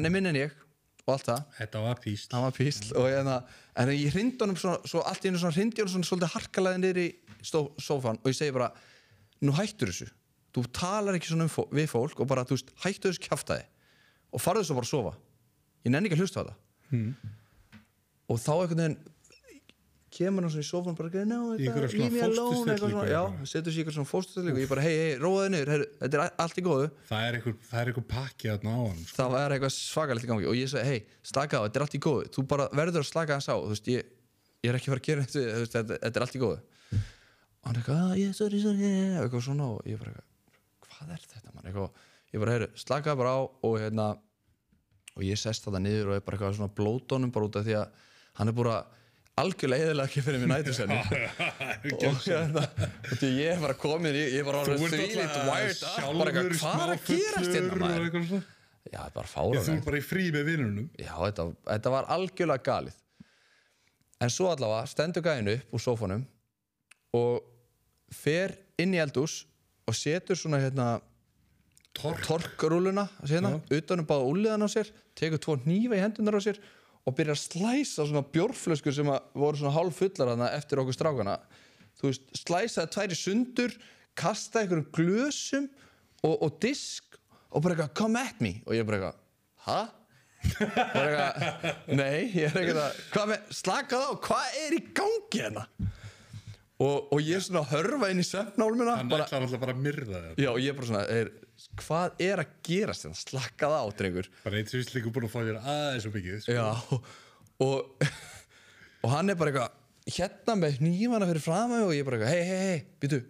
[0.08, 0.56] er minn en ég
[1.04, 1.42] og allt það.
[1.58, 2.30] Þetta var písl.
[2.44, 3.36] var písl og hérna,
[3.82, 6.80] en ég hrindi honum svona, svo allt í einu svona hrindi honum svona svolítið harkalega
[6.80, 7.08] niður í
[7.44, 8.70] stó, sófan og ég segi bara
[9.44, 10.08] nú hættur þessu,
[10.54, 13.68] þú talar ekki svona um fó, við fólk og bara, veist, hættu þessu kjaftaði.
[14.30, 15.14] Og farðu svo bara að sofa.
[15.84, 16.48] Ég nenni ekki að hlusta á
[16.90, 17.30] þetta
[18.30, 18.98] og þá einhvern veginn
[20.10, 21.10] kemur hann svona í sófan bara,
[21.62, 23.46] Í einhverja svona leave me alone", eitthvað svona, já, eitthvað.
[23.52, 26.58] setur sér eitthvað svona fósturstellingu og ég bara, hei, hei, róaði niður, þetta er allt
[26.58, 27.36] í góðu Það er
[27.84, 28.98] er einhver pakki að ná hann.
[29.06, 29.16] Sko.
[29.20, 31.94] það var eitthvað svakalegt í gangi og ég segi, hei, slaka á, þetta er allt
[31.94, 34.10] í góðu þú bara verður að slaka þess á þú veist, ég,
[34.66, 36.58] ég er ekki fara að gera þetta þú veist, þetta, þetta er allt í góðu
[36.58, 40.90] og hann er eitthvað, ah, yeah, sorry, sorry yeah, eitthvað svona og ég bara, eitthvað,
[40.90, 41.70] hvað er þetta man?
[41.70, 42.02] eitthvað,
[42.34, 42.68] ég bara, heyru,
[45.16, 47.76] og ég sest þetta niður og er bara eitthvað svona blótónum bara út af því
[47.80, 48.08] að
[48.40, 48.96] hann er búin að
[49.40, 50.96] algjörlega eðilega ekki fyrir mér nætusenni
[52.08, 52.64] og hérna
[53.24, 56.16] ég er bara komin ég, er bara þvílíkt alltaf wired up.
[56.20, 58.06] Bara eitthvað, hvað er að gerast hérna maður?
[58.06, 58.42] eitthvað svona.
[58.90, 60.88] já, bara fára þú er bara í frí með vinnunum.
[60.98, 62.98] Já, þetta, þetta var algjörlega galið.
[64.20, 66.26] En svo allavega stendur gæðin upp úr sófanum
[67.16, 67.46] og
[68.12, 69.44] fer inn í eldús
[69.88, 70.90] og setur svona hérna
[71.96, 72.22] Tork.
[72.22, 76.60] torkrúluna hérna, utan um báða úliðan á sér tekur tvo hnífa í hendunar á sér
[77.02, 80.96] og byrjar að slæsa svona bjórflöskur sem að voru svona hálf fullar hana eftir okkur
[80.96, 81.34] strákana
[81.98, 83.74] þú veist, slæsaði tværi sundur
[84.18, 85.66] kastaði einhverjum glösum
[86.22, 87.18] og, og disk
[87.50, 89.18] og bara eitthvað, come at me og ég bara eitthvað,
[89.66, 89.80] hæ?
[90.94, 95.42] bara eitthvað, nei, ég er ekkert að hvað með, slakað á, hvað er í gangi
[95.42, 95.66] hérna?
[96.80, 100.20] Og, og ég svona hörfa inn í svefnálmina Hann bara, ætlar alltaf bara að myrða
[100.22, 100.40] þetta.
[100.40, 101.28] Já, og ég bara svona, er,
[101.80, 105.58] hvað er að gerast hérna, slakkað á, drengur Bara eitt líka búin að fá þér
[105.60, 106.38] aðeins og mikið.
[106.44, 106.56] Sko.
[106.56, 107.10] Já, og,
[107.66, 108.06] og,
[109.04, 112.46] og hann er bara eitthvað hérna með hnífana fyrir framæg og ég bara eitthvað, hei,
[112.48, 113.20] hei, hei, býtu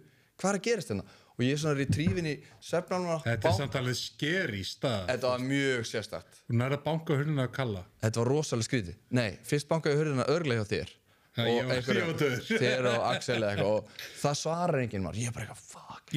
[0.41, 1.17] hvað er að gerast hérna?
[1.37, 5.05] Og ég er svona ritrífin í svefnálmina Þetta er samt alveg skeri í stað.
[5.07, 7.83] Þetta var mjög sérstakt Þú nærði að banka hurðina að kalla.
[8.03, 10.91] Þetta var rosalega skrítið Nei, fyrst bankaði hurðina örglega hjá þér
[11.39, 15.61] og og eitthvað og það svarar enginn maður Ég er bara eitthvað,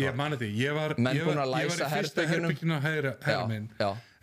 [0.00, 3.44] Ég mani því, ég var, ég var, ég var læsa í fyrsta að hæra, hæra
[3.50, 3.68] minn.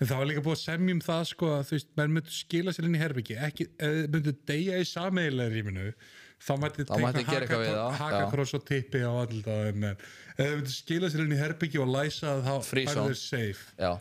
[0.01, 2.33] En það var líka búið að semja um það sko að þú veist, menn myndu
[2.33, 3.67] skila sér inn í herbyggi, ekki,
[4.15, 5.91] myndu deyja í sameiginlega rýminu,
[6.41, 11.39] þá mætti það, hakakross og tippi á alltaf, en eða myndu skila sér inn í
[11.39, 13.67] herbyggi og læsa það, þá er þau safe.
[13.77, 13.91] Já,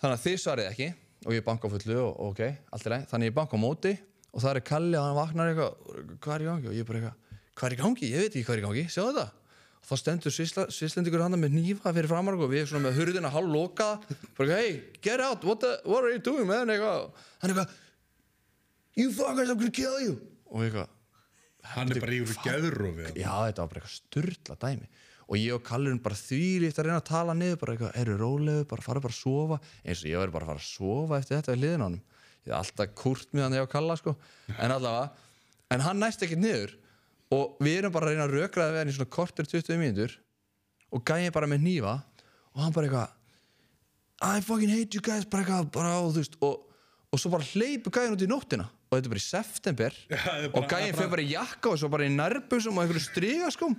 [0.00, 0.88] þannig að þið svarið ekki
[1.26, 2.40] og ég banka fullu og ok,
[2.72, 3.92] allt er leið þannig ég banka á móti
[4.30, 5.92] og það er Kalli og hann vaknar eitthvað,
[6.22, 6.70] hvað er í gangi?
[6.70, 8.84] Og ég bara eitthvað, hvað er í gangi, ég veit ekki hvað er í gangi.
[8.94, 9.39] Sjáðu þetta,
[9.88, 13.50] þá stendur svislendingur hann með nýfa fyrir framar og við erum svona með hurðina hálf
[13.50, 16.68] lokaða bara hey, get out, what, the, what are you doing man?
[16.70, 17.10] Eitthvað,
[17.42, 17.76] hann eitthvað
[19.00, 20.16] you fuckers, I'm gonna kill you.
[20.50, 20.88] Og eitthvað,
[21.70, 23.10] Hann er bara í úr geðrófi.
[23.20, 24.86] já þetta var bara eitthvað styrla dæmi.
[25.30, 28.62] Og ég og Kallurinn bara þvílíkt að reyna að tala niður bara eitthvað, eru rólegu,
[28.70, 29.58] bara fara bara að sofa.
[29.84, 32.00] Eins og ég væri bara að fara að sofa eftir þetta við hliðin á honum,
[32.40, 34.14] ég er alltaf kurt með hann ég og Kalla sko,
[34.56, 35.10] en allavega
[35.76, 36.72] en hann næst ekkert niður
[37.34, 40.16] og við erum bara að reyna að rökraða við hann í svona kortir 20 mínútur
[40.90, 41.94] og gæði bara með nýfa
[42.54, 43.16] og hann bara eitthvað
[44.20, 46.66] I fucking hate you guys bara eitthvað, bara á þú veist og,
[47.14, 50.18] og svo bara hleypu gæðin út í nóttina og þetta er bara í september er
[50.50, 53.48] bara- og gæðin fyrir bara í jakka og svo bara í nærbusum og einhverju stryga
[53.54, 53.70] sko.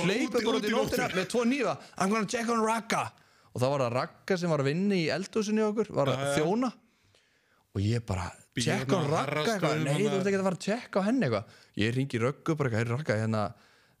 [0.00, 3.04] Hleypu bara út í nóttina með tvo nýfa I'm gonna check on Ragga.
[3.52, 6.32] Og það var það Ragga sem var að vinna í eldhúsinni okkur var að já.
[6.40, 6.72] þjóna.
[7.76, 9.60] Og ég bara Hérna á Ragga eitthvað?
[9.60, 11.44] Harrastöðum nei þú ert ekki að fara að checka á henni eitthvað.
[11.76, 13.42] Ég ringi Röggu bara eitthvað "Heyrðu, Ragga hérna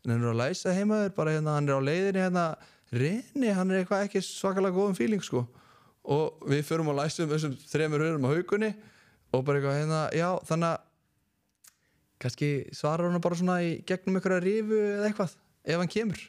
[0.06, 2.44] hann er að læsa heimaður bara hérna hann er á leiðinni hérna.
[2.92, 5.46] Reyni hann er eitthvað ekki svakalega góðum feeling sko.
[6.06, 8.74] Og við förum að læsa um þessum þremur hörum á haugunni
[9.34, 10.80] og bara eitthvað hérna já þannig að
[12.22, 15.34] kannski svarar hann bara svona í gegnum einhverja rifu eða eitthvað
[15.66, 16.20] ef hann kemur.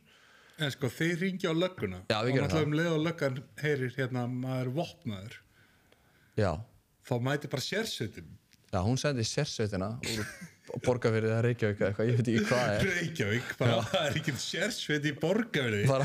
[0.57, 1.99] En sko, þeir ringja á lögguna.
[2.09, 5.35] Já, Og náttúrulega um leið og löggan heyrir hérna, maður vopnaður.
[6.37, 6.51] já,
[7.07, 8.27] Þá mæti bara sérsveitin.
[8.73, 10.25] já hún sendi sérsveitina úr
[10.85, 14.34] borgarfyrði eða Reykjavík eða eitthvað, ég veit ekki hvað er Reykjavík, bara það er ekki
[14.44, 15.14] sérsveit í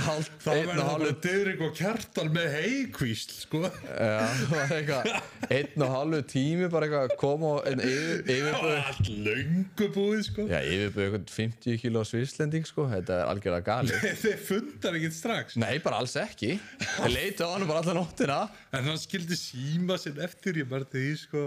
[0.06, 3.62] hálf, Þá einn verður það bara Didrik og Kjartal með heikvísl, sko.
[3.62, 5.10] já, það var eitthvað,
[5.58, 9.10] einn og hálfu tími bara eitthvað að koma og en yfir, Það yfirbúið var allt
[9.28, 10.46] löngu búið, sko.
[10.52, 15.58] já, yfirbúið eitthvað 50 kíló svislending sko, þetta er algjörlega gali Þeir fundar ekkert strax.
[15.60, 18.40] nei, bara alls ekki ég leiti á hann bara alla nóttina
[18.72, 21.46] En hann skildi síma sinn eftir, ég bara því, sko.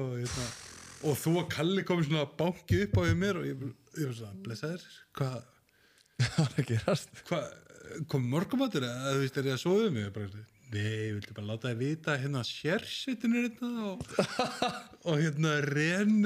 [1.03, 3.61] Og þú og Kalli komið svona að banki upp á hjá mér og ég,
[3.99, 4.85] var svona, blessaður,
[5.19, 5.37] hvað,
[6.39, 7.23] var að gerast
[8.11, 10.45] kom morgumatur eða þú veist, er ég að sofa um mig?
[10.75, 13.97] Nei, ég vildi bara láta þið vita hérna sérsveitin er hérna og,
[15.11, 16.17] og hérna ren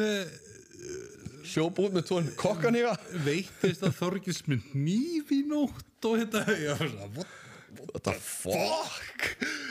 [1.50, 2.94] hljóp út með tón kokkaníga
[3.26, 9.20] veittist að Þorgils með nýf í nótt og hérna, ég var svona, what þetta fuck?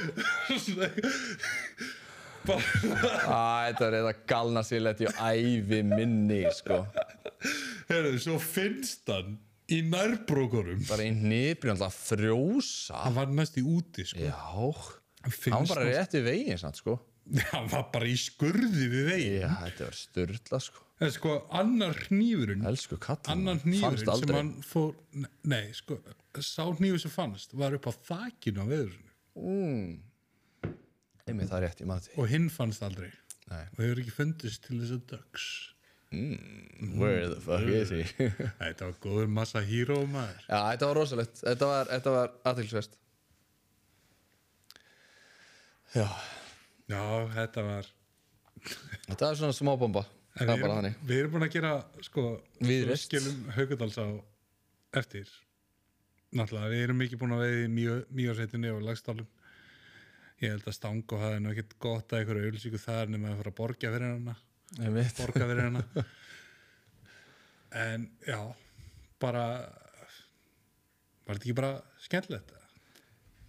[0.66, 2.07] Svona- Æ,
[2.46, 6.80] þetta var eitthvað galna síðlegt í ævi minni, sko.
[7.88, 9.36] Herru, svo finnst hann
[9.72, 10.80] í nærbrókurum.
[10.88, 13.02] Bara í nýbrinn alltaf frjósa.
[13.04, 14.22] Hann var næst í úti, sko.
[14.22, 16.98] Já, Hann hann finnst bara rétt í veginn, sant, sko.
[17.52, 19.42] Hann var bara í skurði við veginn.
[19.42, 20.84] Já, þetta var styrla, sko.
[20.98, 23.28] En sko, annar hnífurinn, Elsku kallinn.
[23.30, 24.38] annar fannst hnífurinn sem aldrei.
[24.40, 26.00] hann fór, ne- nei, sko,
[26.42, 29.04] sá hnífur sem fannst var upp á þakinu á veðurinu
[29.38, 30.00] Mm.
[31.28, 32.14] Einmitt, það er rétt, ég maður því.
[32.22, 33.10] og hinn fannst aldrei
[33.48, 33.64] Nei.
[33.64, 35.48] og hefur ekki fundist til þess að dögs.
[36.98, 38.30] Where the fuck is he?
[38.62, 40.40] Þetta var góður massa híró maður.
[40.46, 41.42] Já, þetta var rosalegt.
[41.42, 42.96] Þetta var, þetta var aðtilsvert.
[45.92, 46.06] Já,
[46.88, 47.00] Já,
[47.34, 47.88] þetta var...
[49.08, 49.56] þetta var svona
[50.38, 51.72] Það við er bara erum, við erum búin að gera,
[52.06, 52.24] sko,
[53.02, 54.06] skilum Haukadals á
[55.00, 55.32] eftir.
[56.38, 59.28] Náttúrulega, við erum ekki búin að veiði mjögarsveitinni og lagstálum.
[60.38, 63.52] Ég held að Stango hafi nú ekkert gott að einhverju auðlýsingu þar nema að fara
[63.52, 64.36] að borga fyrir hana.
[65.18, 65.84] Borga fyrir hana.
[67.78, 68.38] En já,
[69.20, 69.42] bara,
[71.26, 72.54] var þetta ekki bara skemmtilegt?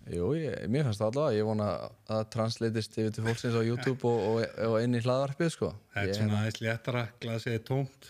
[0.10, 1.38] Jú, ég, mér fannst það allavega.
[1.38, 5.02] Ég vona að það translatist yfir til fólksins á YouTube og, og, og inn í
[5.06, 5.72] hlaðvarpið, sko.
[5.94, 8.10] Það er svona aðeins léttara, glasið er tómt.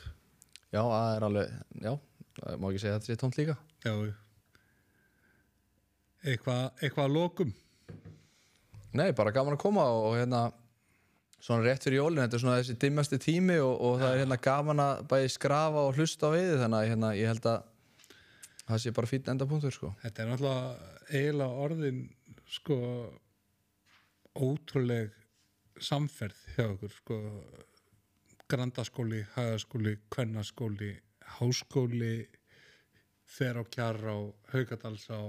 [0.70, 1.54] Já, það er alveg,
[1.84, 1.92] já,
[2.40, 3.58] það má ekki segja að þetta sé tómt líka.
[3.86, 3.94] Já,
[6.24, 7.54] eitthvað, eitthvað að lokum.
[8.98, 10.44] Nei, bara gaman að koma og, og hérna,
[11.40, 14.40] svona rétt fyrir jólinn, þetta er svona þessi dimmasti tími og, og það er hérna
[14.50, 17.60] gaman að bæði skrafa og hlusta á veiði, þannig að hérna, ég held að
[18.70, 19.92] það sé bara fýtt endapunktur, sko.
[20.04, 22.02] Þetta er náttúrulega eiginlega orðin
[22.50, 22.80] sko
[24.40, 25.14] ótrúleg
[25.80, 27.20] samferð hjá okkur sko
[28.50, 30.96] grandaskóli, hagaskóli, kvennaskóli
[31.38, 32.28] háskóli
[33.30, 34.18] fer á kjar á
[34.54, 35.22] Haugadals á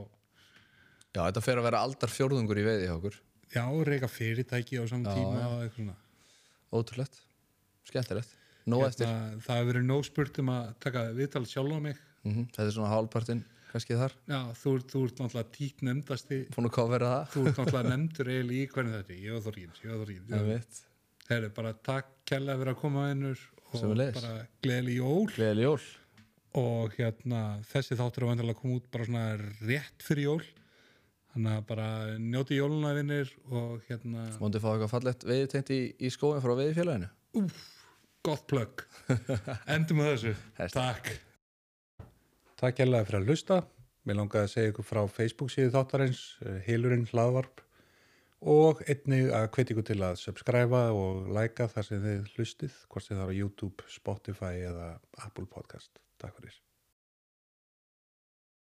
[1.10, 3.16] Já, þetta fer að vera aldar fjórðungur í veiði hjá okkur.
[3.54, 5.96] Já, reyka fyrirtæki á saman tíma og eitthvað svona
[6.70, 7.16] Ótrúlegt.
[7.88, 8.36] Skemmtilegt.
[8.70, 12.66] Hérna, það hefur verið nóg spurt um að taka viðtal sjálf á mig Mm Þetta
[12.68, 13.38] er svona hálfpartinn,
[13.72, 14.12] kannski þar.
[14.28, 17.30] já, þú, þú ert náttúrulega tík nefndasti Fónu að kofera það.
[17.32, 20.82] þú ert náttúrulega nefndur eiginlega í hvernig þetta ég og Þorgins, ég og Þorgins.
[21.30, 25.80] Þeir eru bara takk kærlega fyrir að koma einnur og bara gleðileg jól Gleðileg jól.
[26.60, 27.40] og hérna
[27.72, 29.24] þessi þáttur er að koma út bara svona
[29.64, 30.44] rétt fyrir jól
[31.34, 31.88] þannig að bara
[32.18, 37.10] njóti jóluna vinnir og hérna Móndið fá eitthvað fallett veiðitengt í, í skóin frá veiðifélaginu.
[38.26, 38.84] gott plögg.
[39.74, 40.34] Endum að þessu,
[40.74, 41.12] takk.
[42.60, 43.60] Takk kærlega fyrir að hlusta.
[44.08, 46.22] Mér langaði að segja ykkur frá Facebook síðu þáttarins
[46.66, 47.62] Hilurinn hlaðvarp
[48.40, 53.06] og einnig að hvetja ykkur til að subscriba og læka þar sem þið hlustið hvort
[53.06, 54.90] sem það er á YouTube, Spotify eða
[55.26, 55.92] Apple Podcast.
[56.20, 56.56] Takk fyrir